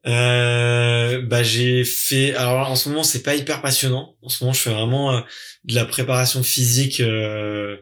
Euh, 0.08 1.22
bah 1.22 1.42
j'ai 1.42 1.84
fait 1.84 2.36
alors 2.36 2.70
en 2.70 2.76
ce 2.76 2.90
moment 2.90 3.04
c'est 3.04 3.24
pas 3.24 3.34
hyper 3.34 3.64
passionnant 3.64 4.16
en 4.22 4.30
ce 4.30 4.44
moment 4.44 4.54
je 4.54 4.60
fais 4.60 4.70
vraiment 4.70 5.24
de 5.64 5.74
la 5.74 5.84
préparation 5.84 6.44
physique 6.44 7.00
euh, 7.00 7.78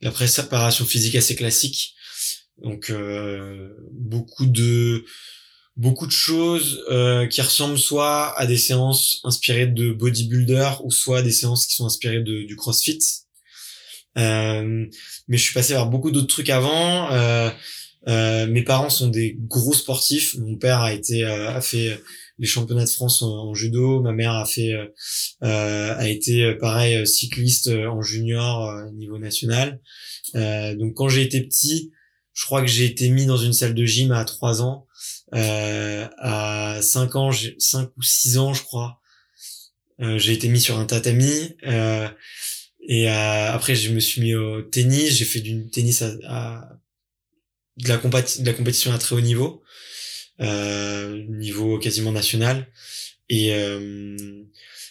la 0.00 0.10
préparation 0.10 0.84
physique 0.84 1.14
assez 1.14 1.36
classique. 1.36 1.94
Donc 2.58 2.90
euh, 2.90 3.74
beaucoup 3.92 4.46
de 4.46 5.04
beaucoup 5.76 6.06
de 6.06 6.12
choses 6.12 6.84
euh, 6.90 7.26
qui 7.26 7.40
ressemblent 7.40 7.78
soit 7.78 8.38
à 8.38 8.46
des 8.46 8.58
séances 8.58 9.20
inspirées 9.24 9.66
de 9.66 9.92
bodybuilder 9.92 10.70
ou 10.84 10.90
soit 10.90 11.18
à 11.18 11.22
des 11.22 11.32
séances 11.32 11.66
qui 11.66 11.74
sont 11.74 11.86
inspirées 11.86 12.22
de, 12.22 12.44
du 12.44 12.56
CrossFit. 12.56 12.98
Euh, 14.18 14.86
mais 15.28 15.36
je 15.36 15.42
suis 15.42 15.54
passé 15.54 15.74
par 15.74 15.88
beaucoup 15.88 16.10
d'autres 16.10 16.26
trucs 16.26 16.50
avant. 16.50 17.12
Euh, 17.12 17.50
euh, 18.08 18.46
mes 18.46 18.62
parents 18.62 18.90
sont 18.90 19.08
des 19.08 19.36
gros 19.38 19.74
sportifs. 19.74 20.36
Mon 20.38 20.56
père 20.56 20.80
a 20.80 20.92
été 20.92 21.24
a 21.24 21.60
fait 21.60 22.00
les 22.38 22.46
championnats 22.46 22.84
de 22.84 22.90
France 22.90 23.22
en, 23.22 23.54
judo. 23.54 24.00
Ma 24.00 24.12
mère 24.12 24.32
a 24.32 24.46
fait 24.46 24.72
euh, 24.72 25.94
a 25.96 26.08
été 26.08 26.54
pareil 26.54 27.06
cycliste 27.06 27.68
en 27.68 28.02
junior 28.02 28.90
niveau 28.92 29.18
national. 29.18 29.80
Euh, 30.34 30.74
donc 30.76 30.94
quand 30.94 31.08
j'ai 31.08 31.22
été 31.22 31.40
petit, 31.42 31.90
je 32.32 32.44
crois 32.44 32.62
que 32.62 32.68
j'ai 32.68 32.84
été 32.84 33.10
mis 33.10 33.26
dans 33.26 33.36
une 33.36 33.52
salle 33.52 33.74
de 33.74 33.84
gym 33.84 34.12
à 34.12 34.24
3 34.24 34.62
ans. 34.62 34.86
Euh, 35.34 36.08
à 36.18 36.80
5 36.82 37.16
ans, 37.16 37.30
5 37.58 37.90
ou 37.96 38.02
6 38.02 38.38
ans, 38.38 38.54
je 38.54 38.62
crois, 38.62 39.00
euh, 40.00 40.18
j'ai 40.18 40.32
été 40.32 40.48
mis 40.48 40.60
sur 40.60 40.78
un 40.78 40.86
tatami. 40.86 41.56
Euh, 41.66 42.08
et 42.86 43.10
euh, 43.10 43.52
après, 43.52 43.74
je 43.74 43.90
me 43.90 44.00
suis 44.00 44.20
mis 44.20 44.34
au 44.34 44.62
tennis. 44.62 45.14
J'ai 45.14 45.24
fait 45.24 45.40
du 45.40 45.68
tennis 45.70 46.02
à, 46.02 46.12
à 46.26 46.68
de, 47.76 47.88
la 47.88 47.96
de 47.98 48.46
la 48.46 48.52
compétition 48.52 48.92
à 48.92 48.98
très 48.98 49.14
haut 49.14 49.20
niveau, 49.20 49.62
euh, 50.40 51.24
niveau 51.28 51.78
quasiment 51.78 52.12
national. 52.12 52.66
Et 53.28 53.52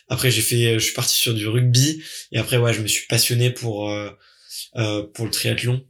après, 0.07 0.31
j'ai 0.31 0.41
fait, 0.41 0.75
je 0.75 0.79
suis 0.79 0.93
parti 0.93 1.15
sur 1.15 1.33
du 1.33 1.47
rugby. 1.47 2.01
Et 2.31 2.37
après, 2.37 2.57
ouais, 2.57 2.73
je 2.73 2.81
me 2.81 2.87
suis 2.87 3.05
passionné 3.07 3.49
pour 3.49 3.91
euh, 4.75 5.03
pour 5.13 5.25
le 5.25 5.31
triathlon. 5.31 5.83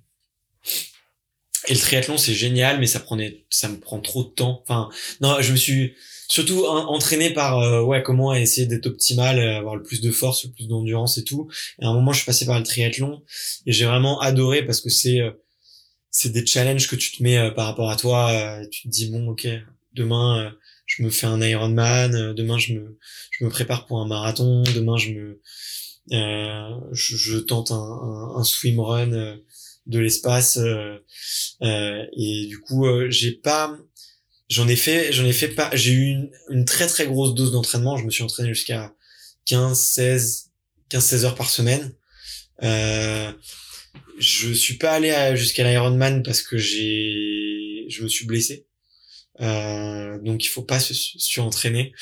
Et 1.68 1.74
le 1.74 1.80
triathlon 1.80 2.18
c'est 2.18 2.34
génial, 2.34 2.80
mais 2.80 2.88
ça 2.88 3.00
prenait, 3.00 3.46
ça 3.50 3.68
me 3.70 3.80
prend 3.80 4.00
trop 4.00 4.24
de 4.24 4.30
temps. 4.30 4.62
Enfin, 4.64 4.90
non, 5.22 5.42
je 5.42 5.52
me 5.52 5.58
suis 5.58 5.94
surtout 6.30 6.66
entraîné 6.66 7.32
par 7.32 7.60
euh, 7.60 7.82
ouais 7.82 8.04
comment 8.04 8.34
essayer 8.34 8.68
d'être 8.68 8.88
optimal, 8.88 9.40
euh, 9.40 9.58
avoir 9.58 9.76
le 9.76 9.84
plus 9.84 10.02
de 10.02 10.12
force, 10.12 10.46
le 10.46 10.52
plus 10.52 10.68
d'endurance 10.68 11.18
et 11.18 11.24
tout. 11.24 11.50
Et 11.82 11.86
à 11.86 11.90
un 11.90 11.94
moment, 11.94 12.12
je 12.12 12.20
suis 12.20 12.26
passé 12.26 12.46
par 12.46 12.58
le 12.58 12.66
triathlon 12.66 13.24
et 13.66 13.72
j'ai 13.72 13.86
vraiment 13.86 14.20
adoré 14.20 14.66
parce 14.66 14.82
que 14.82 14.90
c'est 14.90 15.20
c'est 16.12 16.32
des 16.32 16.46
challenges 16.46 16.88
que 16.88 16.96
tu 16.96 17.12
te 17.12 17.22
mets 17.22 17.52
par 17.56 17.66
rapport 17.68 17.90
à 17.92 17.96
toi. 17.96 18.60
tu 18.72 18.84
te 18.84 18.88
dis 18.88 19.10
bon 19.12 19.30
ok, 19.30 19.48
demain 19.94 20.54
je 20.86 21.04
me 21.04 21.10
fais 21.10 21.28
un 21.28 21.42
Ironman, 21.42 22.34
demain 22.34 22.58
je 22.58 22.74
me 22.74 22.98
je 23.32 23.46
me 23.46 23.50
prépare 23.50 23.86
pour 23.86 24.00
un 24.00 24.08
marathon, 24.08 24.64
demain 24.74 24.98
je 24.98 25.12
me 25.12 25.42
euh, 26.12 26.80
je, 26.92 27.16
je, 27.16 27.38
tente 27.38 27.72
un, 27.72 27.76
un, 27.76 28.38
un 28.38 28.44
swimrun 28.44 29.14
euh, 29.14 29.38
de 29.90 30.00
l'espace 30.00 30.58
euh, 30.58 30.98
et 31.62 32.46
du 32.48 32.60
coup 32.60 32.86
j'ai 33.10 33.34
pas 33.34 33.78
j'en 34.50 34.68
ai 34.68 34.76
fait 34.76 35.12
j'en 35.12 35.26
ai 35.26 35.34
fait 35.34 35.50
pas 35.50 35.70
j'ai 35.76 35.92
eu 35.92 36.06
une, 36.06 36.32
une, 36.50 36.66
très 36.66 36.88
très 36.88 37.06
grosse 37.06 37.34
dose 37.36 37.52
d'entraînement. 37.52 37.98
Je 37.98 38.06
me 38.06 38.12
suis 38.12 38.24
entraîné 38.24 38.50
jusqu'à 38.50 38.94
15 39.46 39.78
16 39.78 40.52
15 40.90 41.04
16 41.04 41.26
heures 41.26 41.36
par 41.36 41.50
semaine. 41.50 41.94
Euh, 42.64 43.32
je 44.18 44.52
suis 44.54 44.76
pas 44.76 44.92
allé 44.92 45.36
jusqu'à 45.36 45.64
l'Ironman 45.64 46.24
parce 46.24 46.42
que 46.42 46.58
j'ai 46.58 47.86
je 47.90 48.04
me 48.04 48.08
suis 48.08 48.26
blessé. 48.26 48.66
Euh, 49.42 50.18
donc 50.20 50.44
il 50.44 50.48
faut 50.48 50.64
pas 50.64 50.80
se 50.80 50.94
surentraîner. 50.94 51.94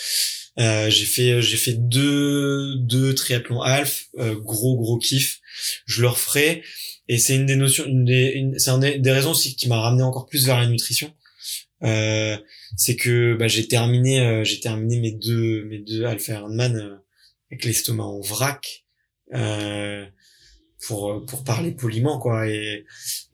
Euh, 0.60 0.90
j'ai 0.90 1.06
fait 1.06 1.42
j'ai 1.42 1.58
fait 1.58 1.74
deux 1.74 2.76
deux 2.78 3.14
triathlons 3.14 3.62
half, 3.62 4.06
euh, 4.18 4.36
gros 4.36 4.78
gros 4.78 4.98
kiff. 4.98 5.40
Je 5.86 6.02
le 6.02 6.08
referai 6.08 6.64
et 7.10 7.18
c'est 7.18 7.36
une 7.36 7.46
des 7.46 7.56
notions, 7.56 7.86
une 7.86 8.06
des, 8.06 8.52
c'est 8.58 8.70
un 8.70 8.80
des, 8.80 9.12
raisons 9.12 9.32
aussi 9.32 9.56
qui 9.56 9.68
m'a 9.68 9.80
ramené 9.80 10.04
encore 10.04 10.26
plus 10.26 10.46
vers 10.46 10.60
la 10.60 10.68
nutrition. 10.68 11.14
euh, 11.84 12.38
c'est 12.76 12.96
que 12.96 13.36
bah, 13.36 13.48
j'ai 13.48 13.68
terminé 13.68 14.20
euh, 14.20 14.44
j'ai 14.44 14.60
terminé 14.60 15.00
mes 15.00 15.12
deux 15.12 15.66
mes 15.66 15.80
deux 15.80 16.06
Alpha 16.06 16.34
Ironman 16.34 16.76
euh, 16.76 16.96
avec 17.52 17.66
l'estomac 17.66 18.04
en 18.04 18.20
vrac 18.20 18.86
euh, 19.34 20.06
pour 20.86 21.26
pour 21.26 21.44
parler 21.44 21.72
poliment 21.72 22.20
quoi. 22.20 22.48
Et 22.48 22.86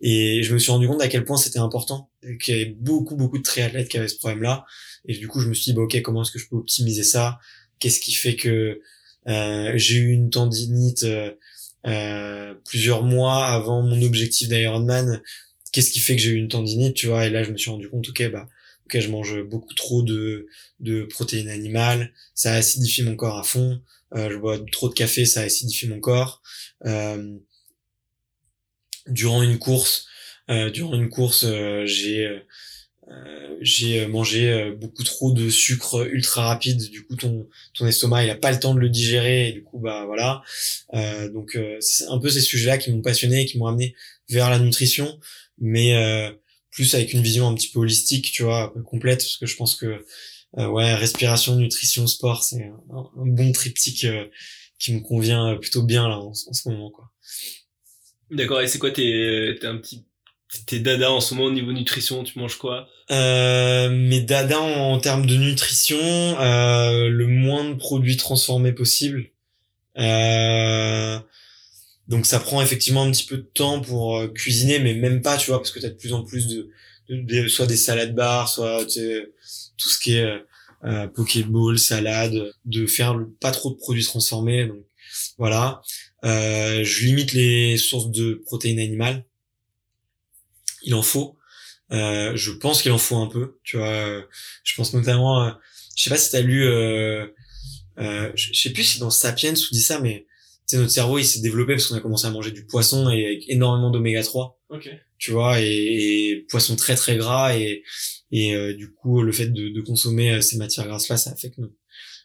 et 0.01 0.43
je 0.43 0.53
me 0.53 0.59
suis 0.59 0.71
rendu 0.71 0.87
compte 0.87 1.01
à 1.01 1.07
quel 1.07 1.25
point 1.25 1.37
c'était 1.37 1.59
important 1.59 2.09
qu'il 2.41 2.57
y 2.57 2.61
avait 2.61 2.71
beaucoup 2.71 3.15
beaucoup 3.15 3.37
de 3.37 3.43
triathlètes 3.43 3.89
qui 3.89 3.97
avaient 3.97 4.07
ce 4.07 4.17
problème 4.17 4.41
là 4.43 4.65
et 5.05 5.17
du 5.17 5.27
coup 5.27 5.39
je 5.39 5.49
me 5.49 5.53
suis 5.53 5.71
dit 5.71 5.73
bah 5.73 5.83
ok 5.83 6.01
comment 6.01 6.21
est-ce 6.23 6.31
que 6.31 6.39
je 6.39 6.47
peux 6.49 6.57
optimiser 6.57 7.03
ça? 7.03 7.39
Qu'est-ce 7.79 7.99
qui 7.99 8.13
fait 8.13 8.35
que 8.35 8.81
j'ai 9.25 9.95
eu 9.97 10.11
une 10.11 10.29
tendinite 10.29 11.05
plusieurs 12.65 13.03
mois 13.03 13.45
avant 13.45 13.81
mon 13.81 14.01
objectif 14.01 14.47
d'Ironman 14.47 15.21
qu'est-ce 15.73 15.91
qui 15.91 15.99
fait 15.99 16.15
que 16.15 16.21
j'ai 16.21 16.29
eu 16.29 16.35
une 16.35 16.47
tendinite, 16.47 16.95
tu 16.95 17.07
vois, 17.07 17.25
et 17.25 17.29
là 17.29 17.43
je 17.43 17.51
me 17.51 17.57
suis 17.57 17.69
rendu 17.69 17.89
compte, 17.89 18.07
ok, 18.07 18.31
bah, 18.31 18.47
ok, 18.85 18.99
je 18.99 19.09
mange 19.09 19.41
beaucoup 19.43 19.73
trop 19.73 20.03
de, 20.03 20.47
de 20.79 21.03
protéines 21.03 21.49
animales, 21.49 22.13
ça 22.35 22.53
acidifie 22.53 23.03
mon 23.03 23.17
corps 23.17 23.39
à 23.39 23.43
fond, 23.43 23.81
euh, 24.15 24.29
je 24.29 24.37
bois 24.37 24.59
trop 24.71 24.87
de 24.87 24.93
café, 24.93 25.25
ça 25.25 25.41
acidifie 25.41 25.87
mon 25.87 25.99
corps. 25.99 26.41
Euh, 26.85 27.37
durant 29.07 29.41
une 29.41 29.57
course, 29.57 30.05
euh, 30.49 30.69
durant 30.69 30.93
une 30.93 31.09
course, 31.09 31.43
euh, 31.43 31.85
j'ai 31.85 32.43
euh, 33.09 33.57
j'ai 33.61 34.07
mangé 34.07 34.73
beaucoup 34.79 35.03
trop 35.03 35.31
de 35.31 35.49
sucre 35.49 36.07
ultra 36.11 36.43
rapide. 36.47 36.89
Du 36.89 37.05
coup, 37.05 37.15
ton 37.15 37.47
ton 37.73 37.85
estomac, 37.85 38.23
il 38.23 38.29
a 38.29 38.35
pas 38.35 38.51
le 38.51 38.59
temps 38.59 38.73
de 38.73 38.79
le 38.79 38.89
digérer. 38.89 39.49
Et 39.49 39.51
du 39.53 39.63
coup, 39.63 39.79
bah 39.79 40.05
voilà. 40.05 40.41
donc, 41.33 41.57
c'est 41.79 42.07
un 42.07 42.19
peu 42.19 42.29
ces 42.29 42.41
sujets-là 42.41 42.77
qui 42.77 42.91
m'ont 42.91 43.01
passionné 43.01 43.45
qui 43.45 43.57
m'ont 43.57 43.67
amené 43.67 43.95
vers 44.29 44.49
la 44.49 44.59
nutrition 44.59 45.19
mais 45.57 45.95
euh, 45.95 46.31
plus 46.71 46.93
avec 46.95 47.13
une 47.13 47.21
vision 47.21 47.47
un 47.47 47.55
petit 47.55 47.69
peu 47.69 47.79
holistique, 47.79 48.31
tu 48.31 48.43
vois, 48.43 48.73
complète, 48.85 49.19
parce 49.19 49.37
que 49.37 49.45
je 49.45 49.55
pense 49.55 49.75
que 49.75 50.03
euh, 50.57 50.67
ouais, 50.67 50.93
respiration, 50.93 51.55
nutrition, 51.55 52.07
sport, 52.07 52.43
c'est 52.43 52.63
un, 52.63 53.25
bon 53.25 53.51
triptyque 53.51 54.05
euh, 54.05 54.27
qui 54.79 54.93
me 54.93 54.99
convient 54.99 55.55
plutôt 55.55 55.83
bien 55.83 56.07
là 56.07 56.17
en, 56.17 56.33
ce 56.33 56.69
moment, 56.69 56.91
quoi. 56.91 57.11
D'accord. 58.29 58.61
Et 58.61 58.67
c'est 58.67 58.79
quoi 58.79 58.91
tes, 58.91 59.55
tes 59.59 59.67
un 59.67 59.77
petit 59.77 60.05
tes 60.67 60.79
dada 60.79 61.11
en 61.11 61.19
ce 61.19 61.33
moment 61.33 61.47
au 61.47 61.51
niveau 61.51 61.71
nutrition 61.71 62.23
Tu 62.23 62.37
manges 62.37 62.57
quoi? 62.57 62.87
Euh, 63.11 64.21
dada 64.21 64.59
en, 64.61 64.93
en, 64.93 64.99
termes 64.99 65.25
de 65.25 65.35
nutrition, 65.35 65.97
euh, 65.99 67.09
le 67.09 67.27
moins 67.27 67.69
de 67.69 67.73
produits 67.73 68.17
transformés 68.17 68.73
possible. 68.73 69.31
Euh, 69.97 71.19
donc 72.07 72.25
ça 72.25 72.39
prend 72.39 72.61
effectivement 72.61 73.03
un 73.03 73.11
petit 73.11 73.25
peu 73.25 73.37
de 73.37 73.49
temps 73.53 73.81
pour 73.81 74.17
euh, 74.17 74.27
cuisiner, 74.27 74.79
mais 74.79 74.93
même 74.93 75.21
pas, 75.21 75.37
tu 75.37 75.49
vois, 75.49 75.59
parce 75.59 75.71
que 75.71 75.79
tu 75.79 75.85
as 75.85 75.89
de 75.89 75.95
plus 75.95 76.13
en 76.13 76.23
plus 76.23 76.47
de, 76.47 76.69
de, 77.09 77.47
soit 77.47 77.65
des 77.65 77.77
salades 77.77 78.15
bars, 78.15 78.49
soit 78.49 78.85
tout 78.85 79.89
ce 79.89 79.99
qui 79.99 80.15
est 80.15 80.25
euh, 80.25 80.39
euh, 80.85 81.07
pokéball, 81.07 81.79
salade, 81.79 82.51
de 82.65 82.85
faire 82.85 83.17
pas 83.39 83.51
trop 83.51 83.71
de 83.71 83.77
produits 83.77 84.03
transformés. 84.03 84.67
Donc 84.67 84.83
voilà, 85.37 85.81
euh, 86.25 86.83
je 86.83 87.05
limite 87.05 87.33
les 87.33 87.77
sources 87.77 88.11
de 88.11 88.41
protéines 88.45 88.79
animales. 88.79 89.25
Il 90.83 90.93
en 90.95 91.01
faut. 91.01 91.37
Euh, 91.91 92.35
je 92.35 92.51
pense 92.51 92.81
qu'il 92.81 92.91
en 92.91 92.97
faut 92.97 93.17
un 93.17 93.27
peu, 93.27 93.59
tu 93.63 93.77
vois. 93.77 94.23
Je 94.63 94.75
pense 94.75 94.93
notamment, 94.93 95.53
je 95.95 96.03
sais 96.03 96.09
pas 96.09 96.17
si 96.17 96.31
t'as 96.31 96.41
lu, 96.41 96.65
euh, 96.67 97.27
je 97.97 98.53
sais 98.53 98.71
plus 98.71 98.83
si 98.83 98.99
dans 98.99 99.09
Sapiens 99.09 99.53
ou 99.53 99.73
dit 99.73 99.81
ça, 99.81 99.99
mais 99.99 100.25
sais, 100.65 100.77
notre 100.77 100.91
cerveau, 100.91 101.17
il 101.19 101.25
s'est 101.25 101.41
développé 101.41 101.73
parce 101.73 101.87
qu'on 101.87 101.95
a 101.95 101.99
commencé 101.99 102.25
à 102.25 102.31
manger 102.31 102.51
du 102.51 102.65
poisson 102.65 103.09
et 103.09 103.25
avec 103.25 103.49
énormément 103.49 103.91
d'oméga 103.91 104.23
3. 104.23 104.59
Tu 105.17 105.31
vois, 105.31 105.59
et, 105.61 106.45
poisson 106.49 106.75
très 106.75 106.95
très 106.95 107.15
gras 107.15 107.55
et, 107.55 107.83
et 108.31 108.55
euh, 108.55 108.73
du 108.73 108.91
coup, 108.91 109.21
le 109.21 109.31
fait 109.31 109.47
de, 109.47 109.69
de 109.69 109.81
consommer 109.81 110.31
euh, 110.31 110.41
ces 110.41 110.57
matières 110.57 110.87
grasses 110.87 111.09
là, 111.09 111.17
ça 111.17 111.31
a 111.31 111.35
fait 111.35 111.51
que 111.51 111.61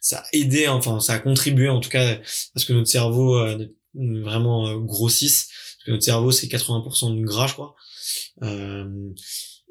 ça 0.00 0.18
a 0.18 0.24
aidé, 0.32 0.68
enfin, 0.68 1.00
ça 1.00 1.14
a 1.14 1.18
contribué 1.18 1.68
en 1.68 1.80
tout 1.80 1.90
cas 1.90 2.18
parce 2.54 2.64
que 2.64 2.72
notre 2.72 2.88
cerveau 2.88 3.36
euh, 3.36 3.66
vraiment 3.94 4.76
grossisse. 4.78 5.48
Parce 5.48 5.84
que 5.86 5.90
notre 5.92 6.04
cerveau, 6.04 6.30
c'est 6.30 6.46
80% 6.46 7.18
de 7.18 7.24
gras, 7.24 7.46
je 7.46 7.52
crois. 7.54 7.74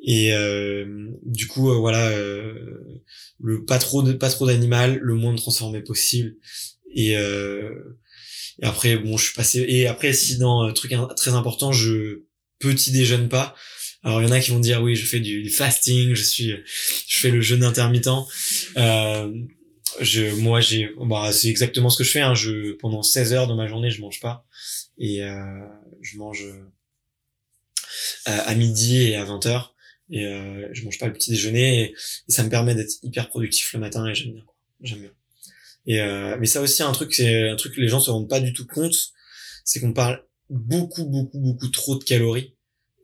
Et 0.06 0.34
du 1.23 1.47
coup, 1.47 1.73
voilà, 1.80 2.12
le 3.39 3.65
pas 3.65 3.80
trop 3.80 4.04
de 4.04 4.13
pas 4.13 4.30
trop 4.30 4.47
d'animal, 4.47 4.97
le 5.02 5.15
moins 5.15 5.34
de 5.34 5.38
transformé 5.38 5.82
possible. 5.82 6.36
Et 6.93 7.15
et 8.60 8.65
après, 8.65 8.97
bon, 8.97 9.17
je 9.17 9.26
suis 9.26 9.34
passé. 9.34 9.65
Et 9.67 9.88
après, 9.88 10.13
si 10.13 10.38
dans 10.38 10.63
un 10.63 10.73
truc 10.73 10.93
très 11.15 11.32
important, 11.32 11.71
je 11.71 12.23
petit 12.60 12.91
déjeune 12.91 13.30
pas. 13.30 13.56
Alors 14.04 14.21
il 14.21 14.28
y 14.28 14.28
en 14.28 14.32
a 14.32 14.39
qui 14.39 14.52
vont 14.52 14.60
dire 14.60 14.82
oui, 14.82 14.95
je 14.95 15.06
fais 15.06 15.19
du, 15.19 15.50
fasting, 15.50 16.13
je 16.13 16.23
suis, 16.23 16.54
je 17.08 17.17
fais 17.17 17.30
le 17.30 17.41
jeûne 17.41 17.63
intermittent. 17.63 18.10
Euh, 18.78 19.32
je, 20.00 20.34
moi, 20.36 20.62
j'ai, 20.62 20.89
bah, 21.00 21.32
c'est 21.32 21.50
exactement 21.50 21.89
ce 21.89 21.97
que 21.97 22.04
je 22.04 22.12
fais. 22.12 22.21
Hein. 22.21 22.36
Je 22.36 22.73
pendant 22.73 23.04
16 23.04 23.34
heures 23.34 23.47
de 23.47 23.54
ma 23.54 23.67
journée, 23.67 23.91
je 23.91 24.02
mange 24.02 24.19
pas 24.19 24.45
et 24.97 25.23
euh, 25.23 25.67
je 26.02 26.17
mange 26.17 26.43
euh, 26.43 26.63
à 28.25 28.53
midi 28.55 29.03
et 29.03 29.15
à 29.15 29.23
20 29.25 29.45
heures 29.45 29.75
et 30.10 30.25
euh, 30.25 30.69
je 30.71 30.83
mange 30.83 30.97
pas 30.99 31.07
le 31.07 31.13
petit 31.13 31.31
déjeuner 31.31 31.81
et, 31.81 31.91
et 31.91 32.31
ça 32.31 32.43
me 32.43 32.49
permet 32.49 32.75
d'être 32.75 32.93
hyper 33.03 33.29
productif 33.29 33.73
le 33.73 33.79
matin 33.79 34.07
et 34.07 34.15
j'aime 34.15 34.33
bien. 34.33 34.45
J'aime 34.81 34.99
bien. 34.99 35.12
Et 35.86 36.01
euh, 36.01 36.38
mais 36.39 36.45
ça 36.45 36.62
aussi 36.62 36.83
un 36.83 36.91
truc, 36.91 37.13
c'est 37.13 37.49
un 37.49 37.55
truc 37.55 37.75
que 37.75 37.81
les 37.81 37.88
gens 37.88 37.99
se 37.99 38.12
rendent 38.12 38.29
pas 38.29 38.39
du 38.39 38.53
tout 38.53 38.67
compte, 38.67 39.13
c'est 39.63 39.79
qu'on 39.79 39.93
parle 39.93 40.23
beaucoup 40.49 41.05
beaucoup 41.05 41.39
beaucoup 41.39 41.67
trop 41.69 41.97
de 41.97 42.03
calories. 42.03 42.55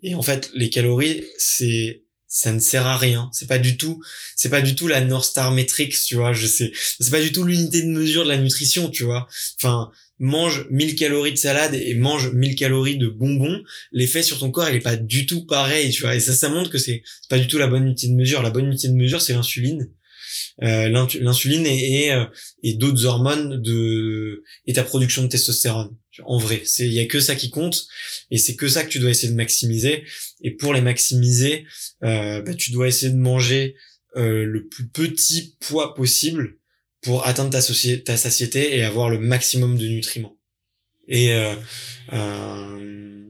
Et 0.01 0.15
en 0.15 0.21
fait, 0.21 0.51
les 0.53 0.69
calories, 0.69 1.23
c'est 1.37 2.02
ça 2.33 2.51
ne 2.51 2.59
sert 2.59 2.87
à 2.87 2.97
rien. 2.97 3.29
C'est 3.31 3.47
pas 3.47 3.59
du 3.59 3.77
tout, 3.77 4.01
c'est 4.35 4.49
pas 4.49 4.63
du 4.63 4.73
tout 4.73 4.87
la 4.87 5.01
North 5.01 5.25
Star 5.25 5.51
Metrics, 5.51 5.95
tu 6.03 6.15
vois. 6.15 6.33
Je 6.33 6.47
sais, 6.47 6.71
c'est 6.99 7.11
pas 7.11 7.21
du 7.21 7.31
tout 7.31 7.43
l'unité 7.43 7.83
de 7.83 7.89
mesure 7.89 8.23
de 8.23 8.29
la 8.29 8.37
nutrition, 8.37 8.89
tu 8.89 9.03
vois. 9.03 9.27
Enfin, 9.57 9.91
mange 10.17 10.65
1000 10.71 10.95
calories 10.95 11.33
de 11.33 11.37
salade 11.37 11.75
et 11.75 11.93
mange 11.93 12.31
1000 12.33 12.55
calories 12.55 12.97
de 12.97 13.07
bonbons, 13.07 13.61
l'effet 13.91 14.23
sur 14.23 14.39
ton 14.39 14.49
corps, 14.49 14.67
il 14.67 14.77
est 14.77 14.79
pas 14.79 14.95
du 14.95 15.27
tout 15.27 15.45
pareil, 15.45 15.91
tu 15.91 16.01
vois. 16.01 16.15
Et 16.15 16.19
ça, 16.19 16.33
ça 16.33 16.49
montre 16.49 16.71
que 16.71 16.79
c'est 16.79 17.03
pas 17.29 17.37
du 17.37 17.47
tout 17.47 17.59
la 17.59 17.67
bonne 17.67 17.83
unité 17.83 18.07
de 18.07 18.15
mesure. 18.15 18.41
La 18.41 18.49
bonne 18.49 18.65
unité 18.65 18.87
de 18.87 18.95
mesure, 18.95 19.21
c'est 19.21 19.33
l'insuline. 19.33 19.87
Euh, 20.61 20.87
l'insuline 20.87 21.65
et, 21.65 22.05
et, 22.05 22.13
euh, 22.13 22.25
et 22.61 22.75
d'autres 22.75 23.05
hormones 23.05 23.59
de 23.59 24.43
et 24.67 24.73
ta 24.73 24.83
production 24.83 25.23
de 25.23 25.27
testostérone. 25.27 25.95
En 26.25 26.37
vrai, 26.37 26.61
c'est 26.63 26.85
il 26.85 26.93
y 26.93 26.99
a 26.99 27.07
que 27.07 27.19
ça 27.19 27.35
qui 27.35 27.49
compte 27.49 27.87
et 28.29 28.37
c'est 28.37 28.55
que 28.55 28.67
ça 28.67 28.83
que 28.83 28.89
tu 28.89 28.99
dois 28.99 29.09
essayer 29.09 29.31
de 29.31 29.37
maximiser. 29.37 30.03
Et 30.41 30.51
pour 30.51 30.73
les 30.73 30.81
maximiser, 30.81 31.65
euh, 32.03 32.41
bah, 32.43 32.53
tu 32.53 32.71
dois 32.71 32.87
essayer 32.87 33.11
de 33.11 33.17
manger 33.17 33.75
euh, 34.15 34.45
le 34.45 34.67
plus 34.67 34.87
petit 34.87 35.55
poids 35.59 35.95
possible 35.95 36.57
pour 37.01 37.25
atteindre 37.25 37.49
ta, 37.49 37.61
ta 37.61 38.17
satiété 38.17 38.77
et 38.77 38.83
avoir 38.83 39.09
le 39.09 39.17
maximum 39.17 39.75
de 39.77 39.87
nutriments. 39.87 40.37
Et 41.07 41.33
euh, 41.33 41.55
euh, 42.13 43.23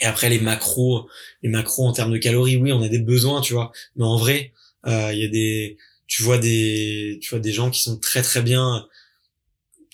et 0.00 0.04
après 0.04 0.28
les 0.28 0.40
macros, 0.40 1.08
les 1.42 1.48
macros 1.48 1.86
en 1.86 1.92
termes 1.92 2.12
de 2.12 2.18
calories, 2.18 2.56
oui, 2.56 2.72
on 2.72 2.82
a 2.82 2.88
des 2.88 2.98
besoins, 2.98 3.40
tu 3.40 3.54
vois. 3.54 3.72
Mais 3.94 4.04
en 4.04 4.16
vrai, 4.16 4.52
euh, 4.86 5.12
il 5.12 5.18
y 5.18 5.24
a 5.24 5.28
des, 5.28 5.78
tu 6.06 6.22
vois 6.22 6.38
des, 6.38 7.18
tu 7.22 7.30
vois 7.30 7.40
des 7.40 7.52
gens 7.52 7.70
qui 7.70 7.82
sont 7.82 7.98
très 7.98 8.22
très 8.22 8.42
bien, 8.42 8.88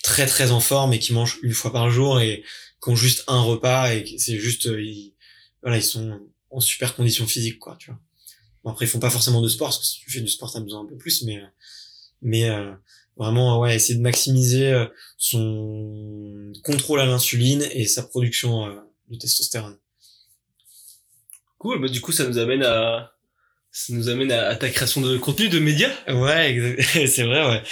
très 0.03 0.25
très 0.25 0.51
en 0.51 0.59
forme 0.59 0.93
et 0.93 0.99
qui 0.99 1.13
mangent 1.13 1.39
une 1.43 1.53
fois 1.53 1.71
par 1.71 1.89
jour 1.89 2.19
et 2.19 2.43
qui 2.81 2.89
ont 2.89 2.95
juste 2.95 3.23
un 3.27 3.41
repas 3.41 3.93
et 3.93 4.17
c'est 4.17 4.37
juste, 4.37 4.67
euh, 4.67 4.81
ils, 4.81 5.13
voilà, 5.61 5.77
ils 5.77 5.83
sont 5.83 6.19
en 6.51 6.59
super 6.59 6.95
condition 6.95 7.25
physique 7.25 7.59
quoi, 7.59 7.75
tu 7.79 7.89
vois. 7.89 7.99
Bon, 8.63 8.71
après 8.71 8.85
ils 8.85 8.89
font 8.89 8.99
pas 8.99 9.09
forcément 9.09 9.41
de 9.41 9.47
sport 9.47 9.69
parce 9.69 9.79
que 9.79 9.85
si 9.85 9.99
tu 9.99 10.11
fais 10.11 10.21
du 10.21 10.29
sport 10.29 10.51
t'as 10.51 10.59
besoin 10.59 10.81
un 10.81 10.85
peu 10.85 10.97
plus, 10.97 11.23
mais 11.23 11.41
mais 12.21 12.49
euh, 12.49 12.71
vraiment 13.17 13.59
ouais 13.59 13.75
essayer 13.75 13.95
de 13.95 14.01
maximiser 14.01 14.85
son 15.17 16.51
contrôle 16.63 16.99
à 16.99 17.05
l'insuline 17.05 17.65
et 17.71 17.85
sa 17.87 18.03
production 18.03 18.67
de 19.09 19.17
testostérone. 19.17 19.77
Cool, 21.57 21.81
bah 21.81 21.87
du 21.87 22.01
coup 22.01 22.11
ça 22.11 22.27
nous 22.27 22.37
amène 22.37 22.63
à 22.63 23.13
ça 23.73 23.91
nous 23.91 24.07
amène 24.07 24.31
à, 24.31 24.55
ta 24.55 24.69
création 24.69 25.01
de 25.01 25.17
contenu 25.17 25.49
de 25.49 25.57
médias. 25.57 25.89
Ouais, 26.07 26.77
c'est 27.07 27.23
vrai, 27.23 27.43
ouais. 27.43 27.63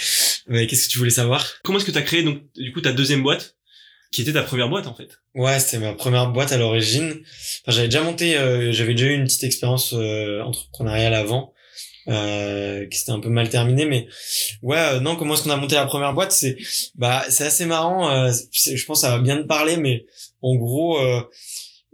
Mais 0.48 0.66
qu'est-ce 0.66 0.88
que 0.88 0.92
tu 0.92 0.98
voulais 0.98 1.10
savoir? 1.10 1.46
Comment 1.62 1.78
est-ce 1.78 1.86
que 1.86 1.92
tu 1.92 1.98
as 1.98 2.02
créé 2.02 2.24
donc 2.24 2.42
du 2.56 2.72
coup 2.72 2.80
ta 2.80 2.92
deuxième 2.92 3.22
boîte 3.22 3.56
qui 4.10 4.22
était 4.22 4.32
ta 4.32 4.42
première 4.42 4.68
boîte 4.68 4.88
en 4.88 4.94
fait? 4.96 5.08
Ouais, 5.36 5.60
c'était 5.60 5.78
ma 5.78 5.94
première 5.94 6.30
boîte 6.32 6.50
à 6.50 6.58
l'origine. 6.58 7.12
Enfin, 7.12 7.76
j'avais 7.76 7.86
déjà 7.86 8.02
monté, 8.02 8.36
euh, 8.36 8.72
j'avais 8.72 8.94
déjà 8.94 9.06
eu 9.06 9.14
une 9.14 9.24
petite 9.24 9.44
expérience 9.44 9.94
euh, 9.94 10.42
entrepreneuriale 10.42 11.14
avant, 11.14 11.54
euh, 12.08 12.84
qui 12.88 12.98
s'était 12.98 13.12
un 13.12 13.20
peu 13.20 13.28
mal 13.30 13.48
terminée, 13.48 13.84
mais 13.84 14.08
ouais, 14.62 14.78
euh, 14.78 15.00
non, 15.00 15.14
comment 15.14 15.34
est-ce 15.34 15.44
qu'on 15.44 15.50
a 15.50 15.56
monté 15.56 15.76
la 15.76 15.86
première 15.86 16.14
boîte? 16.14 16.32
C'est, 16.32 16.58
bah, 16.96 17.24
c'est 17.28 17.44
assez 17.44 17.64
marrant. 17.64 18.10
je 18.28 18.84
pense 18.86 18.98
que 18.98 19.06
ça 19.06 19.16
va 19.16 19.22
bien 19.22 19.36
te 19.40 19.46
parler, 19.46 19.76
mais 19.76 20.04
en 20.42 20.56
gros, 20.56 20.98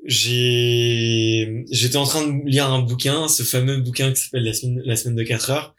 j'ai 0.08 1.66
j'étais 1.70 1.98
en 1.98 2.04
train 2.04 2.26
de 2.26 2.48
lire 2.48 2.66
un 2.66 2.80
bouquin, 2.80 3.28
ce 3.28 3.42
fameux 3.42 3.76
bouquin 3.76 4.10
qui 4.10 4.22
s'appelle 4.22 4.44
la 4.44 4.54
semaine 4.54 4.80
la 4.84 4.96
semaine 4.96 5.16
de 5.16 5.22
4 5.22 5.50
heures. 5.50 5.74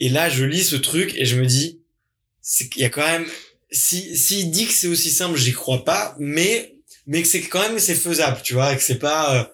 Et 0.00 0.08
là, 0.08 0.28
je 0.28 0.44
lis 0.44 0.64
ce 0.64 0.74
truc 0.74 1.14
et 1.16 1.24
je 1.24 1.40
me 1.40 1.46
dis 1.46 1.80
c'est 2.42 2.74
y 2.76 2.84
a 2.84 2.90
quand 2.90 3.06
même 3.06 3.26
si 3.70 4.16
s'il 4.16 4.50
dit 4.50 4.66
que 4.66 4.72
c'est 4.72 4.88
aussi 4.88 5.10
simple, 5.10 5.38
j'y 5.38 5.52
crois 5.52 5.84
pas, 5.84 6.16
mais 6.18 6.74
mais 7.06 7.22
que 7.22 7.28
c'est 7.28 7.42
quand 7.42 7.60
même 7.60 7.78
c'est 7.78 7.94
faisable, 7.94 8.40
tu 8.42 8.54
vois, 8.54 8.74
que 8.74 8.82
c'est 8.82 8.98
pas 8.98 9.36
euh, 9.36 9.44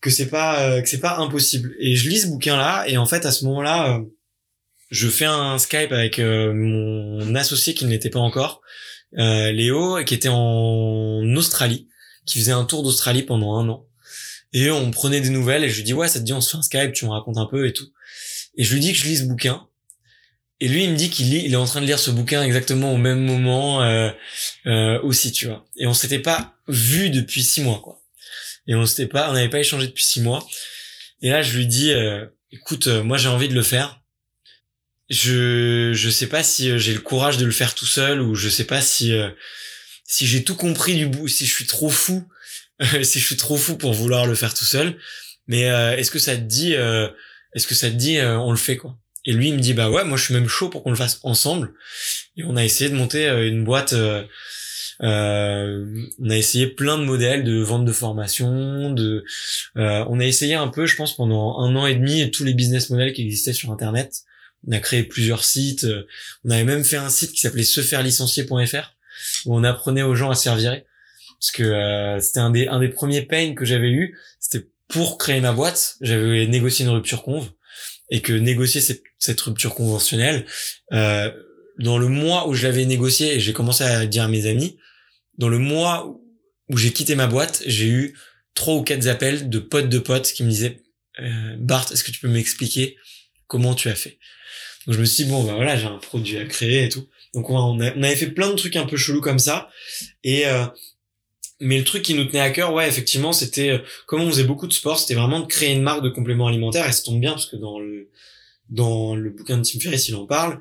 que 0.00 0.10
c'est 0.10 0.28
pas 0.28 0.68
euh, 0.68 0.82
que 0.82 0.88
c'est 0.88 1.00
pas 1.00 1.18
impossible. 1.18 1.72
Et 1.78 1.94
je 1.94 2.08
lis 2.08 2.22
ce 2.22 2.26
bouquin 2.26 2.56
là 2.56 2.84
et 2.88 2.96
en 2.96 3.06
fait 3.06 3.24
à 3.26 3.30
ce 3.30 3.44
moment-là, 3.44 3.94
euh, 3.96 4.02
je 4.90 5.08
fais 5.08 5.24
un 5.24 5.58
Skype 5.58 5.92
avec 5.92 6.18
mon 6.18 7.34
associé 7.36 7.74
qui 7.74 7.84
ne 7.84 7.90
l'était 7.90 8.10
pas 8.10 8.20
encore, 8.20 8.60
Léo, 9.12 10.02
qui 10.04 10.14
était 10.14 10.28
en 10.30 11.22
Australie, 11.36 11.88
qui 12.26 12.38
faisait 12.38 12.52
un 12.52 12.64
tour 12.64 12.82
d'Australie 12.82 13.22
pendant 13.22 13.56
un 13.56 13.68
an. 13.68 13.86
Et 14.52 14.70
on 14.70 14.90
prenait 14.90 15.20
des 15.20 15.30
nouvelles 15.30 15.64
et 15.64 15.68
je 15.68 15.76
lui 15.76 15.82
dis 15.82 15.92
ouais 15.92 16.08
ça 16.08 16.20
te 16.20 16.24
dit 16.24 16.32
on 16.32 16.40
se 16.40 16.50
fait 16.50 16.56
un 16.56 16.62
Skype, 16.62 16.92
tu 16.92 17.04
me 17.06 17.10
racontes 17.10 17.38
un 17.38 17.46
peu 17.46 17.66
et 17.66 17.72
tout. 17.72 17.90
Et 18.56 18.64
je 18.64 18.72
lui 18.72 18.80
dis 18.80 18.92
que 18.92 18.98
je 18.98 19.04
lis 19.04 19.18
ce 19.18 19.24
bouquin. 19.24 19.66
Et 20.60 20.68
lui, 20.68 20.84
il 20.84 20.90
me 20.90 20.96
dit 20.96 21.10
qu'il 21.10 21.28
lit, 21.30 21.42
il 21.44 21.52
est 21.52 21.56
en 21.56 21.64
train 21.64 21.80
de 21.80 21.86
lire 21.86 21.98
ce 21.98 22.12
bouquin 22.12 22.42
exactement 22.44 22.94
au 22.94 22.96
même 22.96 23.20
moment 23.20 23.82
euh, 23.82 24.10
euh, 24.66 25.00
aussi, 25.02 25.32
tu 25.32 25.46
vois. 25.46 25.66
Et 25.76 25.86
on 25.86 25.94
s'était 25.94 26.20
pas 26.20 26.54
vu 26.68 27.10
depuis 27.10 27.42
six 27.42 27.60
mois, 27.60 27.80
quoi. 27.82 28.00
Et 28.66 28.74
on 28.74 28.86
s'était 28.86 29.06
pas, 29.08 29.30
on 29.30 29.34
n'avait 29.34 29.48
pas 29.50 29.58
échangé 29.58 29.88
depuis 29.88 30.04
six 30.04 30.20
mois. 30.20 30.46
Et 31.22 31.30
là, 31.30 31.42
je 31.42 31.56
lui 31.56 31.66
dis, 31.66 31.92
euh, 31.92 32.26
écoute, 32.52 32.86
euh, 32.86 33.02
moi 33.02 33.18
j'ai 33.18 33.28
envie 33.28 33.48
de 33.48 33.54
le 33.54 33.62
faire. 33.62 34.00
Je 35.10 35.92
je 35.92 36.10
sais 36.10 36.28
pas 36.28 36.42
si 36.42 36.70
euh, 36.70 36.78
j'ai 36.78 36.94
le 36.94 37.00
courage 37.00 37.36
de 37.36 37.44
le 37.44 37.52
faire 37.52 37.74
tout 37.74 37.86
seul 37.86 38.22
ou 38.22 38.34
je 38.34 38.48
sais 38.48 38.64
pas 38.64 38.80
si 38.80 39.12
si 40.04 40.26
j'ai 40.26 40.44
tout 40.44 40.54
compris 40.54 40.94
du 40.94 41.06
bout, 41.06 41.28
si 41.28 41.46
je 41.46 41.52
suis 41.52 41.66
trop 41.66 41.90
fou, 41.90 42.26
si 43.02 43.20
je 43.20 43.26
suis 43.26 43.36
trop 43.36 43.56
fou 43.56 43.76
pour 43.76 43.92
vouloir 43.92 44.26
le 44.26 44.34
faire 44.34 44.54
tout 44.54 44.64
seul. 44.64 44.96
Mais 45.46 45.62
est-ce 45.62 46.10
que 46.10 46.18
ça 46.18 46.36
te 46.36 46.42
dit, 46.42 46.72
est-ce 46.72 47.66
que 47.66 47.74
ça 47.74 47.90
te 47.90 47.96
dit, 47.96 48.18
on 48.20 48.50
le 48.50 48.56
fait 48.56 48.76
quoi? 48.76 48.96
Et 49.26 49.32
lui 49.32 49.48
il 49.48 49.54
me 49.54 49.60
dit 49.60 49.72
bah 49.72 49.90
ouais, 49.90 50.04
moi 50.04 50.18
je 50.18 50.24
suis 50.24 50.34
même 50.34 50.48
chaud 50.48 50.68
pour 50.68 50.82
qu'on 50.82 50.90
le 50.90 50.96
fasse 50.96 51.20
ensemble. 51.22 51.74
Et 52.36 52.44
on 52.44 52.56
a 52.56 52.64
essayé 52.64 52.90
de 52.90 52.94
monter 52.94 53.26
une 53.26 53.64
boîte 53.64 53.94
euh, 55.02 56.02
on 56.18 56.30
a 56.30 56.36
essayé 56.36 56.66
plein 56.66 56.98
de 56.98 57.04
modèles 57.04 57.44
de 57.44 57.60
vente 57.60 57.84
de 57.84 57.92
formation, 57.92 58.92
de, 58.92 59.24
euh, 59.76 60.04
on 60.08 60.20
a 60.20 60.24
essayé 60.24 60.54
un 60.54 60.68
peu, 60.68 60.86
je 60.86 60.96
pense, 60.96 61.16
pendant 61.16 61.58
un 61.58 61.74
an 61.76 61.86
et 61.86 61.94
demi 61.94 62.30
tous 62.30 62.44
les 62.44 62.54
business 62.54 62.90
models 62.90 63.12
qui 63.12 63.22
existaient 63.22 63.52
sur 63.52 63.72
Internet. 63.72 64.22
On 64.66 64.72
a 64.72 64.78
créé 64.78 65.02
plusieurs 65.02 65.44
sites. 65.44 65.86
On 66.44 66.50
avait 66.50 66.64
même 66.64 66.84
fait 66.84 66.96
un 66.96 67.10
site 67.10 67.32
qui 67.32 67.40
s'appelait 67.40 67.64
sefairelicencier.fr 67.64 68.93
où 69.46 69.56
on 69.56 69.64
apprenait 69.64 70.02
aux 70.02 70.14
gens 70.14 70.30
à 70.30 70.34
se 70.34 70.44
faire 70.44 70.56
virer. 70.56 70.84
Parce 71.40 71.52
que 71.52 71.62
euh, 71.62 72.20
c'était 72.20 72.40
un 72.40 72.50
des, 72.50 72.68
un 72.68 72.80
des 72.80 72.88
premiers 72.88 73.22
pains 73.22 73.54
que 73.54 73.64
j'avais 73.64 73.90
eu. 73.90 74.18
C'était 74.40 74.66
pour 74.88 75.18
créer 75.18 75.40
ma 75.40 75.52
boîte. 75.52 75.96
J'avais 76.00 76.46
négocié 76.46 76.84
une 76.84 76.92
rupture 76.92 77.22
conve 77.22 77.50
et 78.10 78.20
que 78.20 78.32
négocier 78.32 78.80
cette, 78.80 79.02
cette 79.18 79.40
rupture 79.40 79.74
conventionnelle, 79.74 80.46
euh, 80.92 81.30
dans 81.78 81.98
le 81.98 82.08
mois 82.08 82.48
où 82.48 82.54
je 82.54 82.66
l'avais 82.66 82.84
négocié 82.84 83.34
et 83.34 83.40
j'ai 83.40 83.52
commencé 83.52 83.82
à 83.82 84.06
dire 84.06 84.24
à 84.24 84.28
mes 84.28 84.46
amis, 84.46 84.78
dans 85.38 85.48
le 85.48 85.58
mois 85.58 86.16
où 86.68 86.76
j'ai 86.76 86.92
quitté 86.92 87.14
ma 87.14 87.26
boîte, 87.26 87.62
j'ai 87.66 87.88
eu 87.88 88.18
trois 88.54 88.74
ou 88.74 88.82
quatre 88.82 89.06
appels 89.08 89.48
de 89.48 89.58
potes 89.58 89.88
de 89.88 89.98
potes 89.98 90.32
qui 90.32 90.44
me 90.44 90.50
disaient 90.50 90.82
euh, 91.20 91.56
Bart, 91.58 91.90
est-ce 91.92 92.04
que 92.04 92.10
tu 92.10 92.20
peux 92.20 92.28
m'expliquer 92.28 92.96
comment 93.46 93.74
tu 93.74 93.88
as 93.88 93.94
fait? 93.94 94.18
Donc 94.86 94.94
je 94.94 95.00
me 95.00 95.04
suis 95.04 95.24
dit 95.24 95.30
bon 95.30 95.42
bah 95.42 95.54
voilà, 95.54 95.76
j'ai 95.76 95.86
un 95.86 95.98
produit 95.98 96.36
à 96.38 96.44
créer 96.44 96.84
et 96.84 96.88
tout. 96.88 97.08
Donc 97.34 97.50
on, 97.50 97.80
avait 97.80 98.16
fait 98.16 98.28
plein 98.28 98.48
de 98.48 98.54
trucs 98.54 98.76
un 98.76 98.86
peu 98.86 98.96
chelous 98.96 99.20
comme 99.20 99.38
ça 99.38 99.68
et 100.22 100.46
euh, 100.46 100.64
mais 101.60 101.78
le 101.78 101.84
truc 101.84 102.02
qui 102.02 102.14
nous 102.14 102.24
tenait 102.24 102.40
à 102.40 102.50
cœur, 102.50 102.72
ouais, 102.72 102.88
effectivement, 102.88 103.32
c'était 103.32 103.70
euh, 103.70 103.78
comme 104.06 104.20
on 104.20 104.30
faisait 104.30 104.44
beaucoup 104.44 104.66
de 104.66 104.72
sport, 104.72 104.98
c'était 104.98 105.14
vraiment 105.14 105.40
de 105.40 105.46
créer 105.46 105.72
une 105.72 105.82
marque 105.82 106.02
de 106.02 106.08
compléments 106.08 106.46
alimentaires 106.46 106.88
et 106.88 106.92
ça 106.92 107.02
tombe 107.02 107.20
bien 107.20 107.32
parce 107.32 107.46
que 107.46 107.56
dans 107.56 107.80
le 107.80 108.10
dans 108.70 109.14
le 109.14 109.30
bouquin 109.30 109.58
de 109.58 109.62
Tim 109.62 109.80
Ferriss, 109.80 110.08
il 110.08 110.14
en 110.14 110.26
parle. 110.26 110.60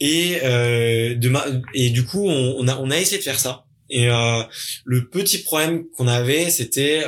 Et 0.00 0.38
euh, 0.42 1.14
de 1.14 1.32
et 1.74 1.90
du 1.90 2.04
coup, 2.04 2.26
on, 2.26 2.66
a 2.68 2.76
on 2.78 2.90
a 2.90 2.98
essayé 2.98 3.18
de 3.18 3.22
faire 3.22 3.40
ça. 3.40 3.66
Et 3.90 4.06
le 4.06 5.08
petit 5.08 5.38
problème 5.38 5.84
qu'on 5.96 6.06
avait, 6.06 6.48
c'était 6.50 7.04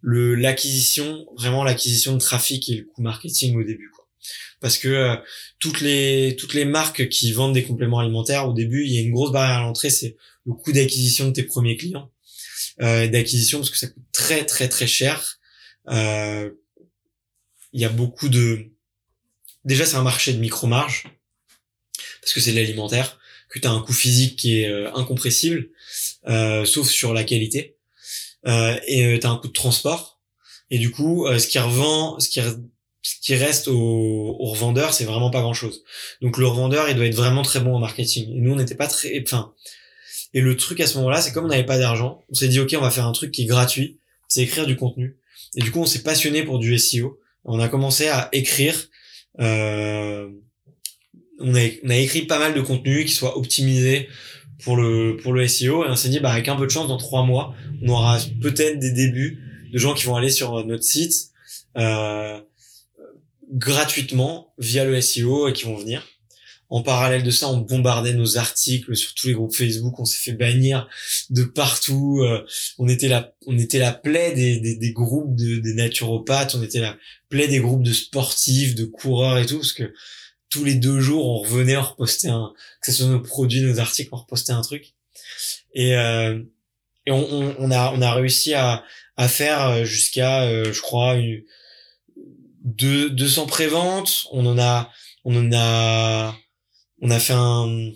le 0.00 0.34
l'acquisition, 0.34 1.24
vraiment 1.36 1.62
l'acquisition 1.62 2.14
de 2.14 2.18
trafic 2.18 2.68
et 2.68 2.76
le 2.78 2.84
coût 2.84 3.02
marketing 3.02 3.56
au 3.56 3.62
début. 3.62 3.92
Parce 4.62 4.78
que 4.78 4.88
euh, 4.88 5.16
toutes 5.58 5.80
les 5.80 6.36
toutes 6.38 6.54
les 6.54 6.64
marques 6.64 7.08
qui 7.08 7.32
vendent 7.32 7.52
des 7.52 7.64
compléments 7.64 7.98
alimentaires, 7.98 8.48
au 8.48 8.54
début, 8.54 8.84
il 8.86 8.92
y 8.92 8.98
a 8.98 9.02
une 9.02 9.12
grosse 9.12 9.32
barrière 9.32 9.58
à 9.58 9.62
l'entrée, 9.62 9.90
c'est 9.90 10.16
le 10.46 10.54
coût 10.54 10.72
d'acquisition 10.72 11.26
de 11.26 11.32
tes 11.32 11.42
premiers 11.42 11.76
clients. 11.76 12.10
Euh, 12.80 13.06
d'acquisition 13.08 13.58
parce 13.58 13.70
que 13.70 13.76
ça 13.76 13.88
coûte 13.88 14.04
très 14.12 14.46
très 14.46 14.68
très 14.68 14.86
cher. 14.86 15.38
Euh, 15.88 16.50
il 17.74 17.80
y 17.80 17.84
a 17.84 17.88
beaucoup 17.88 18.28
de... 18.28 18.70
Déjà, 19.64 19.86
c'est 19.86 19.96
un 19.96 20.02
marché 20.02 20.32
de 20.32 20.38
micro-marge, 20.38 21.04
parce 22.20 22.32
que 22.34 22.40
c'est 22.40 22.52
de 22.52 22.56
l'alimentaire, 22.56 23.18
que 23.48 23.58
tu 23.58 23.66
as 23.66 23.70
un 23.70 23.80
coût 23.80 23.92
physique 23.92 24.38
qui 24.38 24.60
est 24.60 24.86
incompressible, 24.94 25.70
euh, 26.28 26.64
sauf 26.64 26.88
sur 26.88 27.14
la 27.14 27.24
qualité. 27.24 27.76
Euh, 28.46 28.78
et 28.86 29.06
euh, 29.06 29.18
tu 29.18 29.26
as 29.26 29.30
un 29.30 29.36
coût 29.36 29.48
de 29.48 29.52
transport. 29.52 30.20
Et 30.70 30.78
du 30.78 30.90
coup, 30.90 31.26
ce 31.38 31.46
qui 31.46 31.58
revend, 31.58 32.18
ce 32.18 32.28
qui, 32.28 32.40
ce 33.02 33.14
qui 33.20 33.34
reste 33.34 33.68
au, 33.68 34.36
au 34.38 34.46
revendeur, 34.46 34.94
c'est 34.94 35.04
vraiment 35.04 35.30
pas 35.30 35.40
grand 35.40 35.54
chose. 35.54 35.82
Donc 36.20 36.38
le 36.38 36.46
revendeur, 36.46 36.88
il 36.88 36.96
doit 36.96 37.06
être 37.06 37.14
vraiment 37.14 37.42
très 37.42 37.60
bon 37.60 37.74
en 37.74 37.80
marketing. 37.80 38.32
Et 38.32 38.40
nous, 38.40 38.52
on 38.52 38.56
n'était 38.56 38.76
pas 38.76 38.86
très, 38.86 39.20
enfin. 39.22 39.52
Et 40.34 40.40
le 40.40 40.56
truc 40.56 40.80
à 40.80 40.86
ce 40.86 40.96
moment-là, 40.98 41.20
c'est 41.20 41.32
comme 41.32 41.44
on 41.44 41.48
n'avait 41.48 41.66
pas 41.66 41.78
d'argent, 41.78 42.22
on 42.30 42.34
s'est 42.34 42.48
dit 42.48 42.60
ok, 42.60 42.74
on 42.78 42.80
va 42.80 42.90
faire 42.90 43.06
un 43.06 43.12
truc 43.12 43.32
qui 43.32 43.42
est 43.42 43.46
gratuit, 43.46 43.98
c'est 44.28 44.42
écrire 44.42 44.66
du 44.66 44.76
contenu. 44.76 45.18
Et 45.56 45.60
du 45.60 45.70
coup, 45.70 45.80
on 45.80 45.86
s'est 45.86 46.02
passionné 46.02 46.42
pour 46.42 46.58
du 46.58 46.78
SEO. 46.78 47.18
On 47.44 47.58
a 47.58 47.68
commencé 47.68 48.08
à 48.08 48.28
écrire. 48.32 48.88
Euh, 49.40 50.30
on, 51.38 51.54
a, 51.54 51.60
on 51.84 51.90
a 51.90 51.96
écrit 51.96 52.22
pas 52.22 52.38
mal 52.38 52.54
de 52.54 52.60
contenu 52.60 53.04
qui 53.04 53.12
soit 53.12 53.36
optimisé 53.36 54.08
pour 54.62 54.76
le 54.76 55.16
pour 55.16 55.32
le 55.32 55.48
SEO 55.48 55.84
et 55.84 55.88
on 55.88 55.96
s'est 55.96 56.08
dit 56.08 56.20
bah 56.20 56.30
avec 56.30 56.48
un 56.48 56.54
peu 56.54 56.66
de 56.66 56.70
chance 56.70 56.86
dans 56.86 56.96
trois 56.96 57.24
mois 57.24 57.54
on 57.82 57.88
aura 57.88 58.18
peut-être 58.40 58.78
des 58.78 58.92
débuts 58.92 59.40
de 59.72 59.78
gens 59.78 59.94
qui 59.94 60.04
vont 60.04 60.14
aller 60.14 60.30
sur 60.30 60.64
notre 60.64 60.84
site 60.84 61.30
euh, 61.76 62.40
gratuitement 63.52 64.54
via 64.58 64.84
le 64.84 65.00
SEO 65.00 65.48
et 65.48 65.52
qui 65.52 65.64
vont 65.64 65.76
venir. 65.76 66.06
En 66.68 66.82
parallèle 66.82 67.22
de 67.22 67.30
ça, 67.30 67.48
on 67.48 67.58
bombardait 67.58 68.14
nos 68.14 68.38
articles 68.38 68.96
sur 68.96 69.12
tous 69.12 69.26
les 69.26 69.34
groupes 69.34 69.54
Facebook. 69.54 70.00
On 70.00 70.06
s'est 70.06 70.22
fait 70.22 70.32
bannir 70.32 70.88
de 71.28 71.44
partout. 71.44 72.20
Euh, 72.22 72.46
on 72.78 72.88
était 72.88 73.08
la, 73.08 73.34
on 73.46 73.58
était 73.58 73.78
la 73.78 73.92
plaie 73.92 74.32
des, 74.32 74.58
des, 74.58 74.76
des 74.76 74.92
groupes 74.92 75.36
de, 75.36 75.58
des 75.58 75.74
naturopathes. 75.74 76.54
On 76.54 76.62
était 76.62 76.80
la 76.80 76.96
plaie 77.28 77.46
des 77.46 77.60
groupes 77.60 77.82
de 77.82 77.92
sportifs, 77.92 78.74
de 78.74 78.86
coureurs 78.86 79.36
et 79.36 79.44
tout, 79.44 79.58
parce 79.58 79.74
que 79.74 79.92
tous 80.48 80.64
les 80.64 80.74
deux 80.74 81.00
jours, 81.00 81.26
on 81.28 81.38
revenait, 81.40 81.76
on 81.76 81.82
repostait 81.82 82.28
un, 82.28 82.54
que 82.80 82.90
ce 82.90 82.98
soit 82.98 83.06
nos 83.06 83.20
produits, 83.20 83.60
nos 83.60 83.78
articles, 83.78 84.08
on 84.12 84.18
repostait 84.18 84.52
un 84.52 84.62
truc. 84.62 84.94
Et, 85.74 85.96
euh, 85.96 86.40
et 87.06 87.10
on, 87.10 87.54
on, 87.58 87.70
a, 87.70 87.92
on 87.92 88.00
a 88.00 88.14
réussi 88.14 88.54
à, 88.54 88.82
à 89.16 89.28
faire 89.28 89.68
euh, 89.68 89.84
jusqu'à, 89.84 90.44
euh, 90.44 90.72
je 90.72 90.80
crois, 90.80 91.14
une, 91.16 91.42
deux, 92.64 93.10
200 93.10 93.46
préventes. 93.46 94.26
On 94.32 94.46
en 94.46 94.58
a, 94.58 94.90
on 95.24 95.36
en 95.36 95.50
a, 95.52 96.34
on 97.00 97.10
a 97.10 97.18
fait 97.18 97.34
un, 97.34 97.90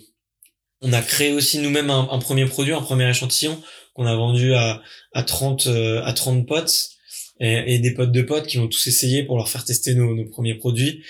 on 0.81 0.93
a 0.93 1.01
créé 1.01 1.33
aussi 1.33 1.59
nous-mêmes 1.59 1.89
un, 1.89 2.19
premier 2.19 2.45
produit, 2.45 2.73
un 2.73 2.81
premier 2.81 3.09
échantillon 3.09 3.61
qu'on 3.93 4.05
a 4.05 4.15
vendu 4.15 4.53
à, 4.53 4.81
à 5.13 5.23
30, 5.23 5.67
à 6.03 6.13
30 6.13 6.47
potes 6.47 6.97
et, 7.39 7.79
des 7.79 7.93
potes 7.93 8.11
de 8.11 8.21
potes 8.21 8.47
qui 8.47 8.59
ont 8.59 8.67
tous 8.67 8.87
essayé 8.87 9.23
pour 9.23 9.37
leur 9.37 9.49
faire 9.49 9.63
tester 9.63 9.95
nos, 9.95 10.15
nos 10.15 10.25
premiers 10.25 10.55
produits. 10.55 11.03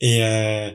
Et, 0.00 0.22
euh, 0.22 0.70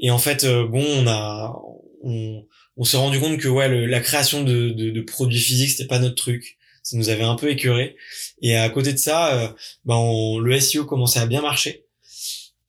et 0.00 0.10
en 0.10 0.18
fait, 0.18 0.44
euh, 0.44 0.66
bon, 0.66 0.84
on 0.84 1.06
a, 1.06 1.56
on, 2.02 2.44
on 2.76 2.84
s'est 2.84 2.96
rendu 2.96 3.20
compte 3.20 3.38
que 3.38 3.48
ouais, 3.48 3.86
la 3.86 4.00
création 4.00 4.42
de, 4.42 4.70
de, 4.70 4.90
de 4.90 5.00
produits 5.00 5.40
physiques, 5.40 5.70
c'était 5.70 5.88
pas 5.88 5.98
notre 5.98 6.16
truc. 6.16 6.58
Ça 6.84 6.96
nous 6.96 7.08
avait 7.08 7.24
un 7.24 7.34
peu 7.34 7.50
écœuré. 7.50 7.96
Et 8.42 8.56
à 8.56 8.68
côté 8.68 8.92
de 8.92 8.98
ça, 8.98 9.34
euh, 9.34 9.48
ben 9.84 9.98
le 10.38 10.60
SEO 10.60 10.84
commençait 10.84 11.18
à 11.18 11.26
bien 11.26 11.42
marcher. 11.42 11.86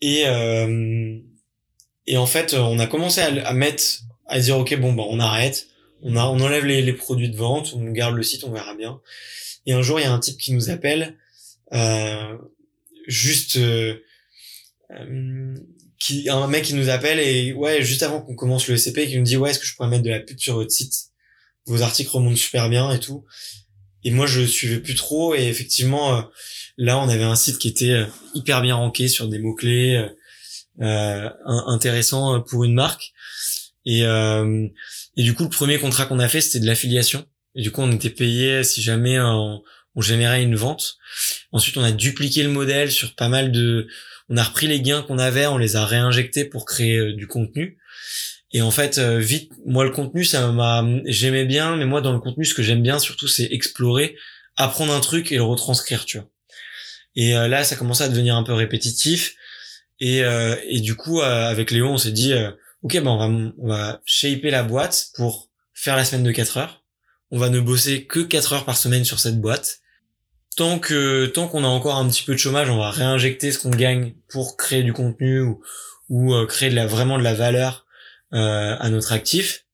Et 0.02 0.24
euh, 0.26 1.20
et 2.08 2.18
en 2.18 2.26
fait, 2.26 2.54
on 2.54 2.80
a 2.80 2.88
commencé 2.88 3.22
à, 3.22 3.54
mettre, 3.54 3.84
à 4.28 4.40
dire 4.40 4.58
ok, 4.58 4.76
bon, 4.80 4.94
ben 4.94 5.04
on 5.10 5.20
arrête, 5.20 5.68
on 6.02 6.16
a, 6.16 6.26
on 6.26 6.40
enlève 6.40 6.66
les, 6.66 6.82
les 6.82 6.94
produits 6.94 7.30
de 7.30 7.36
vente, 7.36 7.74
on 7.76 7.92
garde 7.92 8.16
le 8.16 8.24
site, 8.24 8.44
on 8.44 8.52
verra 8.52 8.76
bien. 8.76 9.02
Et 9.66 9.74
un 9.74 9.82
jour, 9.82 10.00
il 10.00 10.04
y 10.04 10.06
a 10.06 10.14
un 10.14 10.20
type 10.20 10.38
qui 10.38 10.54
nous 10.54 10.70
appelle, 10.70 11.18
euh, 11.74 12.38
juste. 13.08 13.58
Euh, 13.58 13.96
qui 15.98 16.30
un 16.30 16.48
mec 16.48 16.66
qui 16.66 16.76
nous 16.76 16.90
appelle 16.90 17.20
et 17.20 17.52
ouais 17.54 17.82
juste 17.82 18.04
avant 18.04 18.22
qu'on 18.22 18.36
commence 18.36 18.68
le 18.68 18.78
SCP 18.78 19.08
qui 19.08 19.18
nous 19.18 19.24
dit 19.24 19.36
ouais 19.36 19.50
est-ce 19.50 19.60
que 19.60 19.66
je 19.66 19.76
pourrais 19.76 19.90
mettre 19.90 20.04
de 20.04 20.12
la 20.12 20.20
pub 20.20 20.38
sur 20.38 20.56
votre 20.56 20.70
site? 20.70 20.94
Vos 21.66 21.82
articles 21.82 22.12
remontent 22.12 22.36
super 22.36 22.70
bien 22.70 22.92
et 22.92 23.00
tout 23.00 23.26
et 24.06 24.12
moi 24.12 24.28
je 24.28 24.42
suivais 24.46 24.80
plus 24.80 24.96
trop. 24.96 25.36
Et 25.36 25.48
effectivement 25.48 26.18
euh, 26.18 26.22
là 26.78 26.98
on 27.00 27.10
avait 27.10 27.24
un 27.24 27.36
site 27.36 27.58
qui 27.58 27.68
était 27.68 27.92
euh, 27.92 28.06
hyper 28.34 28.62
bien 28.62 28.76
ranké 28.76 29.10
sur 29.10 29.28
des 29.28 29.40
mots 29.40 29.56
clés 29.56 29.96
euh, 30.82 31.30
euh 31.48 31.62
intéressants 31.68 32.40
pour 32.42 32.64
une 32.64 32.74
marque. 32.74 33.12
Et 33.86 34.02
et 35.18 35.24
du 35.24 35.34
coup 35.34 35.44
le 35.44 35.50
premier 35.50 35.78
contrat 35.78 36.06
qu'on 36.06 36.20
a 36.20 36.30
fait 36.30 36.42
c'était 36.42 36.60
de 36.60 36.66
l'affiliation. 36.66 37.26
Et 37.56 37.62
du 37.62 37.72
coup 37.72 37.82
on 37.82 37.92
était 37.92 38.10
payé 38.10 38.64
si 38.64 38.82
jamais 38.82 39.20
on, 39.20 39.62
générait 40.02 40.44
une 40.44 40.56
vente. 40.56 40.98
Ensuite 41.52 41.78
on 41.78 41.84
a 41.84 41.92
dupliqué 41.92 42.44
le 42.44 42.50
modèle 42.50 42.92
sur 42.92 43.16
pas 43.16 43.30
mal 43.30 43.52
de 43.52 43.88
on 44.28 44.38
a 44.38 44.44
repris 44.44 44.68
les 44.68 44.82
gains 44.82 45.04
qu'on 45.04 45.20
avait, 45.20 45.46
on 45.46 45.58
les 45.58 45.76
a 45.76 45.86
réinjectés 45.86 46.46
pour 46.46 46.66
créer 46.66 47.14
du 47.14 47.28
contenu. 47.28 47.78
Et 48.56 48.62
en 48.62 48.72
fait, 48.72 49.00
euh, 49.00 49.20
vite, 49.20 49.52
moi 49.66 49.84
le 49.84 49.92
contenu, 49.92 50.24
ça 50.24 50.50
m'a, 50.50 50.82
j'aimais 51.04 51.44
bien, 51.44 51.76
mais 51.76 51.86
moi 51.86 52.00
dans 52.00 52.14
le 52.14 52.22
contenu, 52.22 52.46
ce 52.46 52.54
que 52.54 52.64
j'aime 52.64 52.82
bien 52.82 53.00
surtout, 53.00 53.28
c'est 53.28 53.52
explorer, 53.52 54.16
apprendre 54.56 54.94
un 54.94 55.02
truc 55.02 55.34
et 55.34 55.36
le 55.36 55.44
retranscrire, 55.44 56.06
tu 56.06 56.20
vois. 56.20 56.30
Et 57.18 57.36
euh, 57.36 57.50
là, 57.50 57.66
ça 57.66 57.76
commençait 57.76 58.06
à 58.06 58.08
devenir 58.08 58.38
un 58.38 58.44
peu 58.44 58.54
répétitif. 58.54 59.36
Et, 60.00 60.24
euh, 60.24 60.56
et 60.70 60.80
du 60.80 60.96
coup, 60.96 61.20
euh, 61.20 61.50
avec 61.50 61.70
Léo, 61.70 61.90
on 61.90 61.98
s'est 61.98 62.14
dit, 62.14 62.34
ok, 62.82 62.94
ben 62.94 63.08
on 63.08 63.18
va, 63.18 63.52
on 63.58 63.68
va 63.68 64.02
shaper 64.06 64.52
la 64.52 64.64
boîte 64.64 65.08
pour 65.16 65.50
faire 65.74 65.98
la 65.98 66.06
semaine 66.06 66.24
de 66.24 66.32
4 66.32 66.56
heures. 66.56 66.86
On 67.32 67.38
va 67.38 67.50
ne 67.50 67.60
bosser 67.60 68.06
que 68.06 68.22
4 68.22 68.54
heures 68.54 68.66
par 68.66 68.78
semaine 68.78 69.04
sur 69.04 69.20
cette 69.20 69.42
boîte. 69.42 69.80
Tant 70.56 70.80
que 70.80 71.26
tant 71.26 71.50
qu'on 71.50 71.66
a 71.66 71.68
encore 71.68 71.98
un 71.98 72.08
petit 72.08 72.24
peu 72.24 72.32
de 72.32 72.38
chômage, 72.38 72.70
on 72.70 72.78
va 72.78 72.90
réinjecter 72.90 73.52
ce 73.52 73.60
qu'on 73.60 73.70
gagne 73.70 74.14
pour 74.30 74.56
créer 74.56 74.84
du 74.84 74.94
contenu 74.94 75.42
ou, 75.42 75.62
ou 76.08 76.46
créer 76.46 76.70
de 76.70 76.76
la, 76.76 76.88
vraiment 76.88 77.18
de 77.18 77.24
la 77.24 77.34
valeur 77.34 77.85
à 78.36 78.90
notre 78.90 79.14
actif 79.14 79.66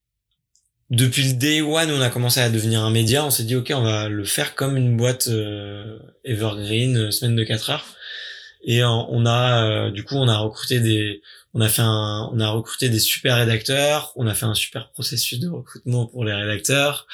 depuis 0.92 1.26
le 1.26 1.32
day 1.32 1.62
one 1.62 1.90
on 1.90 2.02
a 2.02 2.10
commencé 2.10 2.40
à 2.40 2.50
devenir 2.50 2.84
un 2.84 2.90
média, 2.90 3.24
on 3.24 3.30
s'est 3.30 3.44
dit 3.44 3.56
ok 3.56 3.72
on 3.74 3.82
va 3.82 4.10
le 4.10 4.24
faire 4.24 4.54
comme 4.54 4.76
une 4.76 4.94
boîte 4.94 5.28
euh, 5.28 5.98
evergreen, 6.22 6.96
euh, 6.98 7.10
semaine 7.10 7.34
de 7.34 7.44
4 7.44 7.70
heures. 7.70 7.86
Et 8.64 8.84
on 8.84 9.26
a 9.26 9.64
euh, 9.64 9.90
du 9.90 10.04
coup 10.04 10.16
on 10.16 10.28
a 10.28 10.36
recruté 10.36 10.80
des 10.80 11.22
on 11.54 11.62
a 11.62 11.68
fait 11.68 11.82
un 11.82 12.30
on 12.32 12.38
a 12.38 12.50
recruté 12.50 12.90
des 12.90 13.00
super 13.00 13.36
rédacteurs, 13.36 14.12
on 14.16 14.26
a 14.26 14.34
fait 14.34 14.44
un 14.44 14.54
super 14.54 14.90
processus 14.92 15.40
de 15.40 15.48
recrutement 15.48 16.06
pour 16.06 16.24
les 16.24 16.34
rédacteurs. 16.34 17.06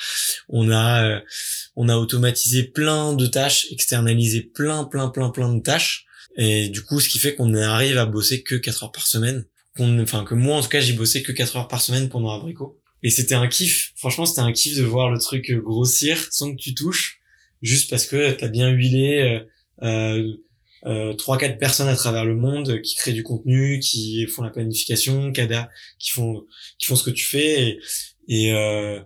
On 0.49 0.73
a 0.73 1.23
on 1.77 1.89
a 1.89 1.97
automatisé 1.97 2.65
plein 2.65 3.13
de 3.13 3.27
tâches, 3.27 3.69
externalisé 3.71 4.43
plein 4.43 4.85
plein 4.85 5.09
plein 5.09 5.31
plein 5.31 5.55
de 5.55 5.63
tâches 5.63 6.05
et 6.37 6.69
du 6.69 6.83
coup 6.83 6.99
ce 6.99 7.09
qui 7.09 7.21
fait 7.21 7.37
qu'on 7.37 7.55
arrive 7.55 7.97
à 7.97 8.07
bosser 8.07 8.43
que 8.43 8.57
4 8.57 8.83
heures 8.83 8.93
par 8.93 9.07
semaine. 9.07 9.45
Enfin 9.79 10.25
que 10.25 10.35
moi 10.35 10.57
en 10.57 10.63
tout 10.63 10.69
cas 10.69 10.81
j'ai 10.81 10.93
bossé 10.93 11.23
que 11.23 11.33
4 11.33 11.57
heures 11.57 11.69
par 11.69 11.81
semaine 11.81 12.09
pendant 12.09 12.31
Abricot. 12.31 12.81
Et 13.03 13.11
c'était 13.11 13.37
un 13.37 13.47
kiff. 13.47 13.93
Franchement, 13.97 14.27
c'était 14.27 14.41
un 14.41 14.53
kiff 14.53 14.77
de 14.77 14.83
voir 14.83 15.11
le 15.11 15.19
truc 15.19 15.51
euh, 15.51 15.61
grossir 15.61 16.19
sans 16.33 16.51
que 16.51 16.61
tu 16.61 16.75
touches, 16.75 17.21
juste 17.63 17.89
parce 17.91 18.07
que 18.07 18.33
t'as 18.33 18.49
bien 18.49 18.71
huilé 18.71 19.41
euh, 19.83 20.33
euh, 20.87 21.13
trois 21.15 21.39
quatre 21.39 21.59
personnes 21.59 21.89
à 21.89 21.97
travers 21.97 22.25
le 22.25 22.37
monde 22.37 22.81
qui 22.83 22.95
créent 22.95 23.13
du 23.13 23.23
contenu, 23.23 23.81
qui 23.81 24.27
font 24.27 24.43
la 24.43 24.51
planification, 24.51 25.33
qui 25.33 26.11
font 26.11 26.45
qui 26.79 26.87
font 26.87 26.97
ce 26.97 27.05
que 27.05 27.11
tu 27.11 27.25
fais. 27.25 27.79
Et, 28.31 28.53
euh, 28.53 29.01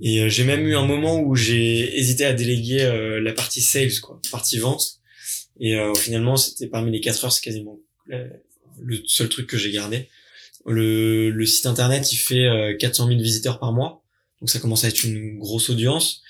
et 0.00 0.30
j'ai 0.30 0.44
même 0.44 0.66
eu 0.66 0.76
un 0.76 0.86
moment 0.86 1.20
où 1.20 1.34
j'ai 1.34 1.98
hésité 1.98 2.24
à 2.24 2.32
déléguer 2.32 2.82
euh, 2.82 3.20
la 3.20 3.32
partie 3.32 3.60
sales, 3.60 4.00
quoi, 4.00 4.20
partie 4.30 4.58
vente. 4.58 5.00
Et 5.60 5.76
finalement, 5.96 6.36
c'était 6.36 6.68
parmi 6.68 6.92
les 6.92 7.00
quatre 7.00 7.24
heures, 7.24 7.32
c'est 7.32 7.42
quasiment 7.42 7.80
le 8.06 9.02
seul 9.08 9.28
truc 9.28 9.48
que 9.48 9.58
j'ai 9.58 9.72
gardé. 9.72 10.08
Le, 10.68 11.30
le 11.30 11.46
site 11.46 11.66
internet, 11.66 12.12
il 12.12 12.16
fait 12.16 12.76
400 12.78 13.04
euh, 13.04 13.08
000 13.08 13.20
visiteurs 13.20 13.58
par 13.58 13.72
mois, 13.72 14.02
donc 14.40 14.50
ça 14.50 14.60
commence 14.60 14.84
à 14.84 14.88
être 14.88 15.04
une 15.04 15.38
grosse 15.38 15.70
audience. 15.70 16.22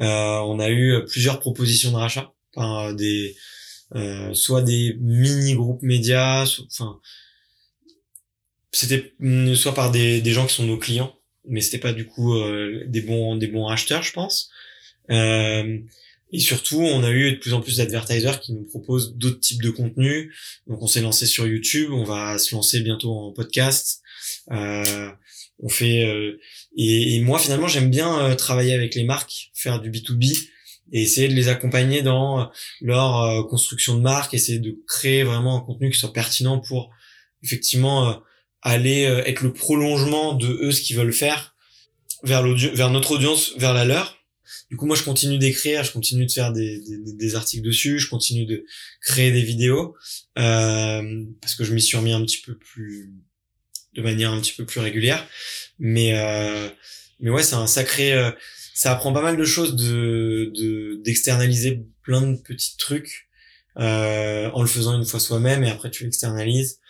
Euh, 0.00 0.38
on 0.38 0.60
a 0.60 0.70
eu 0.70 1.04
plusieurs 1.06 1.40
propositions 1.40 1.90
de 1.90 1.96
rachat 1.96 2.32
par 2.52 2.94
des 2.94 3.36
euh, 3.94 4.34
soit 4.34 4.60
des 4.62 4.96
mini 5.00 5.54
groupes 5.54 5.82
médias, 5.82 6.60
enfin 6.66 7.00
c'était 8.70 9.14
mm, 9.18 9.54
soit 9.54 9.74
par 9.74 9.90
des, 9.90 10.20
des 10.20 10.32
gens 10.32 10.46
qui 10.46 10.54
sont 10.54 10.64
nos 10.64 10.76
clients, 10.76 11.16
mais 11.46 11.62
c'était 11.62 11.78
pas 11.78 11.94
du 11.94 12.06
coup 12.06 12.34
euh, 12.34 12.84
des 12.86 13.00
bons 13.00 13.36
des 13.36 13.46
bons 13.46 13.66
acheteurs, 13.68 14.02
je 14.02 14.12
pense. 14.12 14.50
Euh, 15.10 15.78
et 16.32 16.40
surtout, 16.40 16.80
on 16.80 17.02
a 17.02 17.10
eu 17.10 17.32
de 17.32 17.36
plus 17.36 17.54
en 17.54 17.60
plus 17.60 17.78
d'advertisers 17.78 18.40
qui 18.40 18.52
nous 18.52 18.64
proposent 18.64 19.16
d'autres 19.16 19.40
types 19.40 19.62
de 19.62 19.70
contenus. 19.70 20.34
Donc, 20.66 20.82
on 20.82 20.86
s'est 20.86 21.00
lancé 21.00 21.26
sur 21.26 21.46
YouTube, 21.46 21.90
on 21.92 22.04
va 22.04 22.38
se 22.38 22.54
lancer 22.54 22.80
bientôt 22.80 23.12
en 23.12 23.32
podcast. 23.32 24.02
Euh, 24.52 25.10
on 25.60 25.68
fait 25.68 26.04
euh, 26.04 26.38
et, 26.76 27.20
moi 27.20 27.38
finalement 27.38 27.68
j'aime 27.68 27.90
bien 27.90 28.18
euh, 28.20 28.34
travailler 28.34 28.74
avec 28.74 28.94
les 28.94 29.04
marques, 29.04 29.50
faire 29.54 29.80
du 29.80 29.90
B2B 29.90 30.48
et 30.92 31.02
essayer 31.02 31.28
de 31.28 31.34
les 31.34 31.48
accompagner 31.48 32.02
dans 32.02 32.50
leur 32.80 33.22
euh, 33.22 33.42
construction 33.42 33.96
de 33.96 34.00
marque, 34.00 34.34
essayer 34.34 34.58
de 34.58 34.76
créer 34.86 35.22
vraiment 35.22 35.56
un 35.56 35.60
contenu 35.60 35.90
qui 35.90 35.98
soit 35.98 36.12
pertinent 36.12 36.60
pour 36.60 36.90
effectivement 37.42 38.20
aller 38.62 39.02
être 39.02 39.42
le 39.42 39.52
prolongement 39.52 40.32
de 40.32 40.48
eux 40.62 40.72
ce 40.72 40.82
qu'ils 40.82 40.96
veulent 40.96 41.12
faire 41.12 41.54
vers 42.24 42.42
vers 42.42 42.90
notre 42.90 43.12
audience, 43.12 43.52
vers 43.56 43.72
la 43.72 43.84
leur 43.84 44.17
du 44.70 44.76
coup, 44.76 44.86
moi, 44.86 44.96
je 44.96 45.02
continue 45.02 45.38
d'écrire, 45.38 45.84
je 45.84 45.92
continue 45.92 46.26
de 46.26 46.32
faire 46.32 46.52
des, 46.52 46.80
des, 46.80 47.12
des, 47.12 47.34
articles 47.34 47.64
dessus, 47.64 47.98
je 47.98 48.08
continue 48.08 48.46
de 48.46 48.64
créer 49.02 49.32
des 49.32 49.42
vidéos 49.42 49.96
euh, 50.38 51.24
parce 51.40 51.54
que 51.54 51.64
je 51.64 51.72
m'y 51.72 51.80
suis 51.80 51.96
remis 51.96 52.12
un 52.12 52.24
petit 52.24 52.40
peu 52.40 52.56
plus, 52.56 53.12
de 53.94 54.02
manière 54.02 54.32
un 54.32 54.40
petit 54.40 54.52
peu 54.52 54.64
plus 54.64 54.80
régulière. 54.80 55.26
Mais 55.78 56.18
euh, 56.18 56.68
mais 57.20 57.30
ouais, 57.30 57.42
c'est 57.42 57.56
un 57.56 57.66
sacré, 57.66 58.12
euh, 58.12 58.30
ça 58.74 58.92
apprend 58.92 59.12
pas 59.12 59.22
mal 59.22 59.36
de 59.36 59.44
choses 59.44 59.74
de 59.76 61.00
d'externaliser 61.04 61.84
plein 62.02 62.22
de 62.22 62.36
petits 62.36 62.76
trucs 62.76 63.28
euh, 63.78 64.50
en 64.52 64.62
le 64.62 64.68
faisant 64.68 64.96
une 64.96 65.04
fois 65.04 65.20
soi-même 65.20 65.64
et 65.64 65.70
après 65.70 65.90
tu 65.90 66.04
l'externalises. 66.04 66.80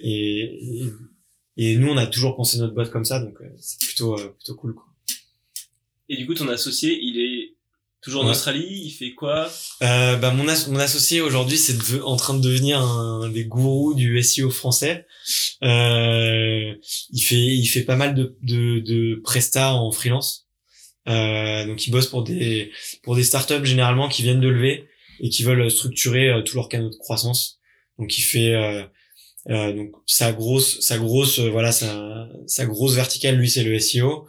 Et, 0.00 0.84
et, 0.84 0.92
et 1.56 1.76
nous, 1.76 1.88
on 1.88 1.96
a 1.96 2.06
toujours 2.06 2.36
pensé 2.36 2.58
notre 2.58 2.74
boîte 2.74 2.90
comme 2.90 3.04
ça, 3.04 3.20
donc 3.20 3.40
euh, 3.40 3.48
c'est 3.58 3.80
plutôt 3.80 4.16
plutôt 4.16 4.54
cool. 4.56 4.74
Quoi. 4.74 4.86
Et 6.08 6.16
du 6.16 6.26
coup, 6.26 6.34
ton 6.34 6.48
associé, 6.48 6.98
il 7.00 7.18
est 7.18 7.54
toujours 8.04 8.24
en 8.24 8.28
Australie, 8.28 8.82
il 8.84 8.90
fait 8.90 9.12
quoi? 9.12 9.50
Euh, 9.82 10.16
bah, 10.16 10.30
mon, 10.30 10.44
mon 10.44 10.78
associé 10.78 11.22
aujourd'hui, 11.22 11.56
c'est 11.56 12.00
en 12.02 12.16
train 12.16 12.34
de 12.34 12.42
devenir 12.42 12.78
un 12.80 13.30
des 13.30 13.46
gourous 13.46 13.94
du 13.94 14.22
SEO 14.22 14.50
français. 14.50 15.06
Euh, 15.62 16.74
il 17.10 17.20
fait 17.22 17.36
il 17.36 17.66
fait 17.66 17.82
pas 17.82 17.96
mal 17.96 18.14
de 18.14 18.36
de, 18.42 18.80
de 18.80 19.20
prestats 19.24 19.74
en 19.74 19.90
freelance. 19.90 20.46
Euh, 21.08 21.66
donc 21.66 21.86
il 21.86 21.90
bosse 21.90 22.06
pour 22.06 22.22
des 22.22 22.70
pour 23.02 23.16
des 23.16 23.24
startups 23.24 23.64
généralement 23.64 24.08
qui 24.08 24.22
viennent 24.22 24.40
de 24.40 24.48
lever 24.48 24.86
et 25.20 25.30
qui 25.30 25.42
veulent 25.42 25.70
structurer 25.70 26.28
euh, 26.28 26.42
tous 26.42 26.56
leurs 26.56 26.68
canaux 26.68 26.90
de 26.90 26.96
croissance. 26.96 27.58
Donc 27.98 28.18
il 28.18 28.22
fait 28.22 28.52
euh, 28.54 28.82
euh, 29.48 29.72
donc 29.72 29.92
sa 30.06 30.32
grosse 30.32 30.80
sa 30.80 30.98
grosse 30.98 31.38
voilà 31.38 31.72
sa 31.72 32.28
sa 32.46 32.66
grosse 32.66 32.94
verticale 32.94 33.36
lui 33.36 33.48
c'est 33.48 33.64
le 33.64 33.78
SEO 33.78 34.10
euh, 34.10 34.28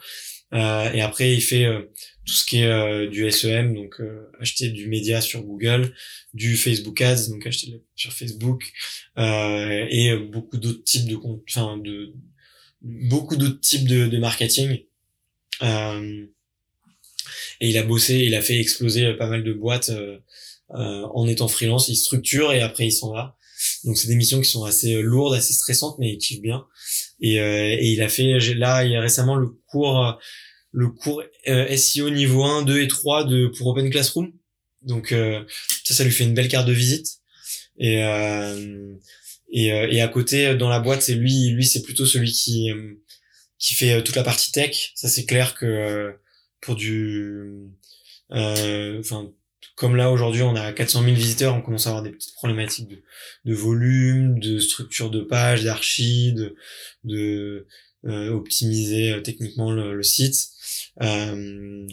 et 0.52 1.02
après, 1.02 1.34
il 1.34 1.42
fait 1.42 1.66
euh, 1.66 1.82
tout 2.26 2.34
ce 2.34 2.46
qui 2.46 2.60
est 2.60 2.68
euh, 2.68 3.10
du 3.10 3.30
SEM, 3.32 3.74
donc 3.74 4.02
acheter 4.40 4.70
du 4.70 4.88
média 4.88 5.22
sur 5.22 5.44
Google, 5.44 5.94
du 6.34 6.56
Facebook 6.56 7.02
Ads, 7.02 7.30
donc 7.30 7.46
acheter 7.46 7.82
sur 7.96 8.14
Facebook, 8.14 8.72
et 9.18 10.16
beaucoup 10.32 10.58
d'autres 10.58 10.84
types 10.84 11.08
de 11.08 11.18
enfin 11.50 11.78
de 11.78 12.14
beaucoup 12.82 13.36
d'autres 13.36 13.60
types 13.60 13.88
de, 13.88 14.08
de 14.08 14.18
marketing. 14.18 14.86
et 15.62 16.30
il 17.62 17.78
a 17.78 17.84
bossé, 17.84 18.20
il 18.20 18.36
a 18.36 18.42
fait 18.42 18.60
exploser 18.60 19.14
pas 19.14 19.28
mal 19.28 19.44
de 19.44 19.54
boîtes 19.54 19.92
en 20.70 21.28
étant 21.28 21.48
freelance. 21.48 21.90
Il 21.90 21.96
structure 21.96 22.54
et 22.54 22.62
après 22.62 22.88
il 22.88 22.92
s'en 22.92 23.12
va. 23.12 23.38
Donc 23.84 23.98
c'est 23.98 24.08
des 24.08 24.16
missions 24.16 24.42
qui 24.42 24.50
sont 24.50 24.64
assez 24.64 25.02
lourdes, 25.02 25.34
assez 25.34 25.54
stressantes, 25.54 25.98
mais 26.00 26.14
il 26.14 26.18
kiffe 26.18 26.42
bien. 26.42 26.66
Et, 27.26 27.38
et 27.38 27.86
il 27.88 28.02
a 28.02 28.10
fait 28.10 28.40
là 28.56 28.84
il 28.84 28.92
y 28.92 28.96
a 28.96 29.02
récemment 29.02 29.36
le 29.36 29.48
cours 29.68 30.20
le 30.76 30.90
cours 30.90 31.24
euh, 31.48 31.78
SEO 31.78 32.10
niveau 32.10 32.44
1, 32.44 32.64
2 32.64 32.82
et 32.82 32.88
3 32.88 33.24
de 33.24 33.48
pour 33.48 33.68
Open 33.68 33.90
Classroom. 33.90 34.34
Donc 34.82 35.14
euh, 35.14 35.42
ça, 35.86 35.94
ça 35.94 36.04
lui 36.04 36.12
fait 36.12 36.26
une 36.26 36.34
belle 36.34 36.50
carte 36.50 36.68
de 36.68 36.74
visite. 36.74 37.08
Et 37.78 38.04
euh, 38.04 38.94
et, 39.52 39.72
euh, 39.72 39.88
et 39.90 40.02
à 40.02 40.08
côté 40.10 40.54
dans 40.56 40.68
la 40.68 40.82
boîte, 40.82 41.02
c'est 41.02 41.16
lui, 41.16 41.50
lui 41.52 41.66
c'est 41.66 41.82
plutôt 41.82 42.06
celui 42.06 42.32
qui 42.34 42.72
qui 43.58 43.74
fait 43.74 44.04
toute 44.04 44.18
la 44.18 44.24
partie 44.24 44.52
tech. 44.52 44.92
Ça 44.96 45.08
c'est 45.08 45.26
clair 45.26 45.56
que 45.56 46.14
pour 46.60 46.76
du 46.76 47.54
enfin 48.30 49.32
comme 49.76 49.96
là 49.96 50.10
aujourd'hui 50.10 50.42
on 50.42 50.56
a 50.56 50.72
400 50.72 51.04
000 51.04 51.16
visiteurs, 51.16 51.54
on 51.54 51.62
commence 51.62 51.86
à 51.86 51.90
avoir 51.90 52.04
des 52.04 52.12
petites 52.12 52.34
problématiques 52.36 52.90
de, 53.46 53.54
volume, 53.54 54.40
de 54.40 54.60
structure 54.60 55.10
de 55.10 55.22
page, 55.22 55.64
d'archi, 55.64 56.34
de, 57.04 57.68
euh, 58.06 58.30
optimiser 58.30 59.22
techniquement 59.24 59.72
le, 59.72 60.02
site. 60.04 60.50
Euh, 61.02 61.88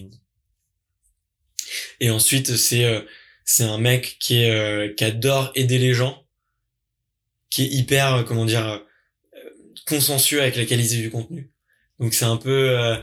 et 2.00 2.10
ensuite, 2.10 2.56
c'est 2.56 2.84
euh, 2.84 3.00
c'est 3.44 3.64
un 3.64 3.78
mec 3.78 4.18
euh, 4.30 4.92
qui 4.94 5.04
adore 5.04 5.50
aider 5.54 5.78
les 5.78 5.94
gens, 5.94 6.24
qui 7.50 7.64
est 7.64 7.68
hyper 7.68 8.24
comment 8.26 8.44
dire 8.44 8.82
consensueux 9.86 10.40
avec 10.40 10.56
la 10.56 10.64
qualité 10.64 10.96
du 10.96 11.10
contenu. 11.10 11.50
Donc 11.98 12.14
c'est 12.14 12.24
un 12.24 12.36
peu, 12.36 12.96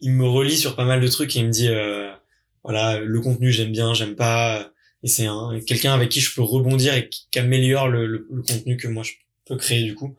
il 0.00 0.12
me 0.12 0.26
relie 0.26 0.56
sur 0.56 0.76
pas 0.76 0.84
mal 0.84 1.00
de 1.00 1.08
trucs 1.08 1.34
et 1.36 1.40
il 1.40 1.46
me 1.46 1.50
dit, 1.50 1.68
voilà, 2.66 3.00
le 3.00 3.20
contenu 3.20 3.52
j'aime 3.52 3.72
bien, 3.72 3.94
j'aime 3.94 4.16
pas, 4.16 4.72
et 5.02 5.08
c'est 5.08 5.26
un 5.26 5.58
quelqu'un 5.66 5.94
avec 5.94 6.10
qui 6.10 6.20
je 6.20 6.34
peux 6.34 6.42
rebondir 6.42 6.94
et 6.94 7.08
qui, 7.08 7.26
améliore 7.38 7.88
le, 7.88 8.26
contenu 8.46 8.76
que 8.76 8.88
moi 8.88 9.02
je 9.02 9.12
peux 9.46 9.56
créer 9.56 9.84
du 9.84 9.94
coup. 9.94 10.16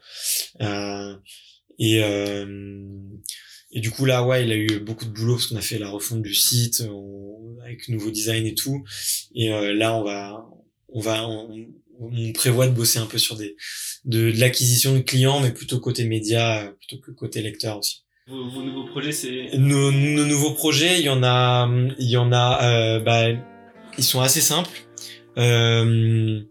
et 1.79 2.01
et 3.71 3.81
du 3.81 3.91
coup 3.91 4.05
là, 4.05 4.23
ouais, 4.23 4.45
il 4.45 4.51
a 4.51 4.55
eu 4.55 4.79
beaucoup 4.79 5.05
de 5.05 5.11
boulot 5.11 5.35
parce 5.35 5.47
qu'on 5.47 5.57
a 5.57 5.61
fait 5.61 5.77
la 5.77 5.89
refonte 5.89 6.21
du 6.21 6.33
site 6.33 6.83
avec 7.63 7.89
nouveau 7.89 8.11
design 8.11 8.45
et 8.45 8.55
tout. 8.55 8.83
Et 9.35 9.51
euh, 9.51 9.73
là, 9.73 9.93
on 9.95 10.03
va, 10.03 10.49
on 10.89 11.01
va, 11.01 11.27
on, 11.27 11.67
prévoit 12.33 12.67
de 12.67 12.73
bosser 12.73 12.99
un 12.99 13.07
peu 13.07 13.17
sur 13.17 13.35
des 13.35 13.55
de, 14.05 14.31
de 14.31 14.39
l'acquisition 14.39 14.95
de 14.95 14.99
clients, 14.99 15.41
mais 15.41 15.51
plutôt 15.51 15.79
côté 15.79 16.05
média 16.05 16.73
plutôt 16.79 17.01
que 17.01 17.11
côté 17.11 17.41
lecteur 17.41 17.79
aussi. 17.79 18.03
Vos, 18.29 18.61
nouveaux 18.61 18.83
projets, 18.83 19.13
c'est 19.13 19.57
nos, 19.57 19.89
nos, 19.89 20.25
nouveaux 20.25 20.51
projets, 20.51 20.99
il 20.99 21.05
y 21.05 21.09
en 21.09 21.23
a, 21.23 21.69
il 21.97 22.09
y 22.09 22.17
en 22.17 22.33
a, 22.33 22.61
euh, 22.61 22.99
bah, 22.99 23.27
ils 23.97 24.03
sont 24.03 24.19
assez 24.19 24.41
simples. 24.41 24.69
Euh, 25.37 26.41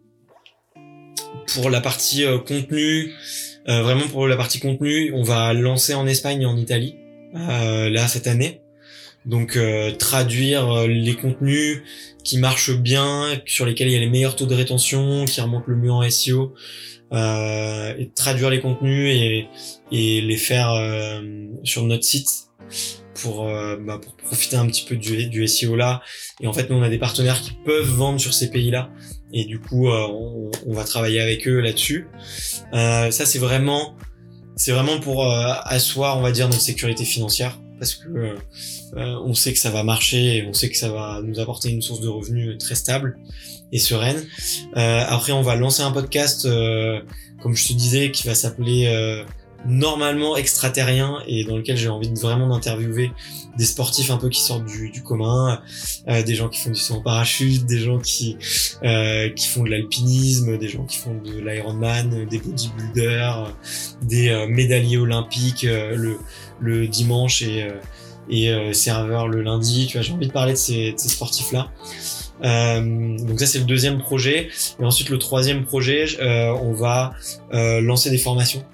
pour 1.52 1.68
la 1.68 1.82
partie 1.82 2.24
euh, 2.24 2.38
contenu, 2.38 3.12
euh, 3.68 3.82
vraiment 3.82 4.06
pour 4.08 4.26
la 4.26 4.36
partie 4.36 4.58
contenu, 4.58 5.12
on 5.14 5.22
va 5.22 5.52
lancer 5.52 5.92
en 5.92 6.06
Espagne 6.06 6.42
et 6.42 6.46
en 6.46 6.56
Italie 6.56 6.96
euh, 7.34 7.90
là 7.90 8.08
cette 8.08 8.26
année. 8.26 8.62
Donc 9.26 9.58
traduire 9.98 10.86
les 10.86 11.14
contenus 11.14 11.82
qui 12.22 12.38
marchent 12.38 12.76
bien, 12.76 13.24
sur 13.44 13.66
lesquels 13.66 13.88
il 13.88 13.92
y 13.92 13.96
a 13.96 13.98
les 13.98 14.08
meilleurs 14.08 14.36
taux 14.36 14.46
de 14.46 14.54
rétention, 14.54 15.24
qui 15.24 15.40
remontent 15.40 15.64
le 15.66 15.74
mieux 15.74 15.90
en 15.90 16.08
SEO, 16.08 16.54
et 17.12 18.10
traduire 18.14 18.50
les 18.50 18.60
contenus 18.60 19.14
et, 19.14 19.48
et 19.92 20.20
les 20.20 20.36
faire 20.36 20.70
sur 21.62 21.84
notre 21.84 22.04
site 22.04 22.28
pour, 23.14 23.44
bah, 23.44 23.98
pour 24.02 24.16
profiter 24.16 24.56
un 24.56 24.66
petit 24.66 24.84
peu 24.84 24.96
du, 24.96 25.46
SEO 25.46 25.76
là. 25.76 26.02
Et 26.40 26.46
en 26.46 26.52
fait, 26.52 26.68
nous 26.68 26.76
on 26.76 26.82
a 26.82 26.88
des 26.88 26.98
partenaires 26.98 27.40
qui 27.40 27.52
peuvent 27.64 27.88
vendre 27.88 28.20
sur 28.20 28.34
ces 28.34 28.50
pays-là 28.50 28.90
et 29.32 29.44
du 29.44 29.60
coup 29.60 29.88
euh, 29.88 30.06
on, 30.66 30.72
va 30.72 30.84
travailler 30.84 31.20
avec 31.20 31.46
eux 31.48 31.60
là-dessus. 31.60 32.08
Euh, 32.72 33.10
ça 33.10 33.26
c'est 33.26 33.38
vraiment 33.38 33.96
c'est 34.56 34.72
vraiment 34.72 34.98
pour 35.00 35.24
euh, 35.24 35.52
asseoir 35.64 36.18
on 36.18 36.22
va 36.22 36.32
dire 36.32 36.48
notre 36.48 36.62
sécurité 36.62 37.04
financière 37.04 37.60
parce 37.78 37.94
que 37.94 38.08
euh, 38.08 39.20
on 39.24 39.34
sait 39.34 39.52
que 39.52 39.58
ça 39.58 39.70
va 39.70 39.82
marcher 39.82 40.36
et 40.36 40.46
on 40.46 40.52
sait 40.52 40.70
que 40.70 40.76
ça 40.76 40.90
va 40.90 41.20
nous 41.22 41.40
apporter 41.40 41.70
une 41.70 41.82
source 41.82 42.00
de 42.00 42.08
revenus 42.08 42.56
très 42.58 42.74
stable 42.74 43.18
et 43.72 43.78
sereine. 43.78 44.22
après 44.74 45.32
on 45.32 45.42
va 45.42 45.56
lancer 45.56 45.82
un 45.82 45.92
podcast 45.92 46.48
comme 47.42 47.54
je 47.54 47.68
te 47.68 47.72
disais 47.72 48.10
qui 48.10 48.26
va 48.26 48.34
s'appeler 48.34 48.86
normalement 49.68 50.36
extraterrien 50.36 51.18
et 51.26 51.44
dans 51.44 51.56
lequel 51.56 51.76
j'ai 51.76 51.88
envie 51.88 52.10
de 52.10 52.18
vraiment 52.18 52.48
d'interviewer 52.48 53.10
des 53.58 53.64
sportifs 53.64 54.10
un 54.10 54.16
peu 54.16 54.28
qui 54.28 54.40
sortent 54.40 54.66
du, 54.66 54.90
du 54.90 55.02
commun, 55.02 55.60
euh, 56.08 56.22
des 56.22 56.34
gens 56.34 56.48
qui 56.48 56.60
font 56.60 56.70
du 56.70 56.78
saut 56.78 56.94
en 56.94 57.00
parachute, 57.00 57.64
des 57.66 57.78
gens 57.78 57.98
qui 57.98 58.36
euh, 58.84 59.30
qui 59.30 59.46
font 59.48 59.64
de 59.64 59.70
l'alpinisme, 59.70 60.58
des 60.58 60.68
gens 60.68 60.84
qui 60.84 60.98
font 60.98 61.14
de 61.14 61.40
l'Ironman, 61.40 62.26
des 62.28 62.38
bodybuilders, 62.38 63.54
des 64.02 64.28
euh, 64.28 64.46
médaillés 64.46 64.98
olympiques 64.98 65.64
euh, 65.64 65.96
le 65.96 66.18
le 66.60 66.86
dimanche 66.86 67.42
et 67.42 67.68
et 68.28 68.72
serveurs 68.72 69.28
le 69.28 69.40
lundi. 69.42 69.86
Tu 69.86 69.96
vois, 69.96 70.02
j'ai 70.02 70.12
envie 70.12 70.26
de 70.26 70.32
parler 70.32 70.54
de 70.54 70.58
ces, 70.58 70.92
de 70.92 70.98
ces 70.98 71.08
sportifs 71.08 71.52
là. 71.52 71.70
Euh, 72.44 73.16
donc 73.18 73.40
ça 73.40 73.46
c'est 73.46 73.58
le 73.58 73.64
deuxième 73.64 73.98
projet. 73.98 74.48
Et 74.80 74.84
ensuite 74.84 75.08
le 75.08 75.18
troisième 75.18 75.64
projet 75.64 76.06
euh, 76.20 76.50
on 76.62 76.72
va 76.72 77.14
euh, 77.52 77.80
lancer 77.80 78.10
des 78.10 78.18
formations. 78.18 78.64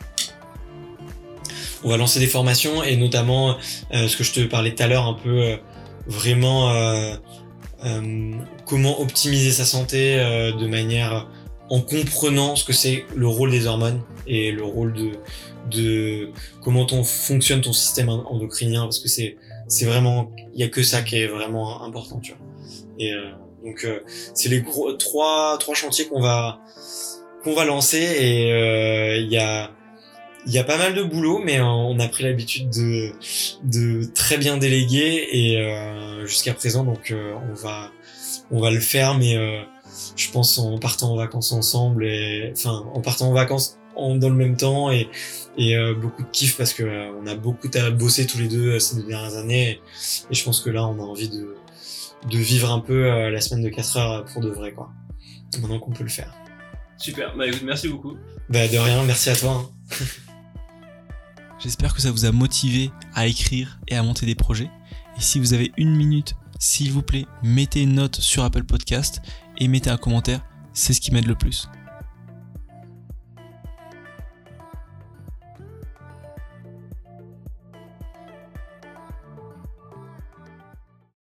On 1.85 1.89
va 1.89 1.97
lancer 1.97 2.21
des 2.21 2.27
formations 2.27 2.83
et 2.85 2.97
notamment 2.97 3.57
euh, 3.93 4.07
ce 4.07 4.17
que 4.17 4.23
je 4.25 4.33
te 4.33 4.41
parlais 4.41 4.75
tout 4.75 4.83
à 4.83 4.87
l'heure 4.87 5.07
un 5.07 5.15
peu 5.15 5.43
euh, 5.43 5.57
vraiment 6.07 6.71
euh, 6.71 7.15
comment 8.67 9.01
optimiser 9.01 9.51
sa 9.51 9.65
santé 9.65 10.17
de 10.17 10.67
manière 10.69 11.29
en 11.69 11.81
comprenant 11.81 12.55
ce 12.55 12.65
que 12.65 12.73
c'est 12.73 13.05
le 13.17 13.27
rôle 13.27 13.51
des 13.51 13.67
hormones 13.67 14.03
et 14.29 14.53
le 14.53 14.63
rôle 14.63 14.93
de 14.93 15.11
de 15.71 16.31
comment 16.63 16.85
ton 16.85 17.03
fonctionne 17.03 17.61
ton 17.61 17.73
système 17.73 18.09
endocrinien. 18.09 18.83
Parce 18.83 19.01
que 19.01 19.09
c'est 19.09 19.37
c'est 19.67 19.85
vraiment 19.85 20.31
il 20.55 20.61
y 20.61 20.63
a 20.63 20.69
que 20.69 20.85
ça 20.85 21.03
qui 21.03 21.17
est 21.17 21.27
vraiment 21.27 21.83
important 21.83 22.21
tu 22.21 22.33
vois. 22.33 22.41
Et 23.01 23.13
donc 23.65 23.87
c'est 24.35 24.49
les 24.49 24.61
gros 24.61 24.93
trois 24.93 25.57
trois 25.59 25.75
chantiers 25.75 26.07
qu'on 26.07 26.21
va 26.21 26.61
qu'on 27.43 27.55
va 27.55 27.65
lancer 27.65 27.99
et 27.99 29.19
il 29.19 29.31
y 29.31 29.39
a 29.39 29.71
il 30.47 30.53
y 30.53 30.59
a 30.59 30.65
pas 30.65 30.77
mal 30.77 30.95
de 30.95 31.03
boulot, 31.03 31.41
mais 31.45 31.61
euh, 31.61 31.65
on 31.65 31.99
a 31.99 32.09
pris 32.09 32.25
l'habitude 32.25 32.71
de, 32.71 33.13
de 33.65 34.05
très 34.13 34.39
bien 34.39 34.57
déléguer 34.57 35.29
et 35.31 35.59
euh, 35.59 36.27
jusqu'à 36.27 36.55
présent, 36.55 36.85
donc 36.85 37.11
euh, 37.11 37.35
on 37.51 37.55
va 37.55 37.91
on 38.51 38.61
va 38.61 38.71
le 38.71 38.81
faire, 38.81 39.15
mais 39.15 39.37
je 40.17 40.31
pense 40.31 40.59
en 40.59 40.79
partant 40.79 41.13
en 41.13 41.17
vacances 41.17 41.53
ensemble 41.53 42.05
et 42.05 42.53
enfin 42.55 42.85
en 42.93 43.01
partant 43.01 43.29
en 43.29 43.33
vacances 43.33 43.79
en, 43.97 44.15
dans 44.17 44.29
le 44.29 44.35
même 44.35 44.57
temps 44.57 44.91
et, 44.91 45.09
et 45.57 45.75
beaucoup 45.95 46.23
de 46.23 46.29
kiff 46.33 46.59
parce 46.59 46.75
que 46.75 46.85
on 47.23 47.27
a 47.27 47.35
beaucoup 47.35 47.69
bossé 47.95 48.27
tous 48.27 48.39
les 48.39 48.49
deux 48.49 48.79
ces 48.79 48.97
deux 48.97 49.05
dernières 49.05 49.37
années 49.37 49.81
et, 50.31 50.35
je 50.35 50.45
pense 50.45 50.61
que 50.61 50.69
là 50.69 50.87
on 50.87 50.99
a 50.99 51.03
envie 51.03 51.31
de 51.31 51.57
de 52.31 52.39
vivre 52.39 52.71
un 52.71 52.81
peu 52.81 53.31
la 53.31 53.41
semaine 53.41 53.65
de 53.65 53.69
4 53.69 53.97
heures 53.97 54.25
pour 54.27 54.43
de 54.43 54.49
vrai 54.49 54.73
quoi. 54.73 54.91
Maintenant 55.61 55.79
qu'on 55.79 55.93
peut 55.93 56.05
le 56.05 56.11
faire. 56.11 56.33
Super, 56.97 57.37
bah 57.37 57.47
écoute, 57.47 57.63
merci 57.65 57.89
beaucoup. 57.89 58.17
Bah 58.49 58.69
de 58.69 58.79
rien, 58.79 59.03
merci 59.05 59.31
à 59.31 59.37
toi. 59.37 59.69
Hein. 59.91 60.05
J'espère 61.59 61.95
que 61.95 62.01
ça 62.01 62.11
vous 62.11 62.25
a 62.25 62.33
motivé 62.33 62.91
à 63.15 63.27
écrire 63.27 63.81
et 63.89 63.97
à 63.97 64.03
monter 64.03 64.27
des 64.27 64.35
projets. 64.35 64.71
Et 65.17 65.21
si 65.21 65.39
vous 65.39 65.53
avez 65.53 65.73
une 65.77 65.95
minute, 65.95 66.35
s'il 66.59 66.93
vous 66.93 67.03
plaît, 67.03 67.27
mettez 67.43 67.83
une 67.83 67.95
note 67.95 68.17
sur 68.17 68.43
Apple 68.45 68.65
Podcast 68.65 69.21
et 69.59 69.69
mettez 69.69 69.91
un 69.91 69.97
commentaire, 69.97 70.45
c'est 70.73 70.93
ce 70.93 71.01
qui 71.01 71.13
m'aide 71.13 71.27
le 71.27 71.35
plus. 71.35 71.69